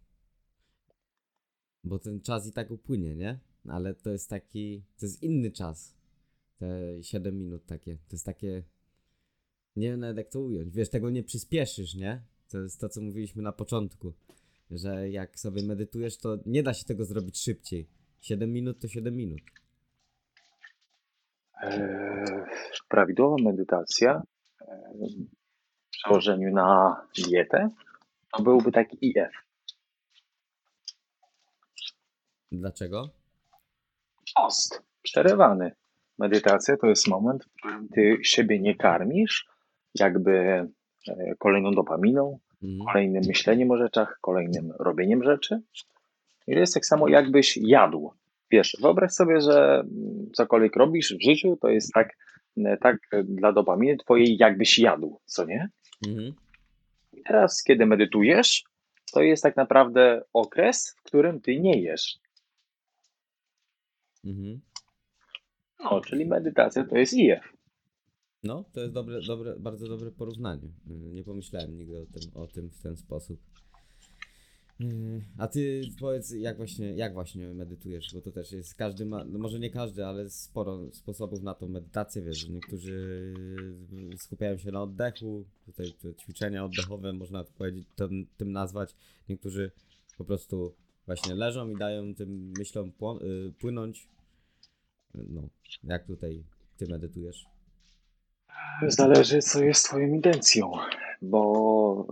Bo 1.85 1.99
ten 1.99 2.21
czas 2.21 2.47
i 2.49 2.53
tak 2.53 2.71
upłynie, 2.71 3.15
nie? 3.15 3.39
Ale 3.69 3.95
to 3.95 4.11
jest 4.11 4.31
taki. 4.31 4.83
To 4.99 5.07
jest 5.07 5.23
inny 5.23 5.51
czas. 5.51 5.97
te 6.59 7.03
7 7.03 7.39
minut 7.39 7.67
takie. 7.67 7.97
To 7.97 8.13
jest 8.13 8.27
takie. 8.27 8.63
Nie 9.77 9.91
wiem 9.91 10.01
nawet 10.01 10.17
jak 10.17 10.29
to 10.29 10.41
ująć. 10.41 10.75
Wiesz, 10.75 10.91
tego 10.91 11.11
nie 11.11 11.23
przyspieszysz, 11.23 11.95
nie? 11.95 12.23
To 12.49 12.59
jest 12.59 12.81
to, 12.81 12.89
co 12.89 13.01
mówiliśmy 13.01 13.43
na 13.43 13.53
początku. 13.53 14.13
Że 14.71 15.11
jak 15.11 15.39
sobie 15.39 15.63
medytujesz, 15.63 16.17
to 16.19 16.39
nie 16.47 16.63
da 16.63 16.75
się 16.75 16.85
tego 16.85 17.05
zrobić 17.05 17.39
szybciej. 17.39 17.89
7 18.21 18.53
minut 18.53 18.81
to 18.81 18.89
7 18.89 19.17
minut. 19.17 19.41
Eee, 21.63 22.25
Prawidłowa 22.89 23.37
medytacja 23.43 24.23
eee, 24.61 25.29
w 25.89 25.91
przełożeniu 25.91 26.55
na 26.55 26.97
dietę 27.19 27.71
to 28.37 28.43
byłby 28.43 28.73
taki 28.73 28.99
IF. 29.07 29.33
Dlaczego? 32.53 33.11
Post. 34.43 34.83
Przerywany. 35.03 35.73
Medytacja 36.19 36.77
to 36.77 36.87
jest 36.87 37.09
moment, 37.09 37.45
w 37.45 37.53
którym 37.53 37.89
ty 37.89 38.19
siebie 38.23 38.61
nie 38.61 38.75
karmisz, 38.75 39.47
jakby 39.95 40.33
e, 41.09 41.35
kolejną 41.39 41.71
dopaminą, 41.71 42.39
Mhm. 42.63 42.81
kolejnym 42.93 43.23
myśleniem 43.27 43.71
o 43.71 43.77
rzeczach, 43.77 44.19
kolejnym 44.21 44.73
robieniem 44.79 45.23
rzeczy. 45.25 45.61
I 46.47 46.53
to 46.55 46.61
jest 46.61 46.75
tak 46.75 46.87
samo, 46.87 47.09
jakbyś 47.09 47.57
jadł. 47.57 48.11
Wiesz, 48.51 48.77
wyobraź 48.81 49.13
sobie, 49.13 49.41
że 49.41 49.75
mm, 49.81 50.31
cokolwiek 50.35 50.77
robisz 50.77 51.15
w 51.17 51.23
życiu, 51.25 51.59
to 51.61 51.69
jest 51.69 51.93
tak, 51.95 52.17
tak 52.81 52.97
dla 53.25 53.53
dopaminy 53.53 53.97
twojej, 53.97 54.37
jakbyś 54.37 54.79
jadł, 54.79 55.21
co 55.25 55.45
nie? 55.45 55.69
Mhm. 56.09 56.33
I 57.13 57.23
teraz, 57.23 57.63
kiedy 57.63 57.87
medytujesz, 57.87 58.65
to 59.13 59.23
jest 59.23 59.43
tak 59.43 59.57
naprawdę 59.57 60.23
okres, 60.33 60.95
w 60.99 61.03
którym 61.03 61.41
ty 61.41 61.61
nie 61.61 61.81
jesz. 61.83 62.19
Mhm. 64.25 64.61
No, 65.85 66.01
czyli 66.01 66.27
medytacja 66.27 66.85
to 66.85 66.97
jest 66.97 67.13
IF. 67.15 67.41
No, 68.43 68.65
to 68.73 68.81
jest 68.81 68.93
dobre, 68.93 69.21
dobre, 69.27 69.57
bardzo 69.59 69.89
dobre 69.89 70.11
porównanie. 70.11 70.69
Y, 70.91 70.95
Nie 71.13 71.25
pomyślałem 71.25 71.77
nigdy 71.77 71.99
o 71.99 72.07
tym, 72.07 72.31
o 72.35 72.47
tym 72.47 72.71
w 72.71 72.83
ten 72.83 72.97
sposób. 72.97 73.41
Y, 74.81 75.25
A 75.39 75.49
ty 75.49 75.83
powiedz, 76.01 76.31
jak 76.31 76.57
właśnie, 76.57 76.95
jak 76.95 77.15
właśnie 77.15 77.49
medytujesz, 77.55 78.15
bo 78.15 78.21
to 78.21 78.33
też 78.33 78.53
jest, 78.53 78.75
każdy 78.75 79.07
ma, 79.07 79.25
no 79.25 79.39
może 79.39 79.59
nie 79.59 79.71
każdy, 79.71 80.07
ale 80.07 80.31
sporo 80.31 80.93
sposobów 80.93 81.43
na 81.43 81.55
tą 81.55 81.69
medytację, 81.69 82.23
wiesz, 82.23 82.49
niektórzy 82.49 83.35
skupiają 84.17 84.59
się 84.59 84.73
na 84.73 84.83
oddechu, 84.83 85.45
tutaj 85.67 85.93
te 85.93 86.15
ćwiczenia 86.15 86.65
oddechowe, 86.65 87.13
można 87.13 87.45
to 87.45 87.53
powiedzieć, 87.53 87.87
tym, 87.97 88.27
tym 88.37 88.53
nazwać, 88.53 88.95
niektórzy 89.29 89.71
po 90.19 90.25
prostu 90.25 90.75
właśnie 91.11 91.35
leżą 91.35 91.69
i 91.69 91.77
dają 91.77 92.15
tym 92.15 92.53
myślom 92.59 92.93
y, 93.23 93.53
płynąć. 93.61 94.09
No, 95.15 95.43
jak 95.85 96.07
tutaj 96.07 96.45
ty 96.77 96.87
medytujesz? 96.91 97.47
Zależy, 98.89 99.39
co 99.39 99.65
jest 99.65 99.85
Twoją 99.85 100.07
intencją, 100.07 100.73
bo 101.23 102.07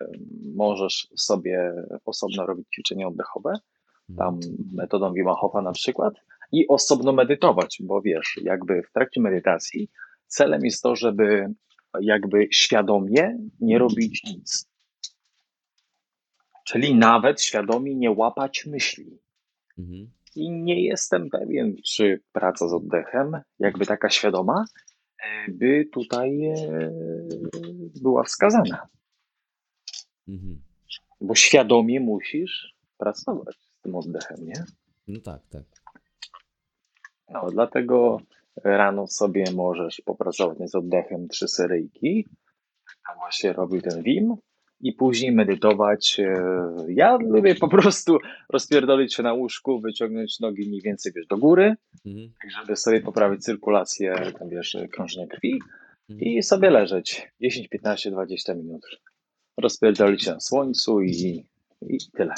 e, 0.00 0.06
możesz 0.54 1.08
sobie 1.16 1.72
osobno 2.04 2.46
robić 2.46 2.68
ćwiczenia 2.74 3.08
oddechowe, 3.08 3.52
tam 4.18 4.40
metodą 4.72 5.14
Hofa 5.40 5.62
na 5.62 5.72
przykład, 5.72 6.14
i 6.52 6.68
osobno 6.68 7.12
medytować, 7.12 7.78
bo 7.84 8.02
wiesz, 8.02 8.40
jakby 8.42 8.82
w 8.82 8.92
trakcie 8.92 9.20
medytacji 9.20 9.90
celem 10.26 10.64
jest 10.64 10.82
to, 10.82 10.96
żeby 10.96 11.54
jakby 12.00 12.48
świadomie 12.50 13.38
nie 13.60 13.78
robić 13.78 14.24
nic. 14.24 14.71
Czyli 16.72 16.94
nawet 16.94 17.42
świadomie 17.42 17.94
nie 17.94 18.10
łapać 18.10 18.66
myśli. 18.66 19.18
Mhm. 19.78 20.10
I 20.34 20.50
nie 20.50 20.84
jestem 20.84 21.30
pewien, 21.30 21.76
czy 21.84 22.20
praca 22.32 22.68
z 22.68 22.72
oddechem, 22.72 23.40
jakby 23.58 23.86
taka 23.86 24.10
świadoma, 24.10 24.64
by 25.48 25.88
tutaj 25.92 26.44
e, 26.44 26.56
była 28.02 28.22
wskazana. 28.24 28.88
Mhm. 30.28 30.62
Bo 31.20 31.34
świadomie 31.34 32.00
musisz 32.00 32.74
pracować 32.98 33.56
z 33.56 33.80
tym 33.80 33.94
oddechem, 33.94 34.36
nie? 34.40 34.64
No 35.08 35.20
tak, 35.20 35.40
tak. 35.50 35.64
No, 37.28 37.50
dlatego 37.50 38.20
rano 38.64 39.06
sobie 39.06 39.44
możesz 39.54 40.02
popracować 40.04 40.70
z 40.70 40.74
oddechem 40.74 41.28
trzy 41.28 41.48
seryjki. 41.48 42.28
Tam 43.06 43.16
właśnie 43.16 43.52
robił 43.52 43.80
ten 43.80 44.02
Wim. 44.02 44.36
I 44.82 44.92
później 44.92 45.32
medytować. 45.32 46.20
e, 46.20 46.42
Ja 46.88 47.16
lubię 47.16 47.54
po 47.54 47.68
prostu 47.68 48.18
rozpierdolić 48.48 49.14
się 49.14 49.22
na 49.22 49.32
łóżku, 49.32 49.80
wyciągnąć 49.80 50.40
nogi 50.40 50.68
mniej 50.68 50.80
więcej 50.82 51.12
wiesz, 51.16 51.26
do 51.26 51.38
góry, 51.38 51.74
Mhm. 52.06 52.32
tak 52.42 52.50
żeby 52.50 52.76
sobie 52.76 53.00
poprawić 53.00 53.44
cyrkulację, 53.44 54.14
tam 54.38 54.48
wiesz, 54.48 54.76
krążenia 54.92 55.26
krwi 55.26 55.52
Mhm. 56.10 56.20
i 56.20 56.42
sobie 56.42 56.70
leżeć 56.70 57.28
10, 57.40 57.68
15, 57.68 58.10
20 58.10 58.54
minut. 58.54 58.82
Rozpierdolić 59.56 60.22
się 60.24 60.32
na 60.32 60.40
słońcu 60.40 61.00
i, 61.00 61.46
i 61.82 61.98
tyle. 62.16 62.34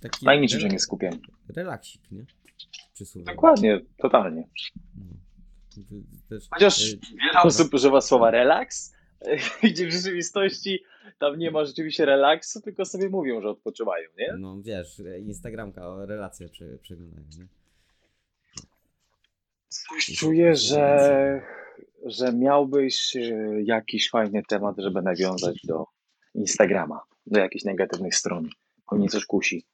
Taki 0.00 0.24
Na 0.26 0.34
niczym 0.34 0.60
się 0.60 0.68
nie 0.68 0.78
skupiam. 0.78 1.12
Relaksik, 1.56 2.10
nie? 2.10 2.24
Przysłowiowy. 2.94 3.32
Dokładnie, 3.32 3.80
totalnie. 3.98 4.48
No. 6.30 6.38
Chociaż 6.50 6.92
y, 6.92 6.98
wiele 7.10 7.42
osób 7.44 7.74
używa 7.74 8.00
słowa 8.00 8.30
relaks, 8.30 8.95
gdzie 9.72 9.86
w 9.86 9.92
rzeczywistości 9.92 10.82
tam 11.18 11.38
nie 11.38 11.50
ma 11.50 11.64
rzeczywiście 11.64 12.04
relaksu, 12.04 12.60
tylko 12.60 12.84
sobie 12.84 13.08
mówią, 13.08 13.40
że 13.40 13.48
odpoczywają, 13.48 14.08
nie? 14.18 14.34
No 14.38 14.62
wiesz, 14.62 15.02
Instagramka 15.20 15.88
o 15.88 16.06
relacje 16.06 16.48
prze, 16.48 16.78
przeglądają, 16.78 17.26
nie? 17.38 17.46
Coś 19.68 20.06
czuję, 20.06 20.54
że, 20.54 21.42
że 22.04 22.32
miałbyś 22.32 23.16
e, 23.16 23.20
jakiś 23.62 24.10
fajny 24.10 24.42
temat, 24.48 24.76
żeby 24.78 25.02
nawiązać 25.02 25.60
do 25.64 25.86
Instagrama, 26.34 27.00
do 27.26 27.40
jakichś 27.40 27.64
negatywnych 27.64 28.14
stron. 28.14 28.48
Mnie 28.92 29.08
coś 29.08 29.26
kusi. 29.26 29.64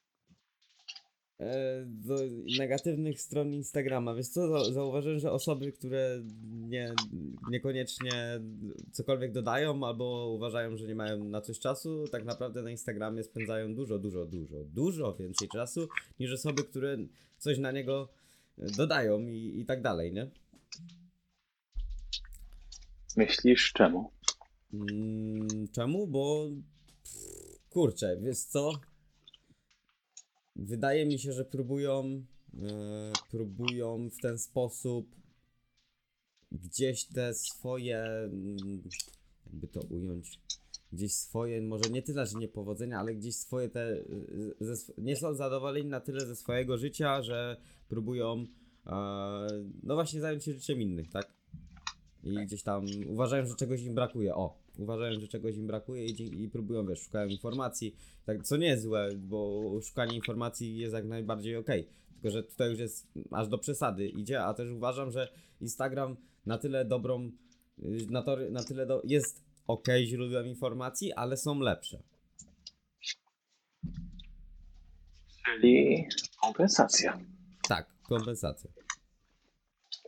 E, 1.41 1.83
do 1.87 2.16
negatywnych 2.59 3.20
stron 3.20 3.53
Instagrama. 3.55 4.14
Wiesz 4.14 4.28
co, 4.28 4.41
Zau- 4.49 4.72
zauważyłem, 4.72 5.18
że 5.18 5.33
osoby, 5.33 5.72
które 5.72 6.22
nie, 6.53 6.95
niekoniecznie 7.51 8.41
cokolwiek 8.93 9.33
dodają 9.33 9.87
albo 9.87 10.28
uważają, 10.28 10.76
że 10.76 10.87
nie 10.87 10.95
mają 10.95 11.24
na 11.24 11.41
coś 11.41 11.59
czasu, 11.59 12.09
tak 12.09 12.24
naprawdę 12.24 12.62
na 12.62 12.70
Instagramie 12.70 13.22
spędzają 13.22 13.74
dużo, 13.74 13.99
dużo, 13.99 14.26
dużo, 14.26 14.64
dużo 14.64 15.14
więcej 15.14 15.49
czasu 15.49 15.89
niż 16.20 16.33
osoby, 16.33 16.64
które 16.64 16.97
coś 17.39 17.59
na 17.59 17.72
niego 17.72 18.09
e, 18.59 18.66
dodają 18.76 19.20
i, 19.20 19.61
i 19.61 19.64
tak 19.64 19.83
dalej, 19.83 20.12
nie? 20.12 20.30
Myślisz 23.16 23.72
czemu? 23.72 24.11
Mm, 24.72 25.68
czemu? 25.72 26.07
Bo 26.07 26.49
kurczę, 27.70 28.16
wiesz 28.20 28.39
co? 28.39 28.72
Wydaje 30.57 31.07
mi 31.07 31.18
się, 31.18 31.32
że 31.32 31.44
próbują 31.44 32.24
e, 32.55 33.12
próbują 33.30 34.11
w 34.11 34.20
ten 34.20 34.38
sposób 34.38 35.16
gdzieś 36.53 37.05
te 37.05 37.34
swoje 37.34 37.98
mm, 37.98 38.82
jakby 39.46 39.68
to 39.68 39.80
ująć 39.80 40.40
gdzieś 40.92 41.14
swoje, 41.14 41.62
może 41.62 41.90
nie 41.90 42.03
tyle, 42.03 42.26
że 42.26 42.38
niepowodzenia, 42.38 42.98
ale 42.98 43.14
gdzieś 43.14 43.36
swoje 43.36 43.68
te 43.68 43.92
y, 43.92 44.55
ze, 44.61 44.92
nie 44.98 45.16
są 45.16 45.34
zadowoleni 45.34 45.86
na 45.86 46.00
tyle 46.00 46.26
ze 46.26 46.36
swojego 46.36 46.78
życia, 46.78 47.22
że 47.22 47.57
próbują 47.88 48.46
e, 48.86 48.92
no 49.82 49.94
właśnie 49.94 50.20
zająć 50.20 50.44
się 50.44 50.53
życiem 50.53 50.80
innych, 50.80 51.11
tak? 51.11 51.32
I 52.24 52.34
gdzieś 52.34 52.62
tam 52.62 52.86
uważają, 53.09 53.46
że 53.46 53.55
czegoś 53.55 53.82
im 53.82 53.94
brakuje. 53.94 54.34
O, 54.34 54.61
uważają, 54.79 55.20
że 55.20 55.29
czegoś 55.29 55.57
im 55.57 55.66
brakuje 55.66 56.07
i, 56.07 56.43
i 56.43 56.49
próbują, 56.49 56.87
wiesz, 56.87 57.01
szukają 57.01 57.29
informacji. 57.29 57.97
Tak, 58.27 58.43
co 58.43 58.57
nie 58.57 58.66
jest 58.66 58.83
złe, 58.83 59.09
bo 59.16 59.70
szukanie 59.83 60.16
informacji 60.16 60.77
jest 60.77 60.95
jak 60.95 61.07
najbardziej 61.07 61.57
okej. 61.57 61.89
Tylko, 62.14 62.31
że 62.31 62.43
tutaj 62.43 62.70
już 62.70 62.79
jest 62.79 63.09
aż 63.31 63.49
do 63.49 63.59
przesady 63.59 64.09
idzie, 64.09 64.43
a 64.43 64.55
też 64.55 64.70
uważam, 64.70 65.11
że 65.11 65.29
Instagram 65.61 66.16
na 66.47 66.59
tyle 66.59 66.85
dobrą, 66.85 67.31
y, 67.79 68.07
na, 68.11 68.23
to, 68.23 68.37
na 68.51 68.64
tyle 68.64 68.87
do, 68.87 69.03
jest 69.05 69.45
okej 69.66 70.07
źródłem 70.07 70.47
informacji, 70.47 71.12
ale 71.12 71.37
są 71.37 71.61
lepsze. 71.61 72.03
Czyli 75.45 76.07
kompensacja. 76.43 77.18
Tak, 77.68 77.87
kompensacja. 78.03 78.70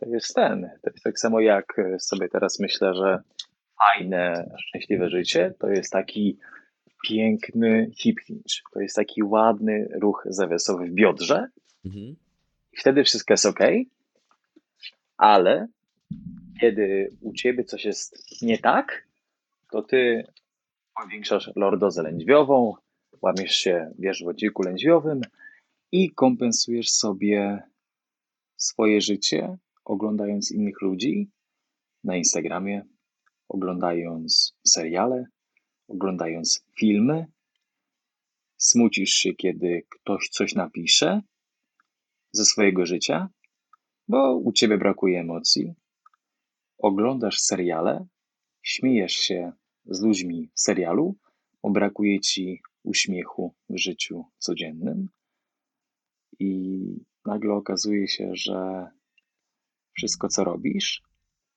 To 0.01 0.07
jest 0.07 0.35
ten. 0.35 0.71
To 0.83 0.91
jest 0.91 1.05
tak 1.05 1.19
samo 1.19 1.41
jak 1.41 1.79
e, 1.79 1.99
sobie 1.99 2.29
teraz 2.29 2.61
myślę, 2.61 2.95
że 2.95 3.23
fajne, 3.79 4.51
szczęśliwe 4.61 5.11
życie 5.11 5.55
to 5.59 5.69
jest 5.69 5.93
taki 5.93 6.39
piękny 7.09 7.91
hip 7.97 8.21
hinge. 8.21 8.55
To 8.73 8.81
jest 8.81 8.97
taki 8.97 9.23
ładny 9.23 9.89
ruch 10.01 10.23
zawiasowy 10.31 10.87
w 10.87 10.93
biodrze, 10.95 11.49
Mhm. 11.87 12.17
wtedy 12.79 13.05
wszystko 13.05 13.33
jest 13.35 13.47
ok, 13.47 13.59
ale 15.17 15.69
kiedy 16.61 17.11
u 17.21 17.33
ciebie 17.33 17.65
coś 17.65 17.85
jest 17.85 18.43
nie 18.43 18.59
tak, 18.59 19.07
to 19.71 19.83
ty 19.83 20.27
powiększasz 21.03 21.51
lordozę 21.57 22.03
lędźwiową, 22.03 22.75
łamiesz 23.23 23.55
się, 23.55 23.91
wiesz, 23.99 24.25
w 24.25 24.29
odcinku 24.29 24.63
lędźwiowym 24.63 25.21
i 25.93 26.11
kompensujesz 26.11 26.91
sobie 26.91 27.63
swoje 28.57 29.01
życie 29.01 29.57
oglądając 29.85 30.53
innych 30.53 30.83
ludzi 30.83 31.31
na 32.05 32.17
Instagramie, 32.17 32.83
oglądając 33.49 34.57
seriale, 34.67 35.27
oglądając 35.89 36.65
filmy. 36.79 37.27
Smucisz 38.57 39.11
się, 39.11 39.35
kiedy 39.35 39.83
ktoś 39.89 40.29
coś 40.29 40.55
napisze 40.55 41.23
ze 42.33 42.45
swojego 42.45 42.87
życia, 42.87 43.29
bo 44.09 44.37
u 44.37 44.53
ciebie 44.53 44.79
brakuje 44.79 45.21
emocji. 45.21 45.75
Oglądasz 46.79 47.41
seriale, 47.41 48.07
śmiejesz 48.63 49.13
się 49.13 49.53
z 49.87 50.03
ludźmi 50.03 50.51
w 50.55 50.61
serialu, 50.61 51.17
bo 51.63 51.71
brakuje 51.71 52.21
ci 52.21 52.63
uśmiechu 52.83 53.55
w 53.69 53.79
życiu 53.79 54.25
codziennym. 54.39 55.09
I 56.39 56.81
nagle 57.27 57.55
okazuje 57.55 58.09
się, 58.09 58.31
że 58.33 58.87
wszystko, 59.93 60.29
co 60.29 60.45
robisz, 60.45 61.03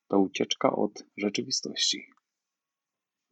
to 0.08 0.18
ucieczka 0.18 0.76
od 0.76 1.04
rzeczywistości. 1.16 2.06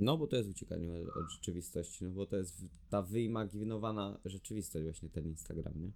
No, 0.01 0.18
bo 0.18 0.27
to 0.27 0.37
jest 0.37 0.49
uciekanie 0.49 0.93
od 0.93 1.33
rzeczywistości, 1.33 2.05
no 2.05 2.11
bo 2.11 2.27
to 2.27 2.37
jest 2.37 2.64
ta 2.91 3.03
wyimaginowana 3.03 4.20
rzeczywistość, 4.24 4.85
właśnie 4.85 5.11
ten 5.11 5.27
Instagram, 5.27 5.74
nie? 5.77 5.93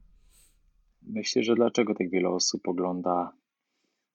Myślę, 1.03 1.43
że 1.43 1.55
dlaczego 1.55 1.95
tak 1.95 2.11
wiele 2.11 2.29
osób 2.29 2.69
ogląda 2.69 3.37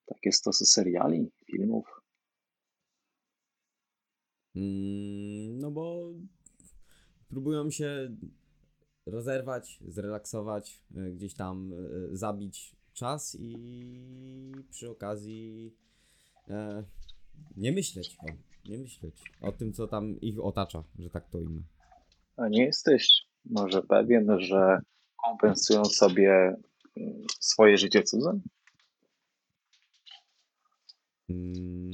takie 0.05 0.31
stosy 0.31 0.65
seriali, 0.65 1.31
filmów? 1.45 2.01
Mm, 4.55 5.59
no 5.59 5.71
bo 5.71 6.13
próbują 7.29 7.71
się 7.71 8.15
rozerwać, 9.05 9.79
zrelaksować, 9.87 10.83
y, 10.97 11.13
gdzieś 11.13 11.33
tam 11.33 11.73
y, 11.73 12.17
zabić 12.17 12.75
czas 12.93 13.37
i 13.39 13.55
przy 14.71 14.89
okazji 14.89 15.75
e, 16.49 16.83
nie 17.57 17.71
myśleć 17.71 18.17
o, 18.19 18.25
nie 18.69 18.77
myśleć 18.77 19.15
o 19.41 19.51
tym, 19.51 19.73
co 19.73 19.87
tam 19.87 20.21
ich 20.21 20.39
otacza, 20.43 20.83
że 20.99 21.09
tak 21.09 21.29
to 21.29 21.37
ujmę. 21.37 21.61
A 22.37 22.47
nie 22.47 22.65
jesteś 22.65 23.27
może 23.45 23.81
pewien, 23.81 24.39
że 24.39 24.79
kompensują 25.25 25.85
sobie 25.85 26.55
mm, 26.97 27.23
swoje 27.39 27.77
życie 27.77 28.03
cudzym? 28.03 28.41
Mm, 31.29 31.91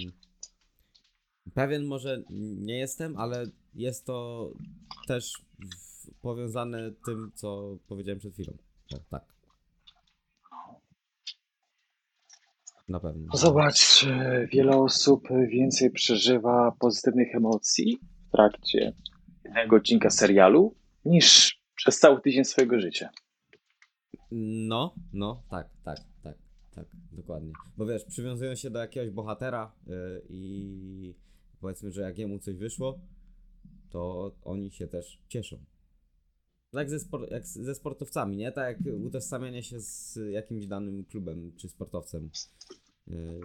Pewien 1.53 1.85
może 1.85 2.23
nie 2.57 2.77
jestem, 2.77 3.17
ale 3.17 3.45
jest 3.75 4.05
to 4.05 4.49
też 5.07 5.41
w, 5.59 6.11
powiązane 6.21 6.91
tym, 7.05 7.31
co 7.35 7.77
powiedziałem 7.87 8.19
przed 8.19 8.33
chwilą. 8.33 8.57
Tak. 9.09 9.30
Na 12.91 12.99
pewno. 12.99 13.37
Zobacz, 13.37 14.03
e, 14.03 14.47
wiele 14.47 14.77
osób 14.77 15.27
więcej 15.47 15.91
przeżywa 15.91 16.75
pozytywnych 16.79 17.35
emocji 17.35 17.97
w 18.27 18.31
trakcie 18.31 18.93
jednego 19.45 19.75
odcinka 19.75 20.09
serialu 20.09 20.75
niż 21.05 21.59
przez 21.75 21.99
cały 21.99 22.21
tydzień 22.21 22.45
swojego 22.45 22.79
życia. 22.79 23.09
No, 24.31 24.95
no, 25.13 25.43
tak, 25.49 25.69
tak, 25.83 25.97
tak, 26.23 26.37
tak, 26.75 26.85
dokładnie. 27.11 27.53
Bo 27.77 27.85
wiesz, 27.85 28.05
przywiązują 28.05 28.55
się 28.55 28.69
do 28.69 28.79
jakiegoś 28.79 29.09
bohatera 29.09 29.75
yy, 29.87 30.25
i 30.29 31.15
powiedzmy, 31.61 31.91
że 31.91 32.01
jak 32.01 32.17
jemu 32.17 32.39
coś 32.39 32.55
wyszło, 32.55 32.99
to 33.89 34.31
oni 34.43 34.71
się 34.71 34.87
też 34.87 35.21
cieszą. 35.27 35.57
Tak 36.71 36.89
ze 36.89 36.97
spor- 36.97 37.31
jak 37.31 37.47
ze 37.47 37.75
sportowcami, 37.75 38.37
nie? 38.37 38.51
Tak 38.51 38.85
jak 38.85 38.95
utożsamianie 39.05 39.63
się 39.63 39.79
z 39.79 40.19
jakimś 40.31 40.67
danym 40.67 41.05
klubem 41.05 41.51
czy 41.57 41.69
sportowcem. 41.69 42.29
Yy, 43.11 43.39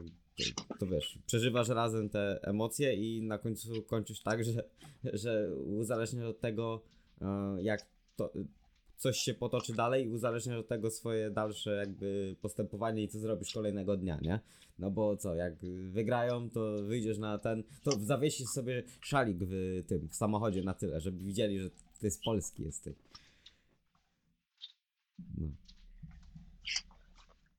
to, 0.78 0.86
wiesz, 0.86 1.18
przeżywasz 1.26 1.68
razem 1.68 2.08
te 2.08 2.38
emocje 2.42 2.94
i 2.94 3.22
na 3.22 3.38
końcu 3.38 3.82
kończysz 3.82 4.22
tak, 4.22 4.44
że, 4.44 4.64
że 5.04 5.54
uzależniasz 5.54 6.26
od 6.26 6.40
tego, 6.40 6.82
yy, 7.20 7.62
jak 7.62 7.86
to, 8.16 8.32
coś 8.96 9.18
się 9.18 9.34
potoczy 9.34 9.72
dalej 9.72 10.06
i 10.06 10.08
uzależniasz 10.08 10.58
od 10.58 10.68
tego 10.68 10.90
swoje 10.90 11.30
dalsze 11.30 11.70
jakby 11.76 12.36
postępowanie 12.40 13.02
i 13.02 13.08
co 13.08 13.18
zrobisz 13.18 13.54
kolejnego 13.54 13.96
dnia, 13.96 14.18
nie? 14.22 14.40
No 14.78 14.90
bo 14.90 15.16
co, 15.16 15.34
jak 15.34 15.56
wygrają, 15.90 16.50
to 16.50 16.82
wyjdziesz 16.82 17.18
na 17.18 17.38
ten, 17.38 17.62
to 17.82 17.90
zawiesisz 18.00 18.46
sobie 18.46 18.82
szalik 19.00 19.38
w 19.40 19.82
tym, 19.86 20.08
w 20.08 20.14
samochodzie 20.16 20.62
na 20.62 20.74
tyle, 20.74 21.00
żeby 21.00 21.24
widzieli, 21.24 21.60
że 21.60 21.70
ty 22.00 22.10
z 22.10 22.18
Polski 22.18 22.62
jesteś. 22.62 22.94
No. 25.38 25.48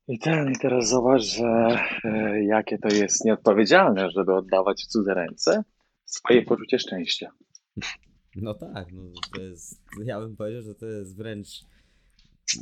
I 0.07 0.19
ten, 0.19 0.51
i 0.51 0.55
teraz 0.61 0.89
zobacz, 0.89 1.21
że 1.21 1.79
e, 2.03 2.43
jakie 2.43 2.77
to 2.77 2.87
jest 2.87 3.25
nieodpowiedzialne, 3.25 4.09
żeby 4.09 4.33
oddawać 4.33 4.83
w 4.83 4.87
cudze 4.87 5.13
ręce 5.13 5.63
swoje 6.05 6.41
poczucie 6.41 6.79
szczęścia. 6.79 7.31
no 8.35 8.53
tak, 8.53 8.91
no 8.91 9.01
to 9.35 9.41
jest, 9.41 9.81
ja 10.05 10.19
bym 10.19 10.35
powiedział, 10.35 10.61
że 10.61 10.75
to 10.75 10.85
jest 10.85 11.17
wręcz 11.17 11.47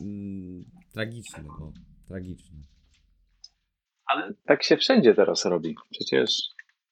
mm, 0.01 0.65
tragiczne, 0.93 1.43
no, 1.43 1.73
tragiczne. 2.07 2.57
Ale 4.05 4.33
tak 4.45 4.63
się 4.63 4.77
wszędzie 4.77 5.15
teraz 5.15 5.45
robi. 5.45 5.75
Przecież 5.89 6.41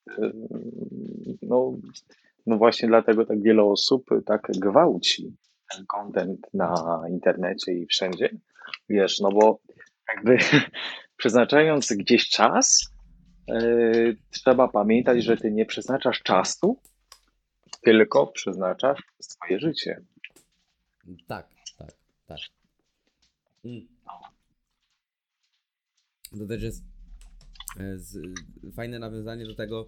e, 0.09 0.31
no, 1.41 1.77
no 2.45 2.57
właśnie 2.57 2.87
dlatego 2.87 3.25
tak 3.25 3.41
wiele 3.41 3.63
osób 3.63 4.05
tak 4.25 4.47
gwałci 4.59 5.35
ten 5.75 5.85
content 5.85 6.39
na 6.53 7.01
internecie 7.09 7.73
i 7.73 7.85
wszędzie. 7.85 8.29
Wiesz, 8.89 9.19
no 9.19 9.29
bo 9.31 9.59
jakby 10.15 10.37
przeznaczając 11.17 11.93
gdzieś 11.93 12.29
czas, 12.29 12.93
e, 13.49 13.61
trzeba 14.29 14.67
pamiętać, 14.67 15.23
że 15.23 15.37
ty 15.37 15.51
nie 15.51 15.65
przeznaczasz 15.65 16.21
czasu, 16.21 16.79
tylko 17.81 18.27
przeznaczasz 18.27 18.99
swoje 19.21 19.59
życie. 19.59 20.01
Tak, 21.27 21.47
tak, 21.77 21.91
tak. 22.27 22.39
Mm. 23.65 23.87
To 26.39 26.47
też 26.47 26.63
jest 26.63 26.83
e, 27.79 27.97
z, 27.97 28.17
fajne 28.75 28.99
nawiązanie 28.99 29.45
do 29.45 29.55
tego, 29.55 29.87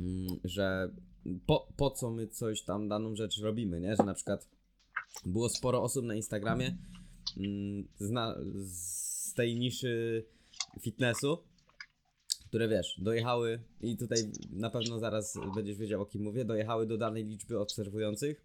mm, 0.00 0.26
że 0.44 0.90
po, 1.46 1.68
po 1.76 1.90
co 1.90 2.10
my 2.10 2.28
coś 2.28 2.62
tam, 2.62 2.88
daną 2.88 3.16
rzecz 3.16 3.40
robimy, 3.40 3.80
nie? 3.80 3.96
Że 3.96 4.02
na 4.02 4.14
przykład 4.14 4.48
było 5.24 5.48
sporo 5.48 5.82
osób 5.82 6.04
na 6.04 6.14
Instagramie 6.14 6.76
mm, 7.36 7.88
zna, 7.98 8.34
z 8.54 9.19
tej 9.34 9.56
niszy 9.56 10.24
fitnessu, 10.80 11.38
które 12.48 12.68
wiesz, 12.68 13.00
dojechały 13.02 13.60
i 13.80 13.96
tutaj 13.96 14.18
na 14.50 14.70
pewno 14.70 14.98
zaraz 14.98 15.38
będziesz 15.54 15.76
wiedział 15.76 16.02
o 16.02 16.06
kim 16.06 16.22
mówię, 16.22 16.44
dojechały 16.44 16.86
do 16.86 16.98
danej 16.98 17.24
liczby 17.24 17.58
obserwujących 17.58 18.44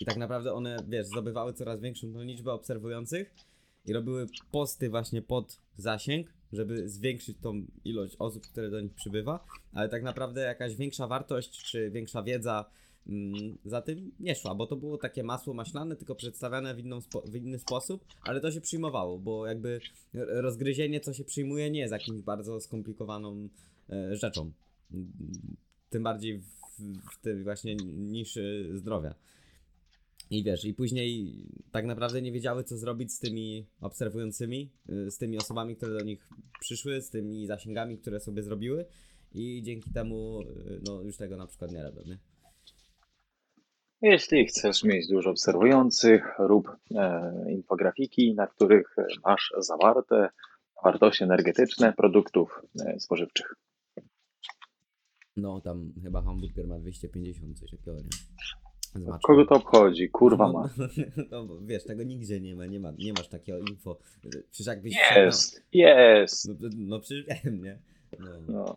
i 0.00 0.04
tak 0.04 0.16
naprawdę 0.16 0.52
one, 0.52 0.76
wiesz, 0.88 1.06
zdobywały 1.06 1.52
coraz 1.52 1.80
większą 1.80 2.12
tą 2.12 2.22
liczbę 2.22 2.52
obserwujących 2.52 3.34
i 3.86 3.92
robiły 3.92 4.26
posty 4.50 4.90
właśnie 4.90 5.22
pod 5.22 5.60
zasięg, 5.76 6.32
żeby 6.52 6.88
zwiększyć 6.88 7.38
tą 7.42 7.66
ilość 7.84 8.16
osób, 8.18 8.46
które 8.46 8.70
do 8.70 8.80
nich 8.80 8.94
przybywa, 8.94 9.46
ale 9.72 9.88
tak 9.88 10.02
naprawdę 10.02 10.40
jakaś 10.40 10.76
większa 10.76 11.06
wartość 11.06 11.62
czy 11.62 11.90
większa 11.90 12.22
wiedza 12.22 12.70
za 13.64 13.82
tym 13.82 14.12
nie 14.20 14.34
szła, 14.34 14.54
bo 14.54 14.66
to 14.66 14.76
było 14.76 14.98
takie 14.98 15.22
masło 15.22 15.54
maślane, 15.54 15.96
tylko 15.96 16.14
przedstawiane 16.14 16.74
w, 16.74 16.78
spo- 16.78 17.30
w 17.30 17.34
inny 17.34 17.58
sposób, 17.58 18.04
ale 18.22 18.40
to 18.40 18.50
się 18.52 18.60
przyjmowało, 18.60 19.18
bo 19.18 19.46
jakby 19.46 19.80
rozgryzienie, 20.14 21.00
co 21.00 21.12
się 21.12 21.24
przyjmuje, 21.24 21.70
nie 21.70 21.80
jest 21.80 21.92
jakimś 21.92 22.22
bardzo 22.22 22.60
skomplikowaną 22.60 23.48
e, 23.90 24.16
rzeczą. 24.16 24.52
Mm, 24.92 25.12
Tym 25.90 26.02
bardziej 26.02 26.38
w, 26.38 26.44
w 27.12 27.22
tej 27.22 27.42
właśnie 27.44 27.76
niszy 27.96 28.70
zdrowia. 28.74 29.14
I 30.30 30.42
wiesz, 30.44 30.64
i 30.64 30.74
później 30.74 31.34
tak 31.72 31.86
naprawdę 31.86 32.22
nie 32.22 32.32
wiedziały, 32.32 32.64
co 32.64 32.76
zrobić 32.76 33.12
z 33.12 33.18
tymi 33.18 33.66
obserwującymi, 33.80 34.70
y, 34.90 35.10
z 35.10 35.18
tymi 35.18 35.38
osobami, 35.38 35.76
które 35.76 35.98
do 35.98 36.04
nich 36.04 36.28
przyszły, 36.60 37.02
z 37.02 37.10
tymi 37.10 37.46
zasięgami, 37.46 37.98
które 37.98 38.20
sobie 38.20 38.42
zrobiły. 38.42 38.84
I 39.34 39.62
dzięki 39.62 39.90
temu, 39.90 40.40
y, 40.42 40.80
no 40.86 41.02
już 41.02 41.16
tego 41.16 41.36
na 41.36 41.46
przykład 41.46 41.72
nie 41.72 41.82
robią, 41.82 42.02
nie? 42.06 42.18
Jeśli 44.02 44.46
chcesz 44.46 44.84
mieć 44.84 45.08
dużo 45.08 45.30
obserwujących, 45.30 46.34
rób 46.38 46.68
e, 46.94 47.32
infografiki, 47.50 48.34
na 48.34 48.46
których 48.46 48.96
masz 49.24 49.52
zawarte 49.58 50.28
wartości 50.84 51.24
energetyczne 51.24 51.92
produktów 51.92 52.62
e, 52.80 53.00
spożywczych. 53.00 53.54
No 55.36 55.60
tam 55.60 55.92
chyba 56.02 56.22
hamburger 56.22 56.66
ma 56.66 56.78
250, 56.78 57.58
coś 57.58 57.70
takiego, 57.70 57.96
nie? 57.96 58.08
Kogo 59.22 59.46
to 59.46 59.54
obchodzi? 59.54 60.10
Kurwa 60.10 60.46
no, 60.46 60.52
ma. 60.52 60.68
no, 61.30 61.44
bo 61.44 61.60
wiesz, 61.60 61.84
tego 61.84 62.02
nigdzie 62.02 62.40
nie 62.40 62.56
ma, 62.56 62.66
nie 62.66 62.80
ma, 62.80 62.92
nie 62.98 63.12
masz 63.12 63.28
takiego 63.28 63.58
info. 63.58 63.98
Przecież 64.50 64.66
jakbyś... 64.66 64.94
Jest, 65.16 65.64
jest. 65.72 66.48
No, 66.48 66.68
no 66.76 67.00
przecież 67.00 67.24
wiem, 67.44 67.62
nie? 67.62 67.78
No. 68.18 68.28
No. 68.48 68.76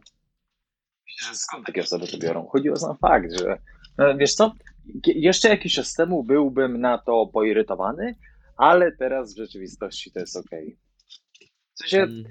Skąd 1.33 1.65
takie 1.65 1.81
osoby 1.81 2.07
to 2.07 2.17
biorą? 2.17 2.47
Chodzi 2.47 2.69
o 2.69 2.75
sam 2.75 2.97
fakt, 2.97 3.39
że 3.39 3.57
no, 3.97 4.17
wiesz 4.17 4.33
co, 4.33 4.51
jeszcze 5.05 5.49
jakiś 5.49 5.73
czas 5.73 5.93
temu 5.93 6.23
byłbym 6.23 6.81
na 6.81 6.97
to 6.97 7.27
poirytowany, 7.33 8.15
ale 8.57 8.91
teraz 8.99 9.33
w 9.33 9.37
rzeczywistości 9.37 10.11
to 10.11 10.19
jest 10.19 10.37
okej. 10.37 10.77
W 11.73 11.79
sensie, 11.79 12.03
Mm, 12.03 12.25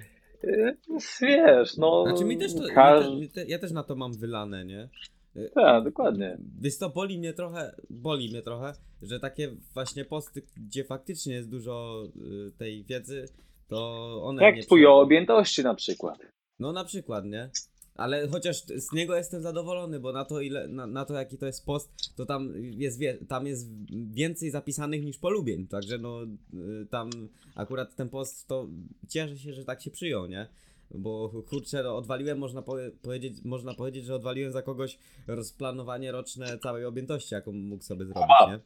Y, 0.45 0.77
Wiesz, 1.21 1.77
no. 1.77 2.05
Znaczy 2.07 2.25
mi 2.25 2.39
też 2.39 2.55
to, 2.55 2.61
każ- 2.75 3.21
mi 3.21 3.29
te, 3.31 3.45
ja 3.47 3.59
też 3.59 3.73
na 3.73 3.83
to 3.85 3.97
mam 3.97 4.13
wylane, 4.19 4.65
nie? 4.65 4.89
Y, 5.37 5.51
Tak, 5.55 5.85
dokładnie. 5.85 6.39
Wiesz 6.61 6.77
co, 6.77 6.91
boli 6.91 7.19
mnie 7.19 7.33
trochę, 7.33 7.75
boli 7.91 8.29
mnie 8.31 8.43
trochę, 8.43 8.73
że 9.03 9.21
takie 9.21 9.57
właśnie 9.75 10.05
posty, 10.05 10.43
gdzie 10.57 10.85
faktycznie 10.85 11.35
jest 11.35 11.51
dużo 11.51 12.05
y, 12.49 12.53
tej 12.59 12.85
wiedzy, 12.85 13.25
to 13.69 14.21
one 14.23 14.43
Jak 14.43 14.65
twój 14.65 14.87
o 14.87 15.01
objętości 15.01 15.63
na 15.63 15.75
przykład. 15.75 16.19
No 16.59 16.73
na 16.73 16.85
przykład, 16.85 17.25
nie? 17.25 17.51
Ale 17.95 18.29
chociaż 18.29 18.63
z 18.63 18.93
niego 18.93 19.17
jestem 19.17 19.43
zadowolony, 19.43 20.01
bo 20.01 20.13
na 20.13 20.25
to 20.25 20.41
ile, 20.41 20.69
na, 20.69 20.87
na 20.87 21.05
to 21.05 21.15
jaki 21.15 21.39
to 21.39 21.47
jest 21.47 21.67
post, 21.67 22.17
to 22.17 22.27
tam 22.27 22.53
jest, 22.57 22.99
wie, 22.99 23.19
tam 23.29 23.47
jest 23.47 23.69
więcej 24.13 24.51
zapisanych 24.51 25.05
niż 25.05 25.19
polubień, 25.19 25.67
także 25.67 25.99
no 25.99 26.23
y, 26.23 26.87
tam 26.91 27.11
akurat 27.55 27.95
ten 27.97 28.09
post 28.09 28.47
to 28.49 28.67
cieszę 29.09 29.37
się, 29.39 29.53
że 29.53 29.65
tak 29.65 29.83
się 29.83 29.91
przyjął, 29.91 30.27
nie? 30.27 30.47
Bo 30.95 31.33
kurczę, 31.49 31.83
no, 31.83 31.97
odwaliłem, 31.97 32.39
można 32.39 32.63
powie- 32.63 32.91
powiedzieć, 33.03 33.45
można 33.45 33.75
powiedzieć, 33.75 34.05
że 34.05 34.15
odwaliłem 34.15 34.53
za 34.53 34.63
kogoś 34.63 34.99
rozplanowanie 35.27 36.13
roczne 36.13 36.59
całej 36.59 36.85
objętości, 36.85 37.35
jaką 37.35 37.53
mógł 37.53 37.83
sobie 37.83 38.05
zrobić, 38.05 38.31
nie? 38.49 38.61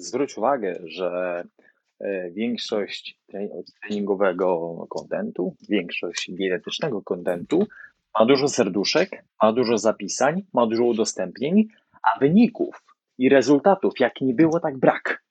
Zwróć 0.00 0.38
uwagę, 0.38 0.80
że 0.84 1.42
e, 1.98 2.30
większość 2.30 3.18
tre- 3.32 3.62
treningowego 3.82 4.76
kontentu, 4.90 5.56
większość 5.68 6.30
dietetycznego 6.32 7.02
kontentu 7.02 7.66
ma 8.18 8.26
dużo 8.26 8.48
serduszek, 8.48 9.24
ma 9.42 9.52
dużo 9.52 9.78
zapisań, 9.78 10.42
ma 10.52 10.66
dużo 10.66 10.84
udostępnień, 10.84 11.68
a 12.02 12.18
wyników 12.18 12.84
i 13.18 13.28
rezultatów, 13.28 14.00
jak 14.00 14.20
nie 14.20 14.34
było, 14.34 14.60
tak 14.60 14.78
brak. 14.78 15.24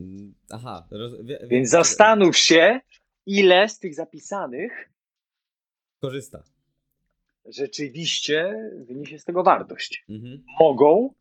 Mm, 0.00 0.34
Aha, 0.50 0.86
roz, 0.90 1.12
wie, 1.12 1.38
wie- 1.40 1.46
Więc 1.48 1.70
zastanów 1.70 2.36
się, 2.36 2.80
ile 3.26 3.68
z 3.68 3.78
tych 3.78 3.94
zapisanych 3.94 4.90
Korzysta. 6.00 6.42
rzeczywiście 7.44 8.54
wyniesie 8.86 9.18
z 9.18 9.24
tego 9.24 9.42
wartość. 9.42 10.04
Mhm. 10.08 10.44
Mogą, 10.60 11.14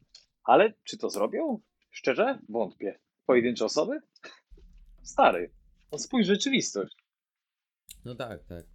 ale 0.44 0.74
czy 0.84 0.98
to 0.98 1.10
zrobią? 1.10 1.60
Szczerze? 1.92 2.40
Wątpię. 2.50 3.00
Pojedyncze 3.26 3.66
osoby? 3.66 4.00
Stary, 5.04 5.52
no 5.92 5.98
spójrz 5.98 6.28
rzeczywistość. 6.28 6.96
No 8.06 8.16
tak, 8.16 8.44
tak. 8.44 8.66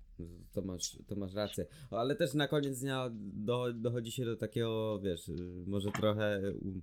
To 0.52 0.62
masz, 0.62 0.98
to 1.06 1.16
masz 1.16 1.34
rację. 1.34 1.66
Ale 1.90 2.16
też 2.16 2.34
na 2.34 2.48
koniec 2.48 2.80
dnia 2.80 3.10
do, 3.34 3.72
dochodzi 3.72 4.12
się 4.12 4.24
do 4.24 4.36
takiego, 4.36 5.00
wiesz, 5.00 5.30
może 5.66 5.90
trochę 5.90 6.52
u- 6.52 6.80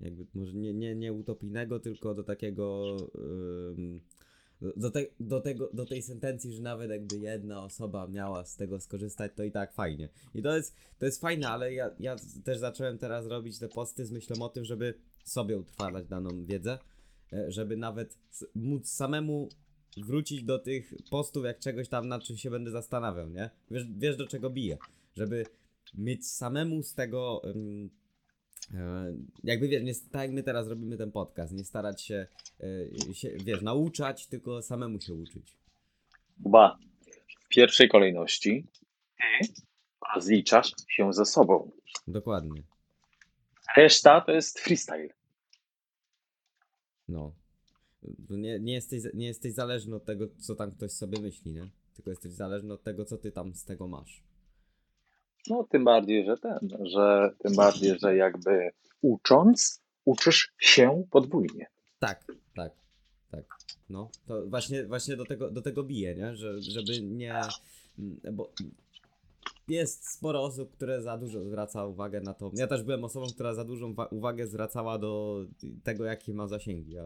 jakby, 0.00 0.26
może 0.34 0.54
nie, 0.54 0.74
nie, 0.74 0.94
nie 0.94 1.12
utopijnego, 1.12 1.80
tylko 1.80 2.14
do 2.14 2.24
takiego 2.24 2.96
ym, 3.78 4.00
do, 4.76 4.90
te, 4.90 5.06
do, 5.20 5.40
tego, 5.40 5.70
do 5.72 5.86
tej 5.86 6.02
sentencji, 6.02 6.52
że 6.52 6.62
nawet 6.62 6.90
jakby 6.90 7.18
jedna 7.18 7.64
osoba 7.64 8.06
miała 8.06 8.44
z 8.44 8.56
tego 8.56 8.80
skorzystać, 8.80 9.32
to 9.36 9.42
i 9.42 9.52
tak 9.52 9.72
fajnie. 9.72 10.08
I 10.34 10.42
to 10.42 10.56
jest, 10.56 10.76
to 10.98 11.06
jest 11.06 11.20
fajne, 11.20 11.48
ale 11.48 11.74
ja, 11.74 11.90
ja 12.00 12.16
też 12.44 12.58
zacząłem 12.58 12.98
teraz 12.98 13.26
robić 13.26 13.58
te 13.58 13.68
posty 13.68 14.06
z 14.06 14.10
myślą 14.12 14.44
o 14.44 14.48
tym, 14.48 14.64
żeby 14.64 14.94
sobie 15.24 15.58
utrwalać 15.58 16.06
daną 16.06 16.44
wiedzę, 16.44 16.78
e, 17.32 17.50
żeby 17.50 17.76
nawet 17.76 18.18
móc 18.54 18.88
samemu 18.88 19.48
wrócić 19.96 20.44
do 20.44 20.58
tych 20.58 20.94
postów, 21.10 21.44
jak 21.44 21.58
czegoś 21.58 21.88
tam, 21.88 22.08
nad 22.08 22.22
czym 22.22 22.36
się 22.36 22.50
będę 22.50 22.70
zastanawiał, 22.70 23.28
nie? 23.28 23.50
Wiesz, 23.70 23.84
wiesz 23.96 24.16
do 24.16 24.26
czego 24.26 24.50
biję. 24.50 24.78
Żeby 25.16 25.44
mieć 25.94 26.28
samemu 26.28 26.82
z 26.82 26.94
tego, 26.94 27.42
e, 28.74 29.14
jakby 29.44 29.68
wiesz, 29.68 29.82
nie, 29.82 29.94
tak 29.94 30.22
jak 30.22 30.32
my 30.32 30.42
teraz 30.42 30.68
robimy 30.68 30.96
ten 30.96 31.12
podcast, 31.12 31.52
nie 31.52 31.64
starać 31.64 32.02
się, 32.02 32.26
e, 33.10 33.14
się, 33.14 33.30
wiesz, 33.44 33.62
nauczać, 33.62 34.26
tylko 34.26 34.62
samemu 34.62 35.00
się 35.00 35.14
uczyć. 35.14 35.56
Kuba, 36.42 36.78
w 37.44 37.48
pierwszej 37.48 37.88
kolejności 37.88 38.66
ty 39.16 39.52
rozliczasz 40.14 40.72
się 40.88 41.12
ze 41.12 41.24
sobą. 41.24 41.70
Dokładnie. 42.06 42.62
Reszta 43.76 44.20
to 44.20 44.32
jest 44.32 44.60
freestyle. 44.60 45.08
No. 47.08 47.41
Nie, 48.30 48.60
nie, 48.60 48.72
jesteś, 48.72 49.02
nie 49.14 49.26
jesteś 49.26 49.52
zależny 49.52 49.96
od 49.96 50.04
tego, 50.04 50.28
co 50.38 50.54
tam 50.54 50.72
ktoś 50.72 50.92
sobie 50.92 51.20
myśli, 51.20 51.52
nie? 51.52 51.70
Tylko 51.94 52.10
jesteś 52.10 52.32
zależny 52.32 52.72
od 52.74 52.82
tego, 52.82 53.04
co 53.04 53.18
ty 53.18 53.32
tam 53.32 53.54
z 53.54 53.64
tego 53.64 53.88
masz. 53.88 54.22
No, 55.48 55.66
tym 55.70 55.84
bardziej, 55.84 56.24
że 56.24 56.36
ten, 56.38 56.58
że 56.84 57.30
tym 57.38 57.54
bardziej, 57.54 57.98
że 57.98 58.16
jakby 58.16 58.70
ucząc, 59.00 59.82
uczysz 60.04 60.52
się 60.58 61.04
podwójnie. 61.10 61.66
Tak, 61.98 62.24
tak, 62.54 62.72
tak. 63.30 63.44
No, 63.90 64.10
to 64.26 64.46
właśnie, 64.46 64.84
właśnie 64.84 65.16
do 65.16 65.24
tego, 65.24 65.50
do 65.50 65.62
tego 65.62 65.84
bije, 65.84 66.14
nie? 66.14 66.36
Że, 66.36 66.62
żeby 66.62 67.02
nie. 67.02 67.40
Bo 68.32 68.52
jest 69.72 70.10
sporo 70.12 70.42
osób, 70.42 70.72
które 70.72 71.02
za 71.02 71.18
dużo 71.18 71.44
zwraca 71.44 71.86
uwagę 71.86 72.20
na 72.20 72.34
to. 72.34 72.50
Ja 72.54 72.66
też 72.66 72.82
byłem 72.82 73.04
osobą, 73.04 73.26
która 73.34 73.54
za 73.54 73.64
dużą 73.64 73.94
wa- 73.94 74.06
uwagę 74.06 74.46
zwracała 74.46 74.98
do 74.98 75.40
tego, 75.84 76.04
jakie 76.04 76.34
ma 76.34 76.46
zasięgi 76.46 76.98
a, 76.98 77.04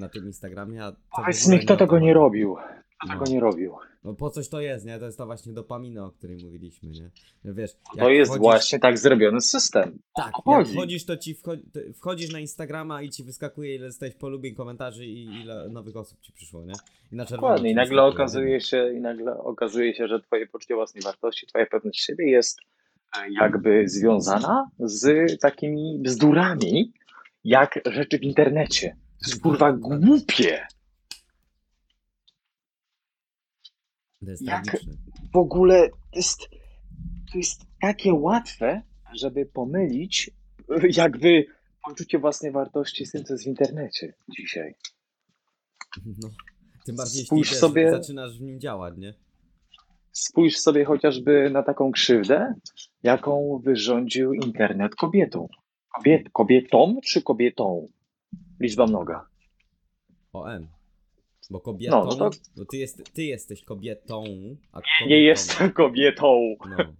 na 0.00 0.08
tym 0.08 0.26
Instagramie. 0.26 0.84
A 0.84 0.92
Powiedz 1.16 1.48
mi, 1.48 1.58
kto 1.58 1.76
tego 1.76 1.98
nie 1.98 2.14
robił. 2.14 2.56
No. 3.06 3.12
tego 3.12 3.24
nie 3.30 3.40
robił. 3.40 3.74
No 4.04 4.14
po 4.14 4.30
coś 4.30 4.48
to 4.48 4.60
jest, 4.60 4.86
nie? 4.86 4.98
To 4.98 5.04
jest 5.06 5.18
ta 5.18 5.26
właśnie 5.26 5.52
dopamina, 5.52 6.04
o 6.06 6.10
której 6.10 6.36
mówiliśmy, 6.44 6.90
nie? 6.90 7.10
Wiesz, 7.44 7.70
To 7.98 8.10
jest 8.10 8.30
wchodzisz- 8.32 8.38
właśnie 8.40 8.78
tak 8.78 8.98
zrobiony 8.98 9.40
system. 9.40 9.98
Tak, 10.16 10.32
to 10.44 10.50
jak 10.50 10.58
chodzi. 10.58 10.72
wchodzisz, 10.72 11.04
to 11.04 11.16
ci 11.16 11.36
wchodzisz 11.94 12.32
na 12.32 12.40
Instagrama 12.40 13.02
i 13.02 13.10
ci 13.10 13.24
wyskakuje, 13.24 13.74
ile 13.74 13.86
jesteś 13.86 14.14
polubień, 14.14 14.54
komentarzy 14.54 15.06
i 15.06 15.24
ile 15.42 15.68
nowych 15.68 15.96
osób 15.96 16.20
ci 16.20 16.32
przyszło, 16.32 16.64
nie? 16.64 16.72
I 17.12 17.16
na 17.16 17.24
Dokładnie. 17.24 17.70
I 17.70 17.74
nagle 17.74 18.02
okazuje 18.02 18.60
się, 18.60 18.92
i 18.96 19.00
nagle 19.00 19.38
okazuje 19.38 19.94
się, 19.94 20.08
że 20.08 20.20
twoje 20.20 20.46
poczucie 20.46 20.74
własnej 20.74 21.02
wartości, 21.02 21.46
twoja 21.46 21.66
pewność 21.66 22.00
siebie 22.04 22.30
jest 22.30 22.58
e, 23.18 23.32
jakby 23.40 23.88
związana 23.88 24.70
z 24.78 25.38
takimi 25.40 25.98
bzdurami, 26.02 26.92
jak 27.44 27.80
rzeczy 27.86 28.18
w 28.18 28.22
internecie. 28.22 28.96
To 29.24 29.30
jest 29.30 29.42
kurwa 29.42 29.72
głupie. 29.72 30.66
To 34.24 34.30
jest 34.30 34.42
jak- 34.42 34.64
tragiczne. 34.64 34.92
w 35.32 35.36
ogóle 35.36 35.88
to 35.90 36.16
jest, 36.18 36.40
to 37.32 37.38
jest 37.38 37.60
takie 37.80 38.14
łatwe, 38.14 38.82
żeby 39.14 39.46
pomylić 39.46 40.30
jakby 40.96 41.46
poczucie 41.88 42.18
własnej 42.18 42.52
wartości 42.52 43.06
z 43.06 43.10
tym, 43.10 43.24
co 43.24 43.34
jest 43.34 43.44
w 43.44 43.46
internecie 43.46 44.14
dzisiaj. 44.38 44.74
No. 46.06 46.28
Tym 46.84 46.96
bardziej, 46.96 47.18
jeśli 47.18 47.26
Spójrz 47.26 47.50
wiesz, 47.50 47.58
sobie- 47.60 47.90
zaczynasz 47.90 48.38
w 48.38 48.42
nim 48.42 48.60
działać, 48.60 48.94
nie? 48.96 49.14
Spójrz 50.12 50.56
sobie 50.56 50.84
chociażby 50.84 51.50
na 51.50 51.62
taką 51.62 51.92
krzywdę, 51.92 52.54
jaką 53.02 53.60
wyrządził 53.64 54.32
internet 54.34 54.94
kobietom. 54.94 55.46
Kobiet, 55.96 56.22
kobietom 56.32 57.00
czy 57.04 57.22
kobietą? 57.22 57.88
Liczba 58.60 58.86
mnoga. 58.86 59.26
OM. 60.32 60.68
Bo 61.50 61.60
kobietą, 61.60 62.04
No, 62.04 62.04
no 62.04 62.30
to- 62.30 62.36
bo 62.56 62.64
ty, 62.64 62.76
jest, 62.76 63.12
ty 63.14 63.22
jesteś 63.22 63.64
kobietą, 63.64 64.24
a 64.72 64.76
kobietą, 64.80 65.06
Nie 65.08 65.20
jestem 65.20 65.72
kobietą. 65.72 66.54
No. 66.68 66.76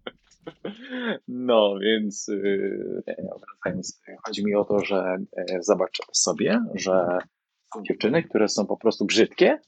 No, 1.28 1.78
więc 1.78 2.28
yy, 2.28 3.02
nie, 3.08 3.30
wracając, 3.40 4.00
chodzi 4.26 4.44
mi 4.44 4.54
o 4.54 4.64
to, 4.64 4.84
że 4.84 5.16
e, 5.36 5.62
zobacz 5.62 5.98
sobie, 6.12 6.60
że 6.74 7.18
są 7.74 7.82
dziewczyny, 7.88 8.22
które 8.22 8.48
są 8.48 8.66
po 8.66 8.76
prostu 8.76 9.04
brzydkie, 9.04 9.58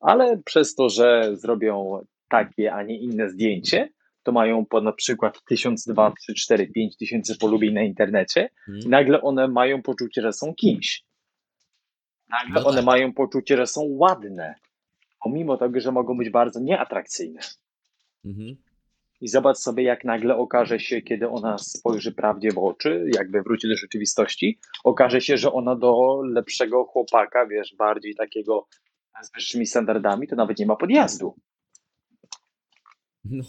ale 0.00 0.38
przez 0.44 0.74
to, 0.74 0.88
że 0.88 1.30
zrobią 1.36 2.00
takie, 2.28 2.72
a 2.74 2.82
nie 2.82 2.98
inne 2.98 3.30
zdjęcie, 3.30 3.88
to 4.22 4.32
mają 4.32 4.66
po 4.66 4.80
na 4.80 4.92
przykład 4.92 5.40
1000, 5.48 5.84
2, 5.84 6.12
3, 6.20 6.34
4, 6.34 6.66
5 6.66 6.96
tysięcy 6.96 7.38
polubień 7.38 7.74
na 7.74 7.82
internecie 7.82 8.40
i 8.68 8.70
Hmm? 8.70 8.90
nagle 8.90 9.22
one 9.22 9.48
mają 9.48 9.82
poczucie, 9.82 10.22
że 10.22 10.32
są 10.32 10.54
kimś. 10.54 11.04
Nagle 12.28 12.60
No 12.60 12.66
one 12.66 12.76
tak. 12.76 12.84
mają 12.86 13.12
poczucie, 13.12 13.56
że 13.56 13.66
są 13.66 13.80
ładne, 13.84 14.54
pomimo 15.24 15.56
tego, 15.56 15.80
że 15.80 15.92
mogą 15.92 16.16
być 16.16 16.30
bardzo 16.30 16.60
nieatrakcyjne. 16.60 17.40
Mhm. 18.24 18.56
I 19.20 19.28
zobacz 19.28 19.56
sobie, 19.56 19.82
jak 19.82 20.04
nagle 20.04 20.36
okaże 20.36 20.80
się, 20.80 21.02
kiedy 21.02 21.28
ona 21.28 21.58
spojrzy 21.58 22.12
prawdzie 22.12 22.50
w 22.52 22.58
oczy, 22.58 23.06
jakby 23.14 23.42
wróci 23.42 23.68
do 23.68 23.76
rzeczywistości, 23.76 24.58
okaże 24.84 25.20
się, 25.20 25.36
że 25.36 25.52
ona 25.52 25.76
do 25.76 26.22
lepszego 26.24 26.84
chłopaka, 26.84 27.46
wiesz, 27.46 27.74
bardziej 27.78 28.14
takiego 28.14 28.66
z 29.22 29.32
wyższymi 29.32 29.66
standardami, 29.66 30.28
to 30.28 30.36
nawet 30.36 30.58
nie 30.58 30.66
ma 30.66 30.76
podjazdu. 30.76 31.34
No. 33.24 33.44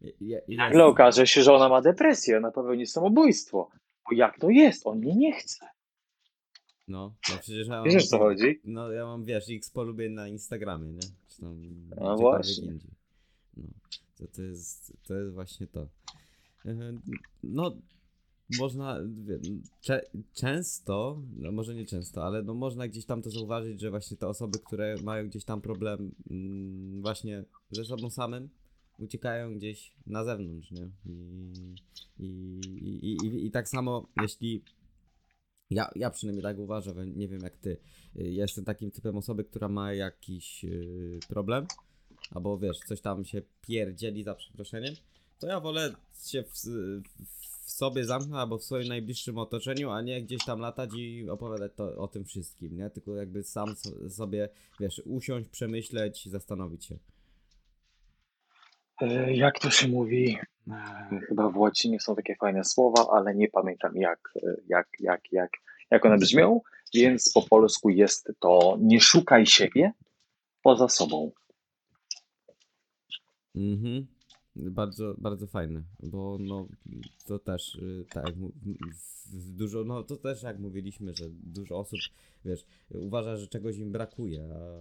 Je, 0.00 0.12
jest- 0.20 0.48
Nagle 0.48 0.84
okaże 0.84 1.26
się, 1.26 1.42
że 1.42 1.52
ona 1.52 1.68
ma 1.68 1.80
depresję, 1.82 2.36
ona 2.36 2.50
popełni 2.50 2.86
samobójstwo. 2.86 3.70
Bo 4.10 4.16
jak 4.16 4.38
to 4.38 4.50
jest? 4.50 4.86
On 4.86 4.98
mnie 4.98 5.16
nie 5.16 5.32
chce. 5.32 5.66
No, 6.88 7.14
no 7.30 7.36
przecież 7.40 7.68
ja 7.68 7.76
mam, 7.76 7.84
Wiesz, 7.84 8.04
o 8.04 8.06
co 8.06 8.18
chodzi? 8.18 8.60
No 8.64 8.92
ja 8.92 9.04
mam, 9.04 9.24
wiesz, 9.24 9.44
x 9.50 9.70
polubień 9.70 10.12
na 10.12 10.28
Instagramie, 10.28 10.92
nie? 10.92 11.00
Czy 11.28 11.40
tam 11.40 11.60
gdziekolwiek 11.60 12.18
właśnie. 12.18 12.66
indziej. 12.66 12.90
No, 13.56 13.64
to, 14.18 14.26
to, 14.26 14.42
jest, 14.42 14.92
to 15.02 15.14
jest 15.14 15.34
właśnie 15.34 15.66
to. 15.66 15.88
E, 16.66 16.92
No, 17.42 17.76
można, 18.58 18.98
cze, 19.80 20.02
często, 20.34 21.22
no 21.36 21.52
może 21.52 21.74
nie 21.74 21.86
często, 21.86 22.24
ale 22.24 22.42
no 22.42 22.54
można 22.54 22.88
gdzieś 22.88 23.04
tam 23.04 23.22
to 23.22 23.30
zauważyć, 23.30 23.80
że 23.80 23.90
właśnie 23.90 24.16
te 24.16 24.28
osoby, 24.28 24.58
które 24.58 24.94
mają 25.02 25.28
gdzieś 25.28 25.44
tam 25.44 25.60
problem 25.60 26.14
mm, 26.30 27.02
właśnie 27.02 27.44
ze 27.70 27.84
sobą 27.84 28.10
samym, 28.10 28.48
uciekają 28.98 29.54
gdzieś 29.54 29.92
na 30.06 30.24
zewnątrz, 30.24 30.70
nie? 30.70 30.90
I, 31.06 31.52
i, 32.18 32.26
i, 32.86 33.26
i, 33.26 33.46
i 33.46 33.50
tak 33.50 33.68
samo, 33.68 34.08
jeśli 34.22 34.62
ja, 35.70 35.90
ja 35.96 36.10
przynajmniej 36.10 36.42
tak 36.42 36.58
uważam, 36.58 37.16
nie 37.16 37.28
wiem 37.28 37.40
jak 37.42 37.56
ty. 37.56 37.76
Y, 38.16 38.30
Ja 38.32 38.42
jestem 38.42 38.64
takim 38.64 38.90
typem 38.90 39.16
osoby, 39.16 39.44
która 39.44 39.68
ma 39.68 39.92
jakiś 39.92 40.64
yy, 40.64 41.20
problem, 41.28 41.66
albo 42.30 42.58
wiesz, 42.58 42.78
coś 42.78 43.00
tam 43.00 43.24
się 43.24 43.42
pierdzieli 43.62 44.22
za 44.22 44.34
przeproszeniem, 44.34 44.94
to 45.38 45.46
ja 45.46 45.60
wolę 45.60 45.94
się 46.26 46.42
w, 46.42 46.52
w 47.64 47.70
sobie 47.70 48.04
zamknąć 48.04 48.40
albo 48.40 48.58
w 48.58 48.64
swoim 48.64 48.88
najbliższym 48.88 49.38
otoczeniu, 49.38 49.90
a 49.90 50.02
nie 50.02 50.22
gdzieś 50.22 50.44
tam 50.44 50.60
latać 50.60 50.90
i 50.96 51.30
opowiadać 51.30 51.72
to, 51.76 51.96
o 51.96 52.08
tym 52.08 52.24
wszystkim, 52.24 52.76
nie? 52.76 52.90
Tylko 52.90 53.16
jakby 53.16 53.42
sam 53.42 53.76
so, 53.76 54.10
sobie, 54.10 54.48
wiesz, 54.80 55.02
usiąść, 55.04 55.48
przemyśleć, 55.48 56.28
zastanowić 56.28 56.84
się. 56.84 56.98
E, 59.00 59.34
Jak 59.36 59.58
to 59.58 59.70
się 59.70 59.88
mówi? 59.88 60.36
E, 60.70 61.20
Chyba 61.28 61.50
w 61.50 61.56
łacinie 61.56 62.00
są 62.00 62.16
takie 62.16 62.34
fajne 62.34 62.64
słowa, 62.64 63.06
ale 63.12 63.34
nie 63.34 63.48
pamiętam 63.48 63.96
jak, 63.96 64.32
e, 64.36 64.54
jak, 64.68 64.88
jak, 65.00 65.32
jak, 65.32 65.50
jak 65.90 66.04
one 66.04 66.18
brzmią, 66.18 66.60
więc 66.94 67.32
po 67.32 67.42
polsku 67.42 67.90
jest 67.90 68.32
to 68.40 68.78
nie 68.80 69.00
szukaj 69.00 69.46
siebie 69.46 69.92
poza 70.62 70.88
sobą. 70.88 71.30
Mhm. 73.54 74.06
Bardzo, 74.56 75.14
bardzo 75.18 75.46
fajne, 75.46 75.82
bo 76.02 76.38
no 76.40 76.68
to 77.26 77.38
też 77.38 77.74
y, 77.74 78.04
tak 78.12 78.32
dużo, 79.32 79.84
no 79.84 80.02
to 80.02 80.16
też 80.16 80.42
jak 80.42 80.58
mówiliśmy, 80.58 81.14
że 81.14 81.24
dużo 81.30 81.78
osób, 81.78 81.98
wiesz, 82.44 82.64
uważa, 82.90 83.36
że 83.36 83.46
czegoś 83.46 83.76
im 83.76 83.92
brakuje, 83.92 84.48
a 84.54 84.80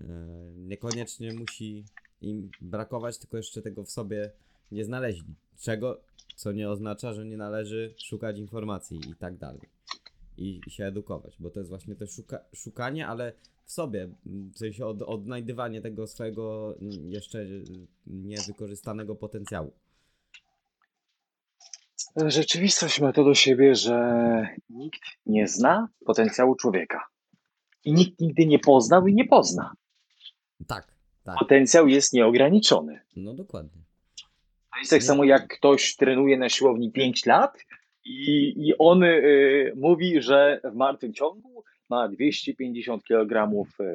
e, 0.00 0.12
niekoniecznie 0.56 1.32
musi 1.34 1.84
im 2.20 2.50
brakować, 2.60 3.18
tylko 3.18 3.36
jeszcze 3.36 3.62
tego 3.62 3.84
w 3.84 3.90
sobie 3.90 4.30
nie 4.70 4.84
znaleźli. 4.84 5.34
Czego, 5.60 6.00
co 6.36 6.52
nie 6.52 6.70
oznacza, 6.70 7.12
że 7.14 7.24
nie 7.26 7.36
należy 7.36 7.94
szukać 7.98 8.38
informacji 8.38 9.00
i 9.10 9.14
tak 9.14 9.36
dalej. 9.36 9.60
I, 10.36 10.60
i 10.66 10.70
się 10.70 10.84
edukować, 10.84 11.36
bo 11.38 11.50
to 11.50 11.60
jest 11.60 11.70
właśnie 11.70 11.96
to 11.96 12.06
szuka, 12.06 12.44
szukanie, 12.54 13.06
ale 13.06 13.32
w 13.64 13.72
sobie, 13.72 14.08
w 14.26 14.58
sensie 14.58 14.86
od, 14.86 15.02
odnajdywanie 15.02 15.80
tego 15.80 16.06
swojego 16.06 16.74
m, 16.82 17.10
jeszcze 17.12 17.38
y, 17.38 17.64
niewykorzystanego 18.06 19.14
potencjału. 19.14 19.72
Rzeczywistość 22.26 23.00
ma 23.00 23.12
to 23.12 23.24
do 23.24 23.34
siebie, 23.34 23.74
że 23.74 24.46
nikt 24.70 25.00
nie 25.26 25.48
zna 25.48 25.88
potencjału 26.06 26.54
człowieka. 26.54 27.06
I 27.84 27.92
nikt 27.92 28.20
nigdy 28.20 28.46
nie 28.46 28.58
poznał 28.58 29.06
i 29.06 29.14
nie 29.14 29.24
pozna. 29.24 29.72
Tak, 30.66 30.94
tak, 31.24 31.38
Potencjał 31.38 31.88
jest 31.88 32.12
nieograniczony. 32.12 33.00
no 33.16 33.34
dokładnie. 33.34 33.82
Tak 34.90 35.02
samo 35.02 35.24
jak 35.24 35.48
ktoś 35.48 35.96
trenuje 35.96 36.38
na 36.38 36.48
siłowni 36.48 36.92
5 36.92 37.26
lat 37.26 37.58
i, 38.04 38.54
i 38.56 38.74
on 38.78 39.02
y, 39.02 39.72
mówi, 39.76 40.22
że 40.22 40.60
w 40.64 40.74
martwym 40.74 41.12
ciągu 41.12 41.64
ma 41.90 42.08
250 42.08 43.02
kg 43.04 43.48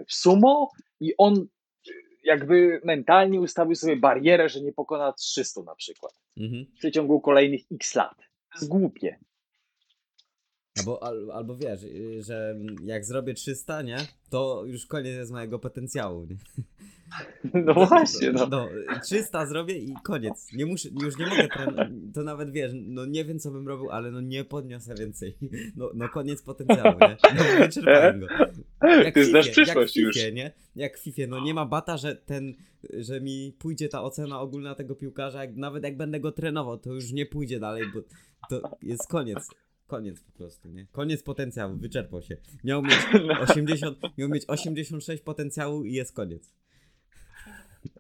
w 0.08 0.14
sumo 0.14 0.72
i 1.00 1.14
on 1.18 1.34
y, 1.88 1.92
jakby 2.24 2.82
mentalnie 2.84 3.40
ustawił 3.42 3.76
sobie 3.76 3.96
barierę, 3.96 4.50
że 4.50 4.62
nie 4.62 4.74
pokona 4.74 5.14
300 5.14 5.62
na 5.62 5.76
przykład 5.76 6.14
Mhm. 6.40 6.66
w 6.66 6.78
przeciągu 6.78 7.22
kolejnych 7.22 7.62
x 7.72 7.96
lat. 7.96 8.18
To 8.18 8.56
jest 8.60 8.70
głupie. 8.70 9.20
Albo, 10.80 11.04
al, 11.04 11.32
albo 11.32 11.56
wiesz, 11.56 11.84
y, 11.84 12.24
że 12.24 12.56
jak 12.84 13.06
zrobię 13.06 13.34
300, 13.34 13.82
nie, 13.82 13.98
to 14.30 14.64
już 14.66 14.86
koniec 14.86 15.16
jest 15.16 15.32
mojego 15.32 15.60
potencjału, 15.60 16.26
nie? 16.26 16.36
No 17.66 17.74
właśnie, 17.74 18.32
no. 18.32 18.48
No, 18.48 18.70
300 19.04 19.46
zrobię 19.46 19.78
i 19.78 19.94
koniec. 20.04 20.54
Nie 20.54 20.66
muszę, 20.66 20.90
już 21.02 21.18
nie 21.18 21.26
mogę 21.26 21.48
trenować. 21.48 21.88
To 22.14 22.24
nawet 22.24 22.52
wiesz, 22.52 22.72
no 22.76 23.06
nie 23.06 23.26
wiem 23.26 23.40
co 23.40 23.52
bym 23.52 23.68
robił, 23.68 23.92
ale 23.92 24.12
no 24.12 24.22
nie 24.22 24.44
podniosę 24.44 24.96
więcej. 24.96 25.38
No, 25.76 25.92
no 25.94 26.10
koniec 26.10 26.42
potencjału, 26.42 26.98
nie? 27.02 27.18
No, 27.38 27.44
wyczerpałem 27.60 28.20
go. 28.20 28.28
Jak 28.82 29.14
Ty 29.14 29.26
znasz 29.26 29.50
przyszłość 29.50 29.98
jak 29.98 30.06
już. 30.06 30.16
Fifie, 30.16 30.32
nie? 30.32 30.52
Jak 30.76 30.98
w 31.00 31.06
no 31.28 31.44
nie 31.44 31.54
ma 31.54 31.66
bata, 31.66 31.98
że 31.98 32.16
ten, 32.16 32.54
że 32.94 33.22
mi 33.22 33.56
pójdzie 33.60 33.90
ta 33.90 34.04
ocena 34.04 34.42
ogólna 34.42 34.76
tego 34.76 34.96
piłkarza, 34.96 35.42
jak, 35.42 35.56
nawet 35.56 35.84
jak 35.84 35.98
będę 35.98 36.20
go 36.20 36.32
trenował, 36.32 36.78
to 36.78 36.94
już 36.94 37.12
nie 37.12 37.26
pójdzie 37.26 37.60
dalej, 37.60 37.84
bo 37.94 38.02
to 38.50 38.78
jest 38.82 39.08
koniec. 39.08 39.50
Koniec 39.88 40.24
po 40.24 40.32
prostu, 40.32 40.70
nie? 40.70 40.88
Koniec 40.92 41.24
potencjału, 41.24 41.78
wyczerpał 41.78 42.22
się. 42.22 42.38
Miał 42.64 42.82
mieć 42.82 42.98
80, 43.50 43.98
miał 44.18 44.30
mieć 44.30 44.44
86 44.48 45.24
potencjału 45.24 45.84
i 45.84 45.94
jest 45.94 46.16
koniec. 46.16 46.54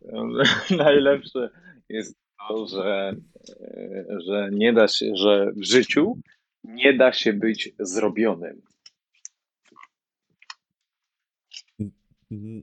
Najlepsze 0.77 1.49
jest 1.89 2.17
to, 2.47 2.67
że, 2.67 3.15
e, 3.59 4.05
że 4.25 4.49
nie 4.51 4.73
da 4.73 4.87
się, 4.87 5.15
że 5.15 5.51
w 5.55 5.63
życiu 5.63 6.17
nie 6.63 6.97
da 6.97 7.13
się 7.13 7.33
być 7.33 7.73
zrobionym. 7.79 8.61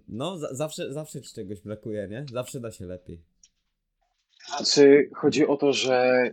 No, 0.09 0.39
za, 0.39 0.55
zawsze, 0.55 0.93
zawsze 0.93 1.21
czegoś 1.21 1.61
brakuje, 1.61 2.09
nie? 2.09 2.27
Zawsze 2.33 2.61
da 2.61 2.71
się 2.71 2.87
lepiej. 2.87 3.23
Znaczy, 4.47 5.11
chodzi 5.15 5.47
o 5.47 5.57
to, 5.57 5.73
że 5.73 6.31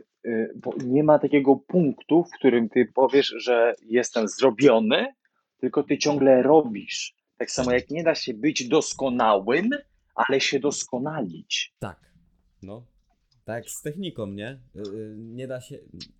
bo 0.55 0.73
nie 0.85 1.03
ma 1.03 1.19
takiego 1.19 1.55
punktu, 1.55 2.23
w 2.23 2.37
którym 2.37 2.69
ty 2.69 2.85
powiesz, 2.85 3.33
że 3.37 3.75
jestem 3.85 4.27
zrobiony, 4.27 5.07
tylko 5.57 5.83
ty 5.83 5.97
ciągle 5.97 6.41
robisz. 6.43 7.15
Tak 7.37 7.51
samo 7.51 7.71
jak 7.71 7.89
nie 7.89 8.03
da 8.03 8.15
się 8.15 8.33
być 8.33 8.67
doskonałym, 8.67 9.69
ale 10.15 10.41
się 10.41 10.59
doskonalić. 10.59 11.73
Tak. 11.79 11.99
No. 12.61 12.85
Tak 13.45 13.69
z 13.69 13.81
techniką, 13.81 14.25
nie? 14.27 14.59
Y, 14.75 14.79
y, 14.79 15.15
Nie 15.17 15.47
da 15.47 15.61
się. 15.61 15.79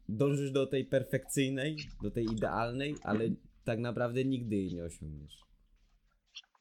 Dążysz 0.09 0.51
do 0.51 0.67
tej 0.67 0.85
perfekcyjnej, 0.85 1.77
do 2.03 2.11
tej 2.11 2.25
idealnej, 2.25 2.95
ale 3.03 3.29
tak 3.63 3.79
naprawdę 3.79 4.25
nigdy 4.25 4.55
jej 4.55 4.73
nie 4.73 4.83
osiągniesz. 4.83 5.37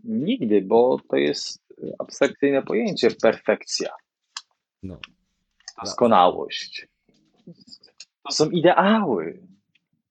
Nigdy, 0.05 0.62
bo 0.62 1.01
to 1.11 1.16
jest 1.16 1.62
abstrakcyjne 1.99 2.62
pojęcie 2.62 3.11
perfekcja, 3.11 3.91
No. 4.82 5.01
doskonałość. 5.84 6.88
To 8.25 8.33
są 8.33 8.51
ideały, 8.51 9.41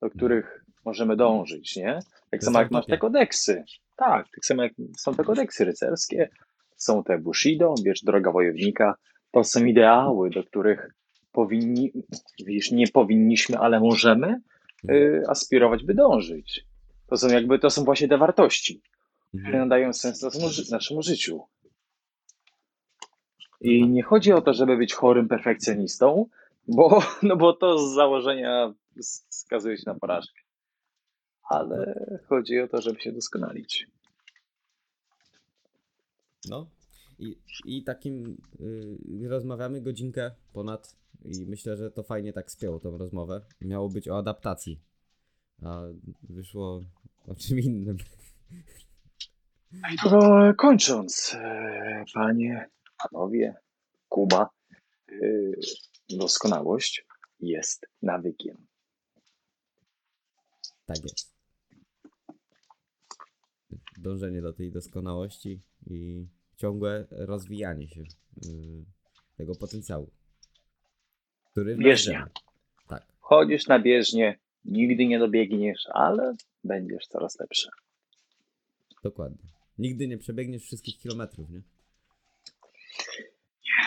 do 0.01 0.09
których 0.09 0.65
możemy 0.85 1.15
dążyć, 1.15 1.75
nie? 1.75 1.99
Tak 2.31 2.43
samo 2.43 2.59
jak 2.59 2.71
masz 2.71 2.85
te 2.85 2.97
kodeksy. 2.97 3.63
Tak, 3.95 4.27
tak 4.35 4.45
samo 4.45 4.63
jak 4.63 4.73
są 4.97 5.15
te 5.15 5.23
kodeksy 5.23 5.65
rycerskie, 5.65 6.29
są 6.77 7.03
te 7.03 7.17
Bushido, 7.17 7.75
wiesz, 7.85 8.01
droga 8.03 8.31
wojownika. 8.31 8.95
To 9.31 9.43
są 9.43 9.65
ideały, 9.65 10.29
do 10.29 10.43
których 10.43 10.93
powinni, 11.31 11.91
wiesz, 12.45 12.71
nie 12.71 12.87
powinniśmy, 12.87 13.57
ale 13.57 13.79
możemy 13.79 14.41
y, 14.89 15.23
aspirować, 15.27 15.83
by 15.83 15.93
dążyć. 15.93 16.65
To 17.07 17.17
są 17.17 17.27
jakby, 17.27 17.59
to 17.59 17.69
są 17.69 17.83
właśnie 17.83 18.07
te 18.07 18.17
wartości, 18.17 18.81
które 19.29 19.45
Mhm. 19.47 19.69
nadają 19.69 19.93
sens 19.93 20.23
naszemu 20.71 21.01
życiu. 21.01 21.41
I 23.61 23.87
nie 23.87 24.03
chodzi 24.03 24.33
o 24.33 24.41
to, 24.41 24.53
żeby 24.53 24.77
być 24.77 24.93
chorym 24.93 25.27
perfekcjonistą, 25.27 26.25
bo, 26.75 26.99
no 27.23 27.37
bo 27.37 27.53
to 27.53 27.79
z 27.79 27.93
założenia 27.93 28.73
s- 28.97 29.25
skazuje 29.29 29.77
się 29.77 29.83
na 29.85 29.95
porażkę. 29.95 30.41
Ale 31.49 31.95
chodzi 32.27 32.59
o 32.59 32.67
to, 32.67 32.81
żeby 32.81 33.01
się 33.01 33.11
doskonalić. 33.11 33.87
No. 36.49 36.67
I, 37.19 37.37
i 37.65 37.83
takim 37.83 38.37
y, 38.61 39.29
rozmawiamy 39.29 39.81
godzinkę 39.81 40.31
ponad 40.53 40.95
i 41.25 41.45
myślę, 41.45 41.77
że 41.77 41.91
to 41.91 42.03
fajnie 42.03 42.33
tak 42.33 42.51
spięło 42.51 42.79
tą 42.79 42.97
rozmowę. 42.97 43.41
Miało 43.61 43.89
być 43.89 44.09
o 44.09 44.17
adaptacji. 44.17 44.79
A 45.65 45.81
wyszło 46.23 46.83
o 47.27 47.35
czym 47.35 47.59
innym. 47.59 47.97
I 49.93 49.97
to 50.09 50.19
kończąc, 50.57 51.35
e, 51.35 52.03
panie, 52.13 52.69
panowie, 53.03 53.55
Kuba, 54.09 54.49
e, 55.11 55.15
doskonałość 56.09 57.05
jest 57.39 57.85
nawykiem. 58.01 58.67
Tak 60.85 60.97
jest. 61.03 61.33
Dążenie 63.97 64.41
do 64.41 64.53
tej 64.53 64.71
doskonałości 64.71 65.61
i 65.87 66.27
ciągłe 66.57 67.07
rozwijanie 67.11 67.87
się 67.87 68.01
y, 68.01 68.85
tego 69.37 69.55
potencjału. 69.55 70.11
Który 71.51 71.75
Bieżnia. 71.77 72.29
Tak, 72.87 73.07
Chodzisz 73.19 73.67
na 73.67 73.79
bieżnię, 73.79 74.39
nigdy 74.65 75.05
nie 75.05 75.19
dobiegniesz, 75.19 75.83
ale 75.93 76.35
będziesz 76.63 77.07
coraz 77.07 77.39
lepszy. 77.39 77.69
dokładnie. 79.03 79.49
Nigdy 79.77 80.07
nie 80.07 80.17
przebiegniesz 80.17 80.63
wszystkich 80.63 80.97
kilometrów, 80.99 81.49
nie? 81.49 81.61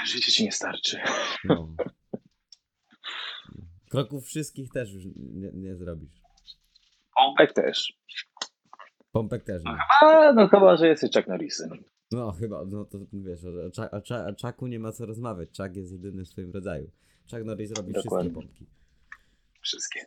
Życie 0.07 0.32
ci 0.32 0.44
nie 0.44 0.53
starczy. 0.53 1.01
No. 1.44 1.74
Kroków 3.93 4.24
wszystkich 4.24 4.70
też 4.70 4.93
już 4.93 5.05
nie, 5.16 5.51
nie 5.55 5.77
zrobisz. 5.77 6.10
Pompek 7.16 7.52
też. 7.52 7.98
Pompek 9.12 9.44
też 9.44 9.64
nie. 9.64 9.77
A, 10.02 10.32
no 10.32 10.48
chyba, 10.48 10.77
że 10.77 10.89
jesteś 10.89 11.10
Chuck 11.14 11.28
Norrisem. 11.28 11.70
No 12.12 12.32
chyba, 12.32 12.64
no 12.64 12.85
to 12.85 12.98
wiesz, 13.12 13.44
o, 13.44 13.48
o, 13.97 14.28
o 14.28 14.32
Chucku 14.43 14.66
nie 14.66 14.78
ma 14.78 14.93
co 14.93 15.06
rozmawiać. 15.06 15.48
Chuck 15.56 15.77
jest 15.77 15.93
jedyny 15.93 16.24
w 16.24 16.28
swoim 16.28 16.52
rodzaju. 16.52 16.90
Chuck 17.31 17.44
Norris 17.44 17.73
robi 17.73 17.93
Dokładnie. 17.93 18.31
wszystkie 18.31 18.47
pompki. 18.48 18.66
Wszystkie. 19.60 20.01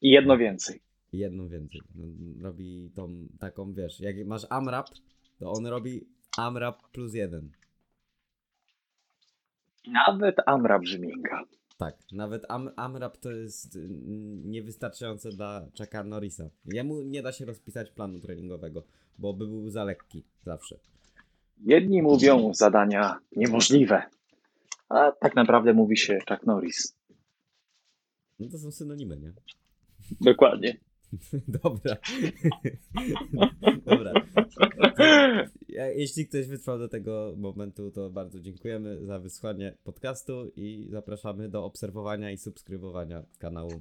I 0.00 0.10
jedno 0.10 0.38
więcej. 0.38 0.80
I 1.12 1.18
Jedną 1.18 1.48
więcej. 1.48 1.80
No, 1.94 2.04
robi 2.42 2.90
tą 2.94 3.28
taką, 3.40 3.72
wiesz, 3.72 4.00
jak 4.00 4.26
masz 4.26 4.42
AMRAP, 4.50 4.88
to 5.38 5.52
on 5.52 5.66
robi 5.66 6.06
AMRAP 6.38 6.90
plus 6.92 7.14
jeden. 7.14 7.50
Nawet 9.86 10.36
Amra 10.46 10.78
brzmienka. 10.78 11.44
Tak, 11.84 11.96
nawet 12.12 12.44
Am 12.48 12.70
AMRAP 12.76 13.16
to 13.16 13.30
jest 13.30 13.76
mm, 13.76 14.50
niewystarczające 14.50 15.30
dla 15.30 15.66
Chucka 15.78 16.04
Norrisa. 16.04 16.44
Jemu 16.64 17.02
nie 17.02 17.22
da 17.22 17.32
się 17.32 17.44
rozpisać 17.44 17.90
planu 17.90 18.20
treningowego, 18.20 18.82
bo 19.18 19.32
by 19.32 19.46
był 19.46 19.70
za 19.70 19.84
lekki 19.84 20.24
zawsze. 20.44 20.78
Jedni 21.64 22.02
mówią 22.02 22.54
zadania 22.54 23.18
niemożliwe, 23.36 24.02
a 24.88 25.12
tak 25.12 25.36
naprawdę 25.36 25.72
mówi 25.74 25.96
się 25.96 26.18
Chuck 26.28 26.46
Norris. 26.46 26.96
No 28.38 28.48
to 28.48 28.58
są 28.58 28.70
synonimy, 28.70 29.16
nie? 29.16 29.32
Dokładnie. 30.20 30.76
Dobra. 31.62 31.96
Dobra. 33.86 34.12
Jeśli 35.96 36.26
ktoś 36.26 36.46
wytrwał 36.46 36.78
do 36.78 36.88
tego 36.88 37.34
momentu, 37.36 37.90
to 37.90 38.10
bardzo 38.10 38.40
dziękujemy 38.40 39.06
za 39.06 39.18
wysłanie 39.18 39.76
podcastu 39.84 40.52
i 40.56 40.86
zapraszamy 40.90 41.48
do 41.48 41.64
obserwowania 41.64 42.30
i 42.30 42.38
subskrybowania 42.38 43.22
kanału, 43.38 43.80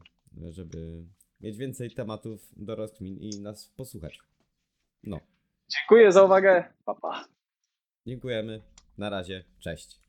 żeby 0.50 1.04
mieć 1.42 1.58
więcej 1.58 1.92
tematów 1.92 2.52
do 2.58 2.76
rozkmin 2.76 3.18
i 3.18 3.42
nas 3.42 3.70
posłuchać. 3.78 4.20
No, 5.04 5.20
Dziękuję 5.72 6.12
za 6.12 6.24
uwagę. 6.24 6.64
Pa, 6.86 6.96
pa. 6.96 7.26
dziękujemy. 8.08 8.62
Na 8.98 9.10
razie. 9.10 9.44
Cześć. 9.60 10.01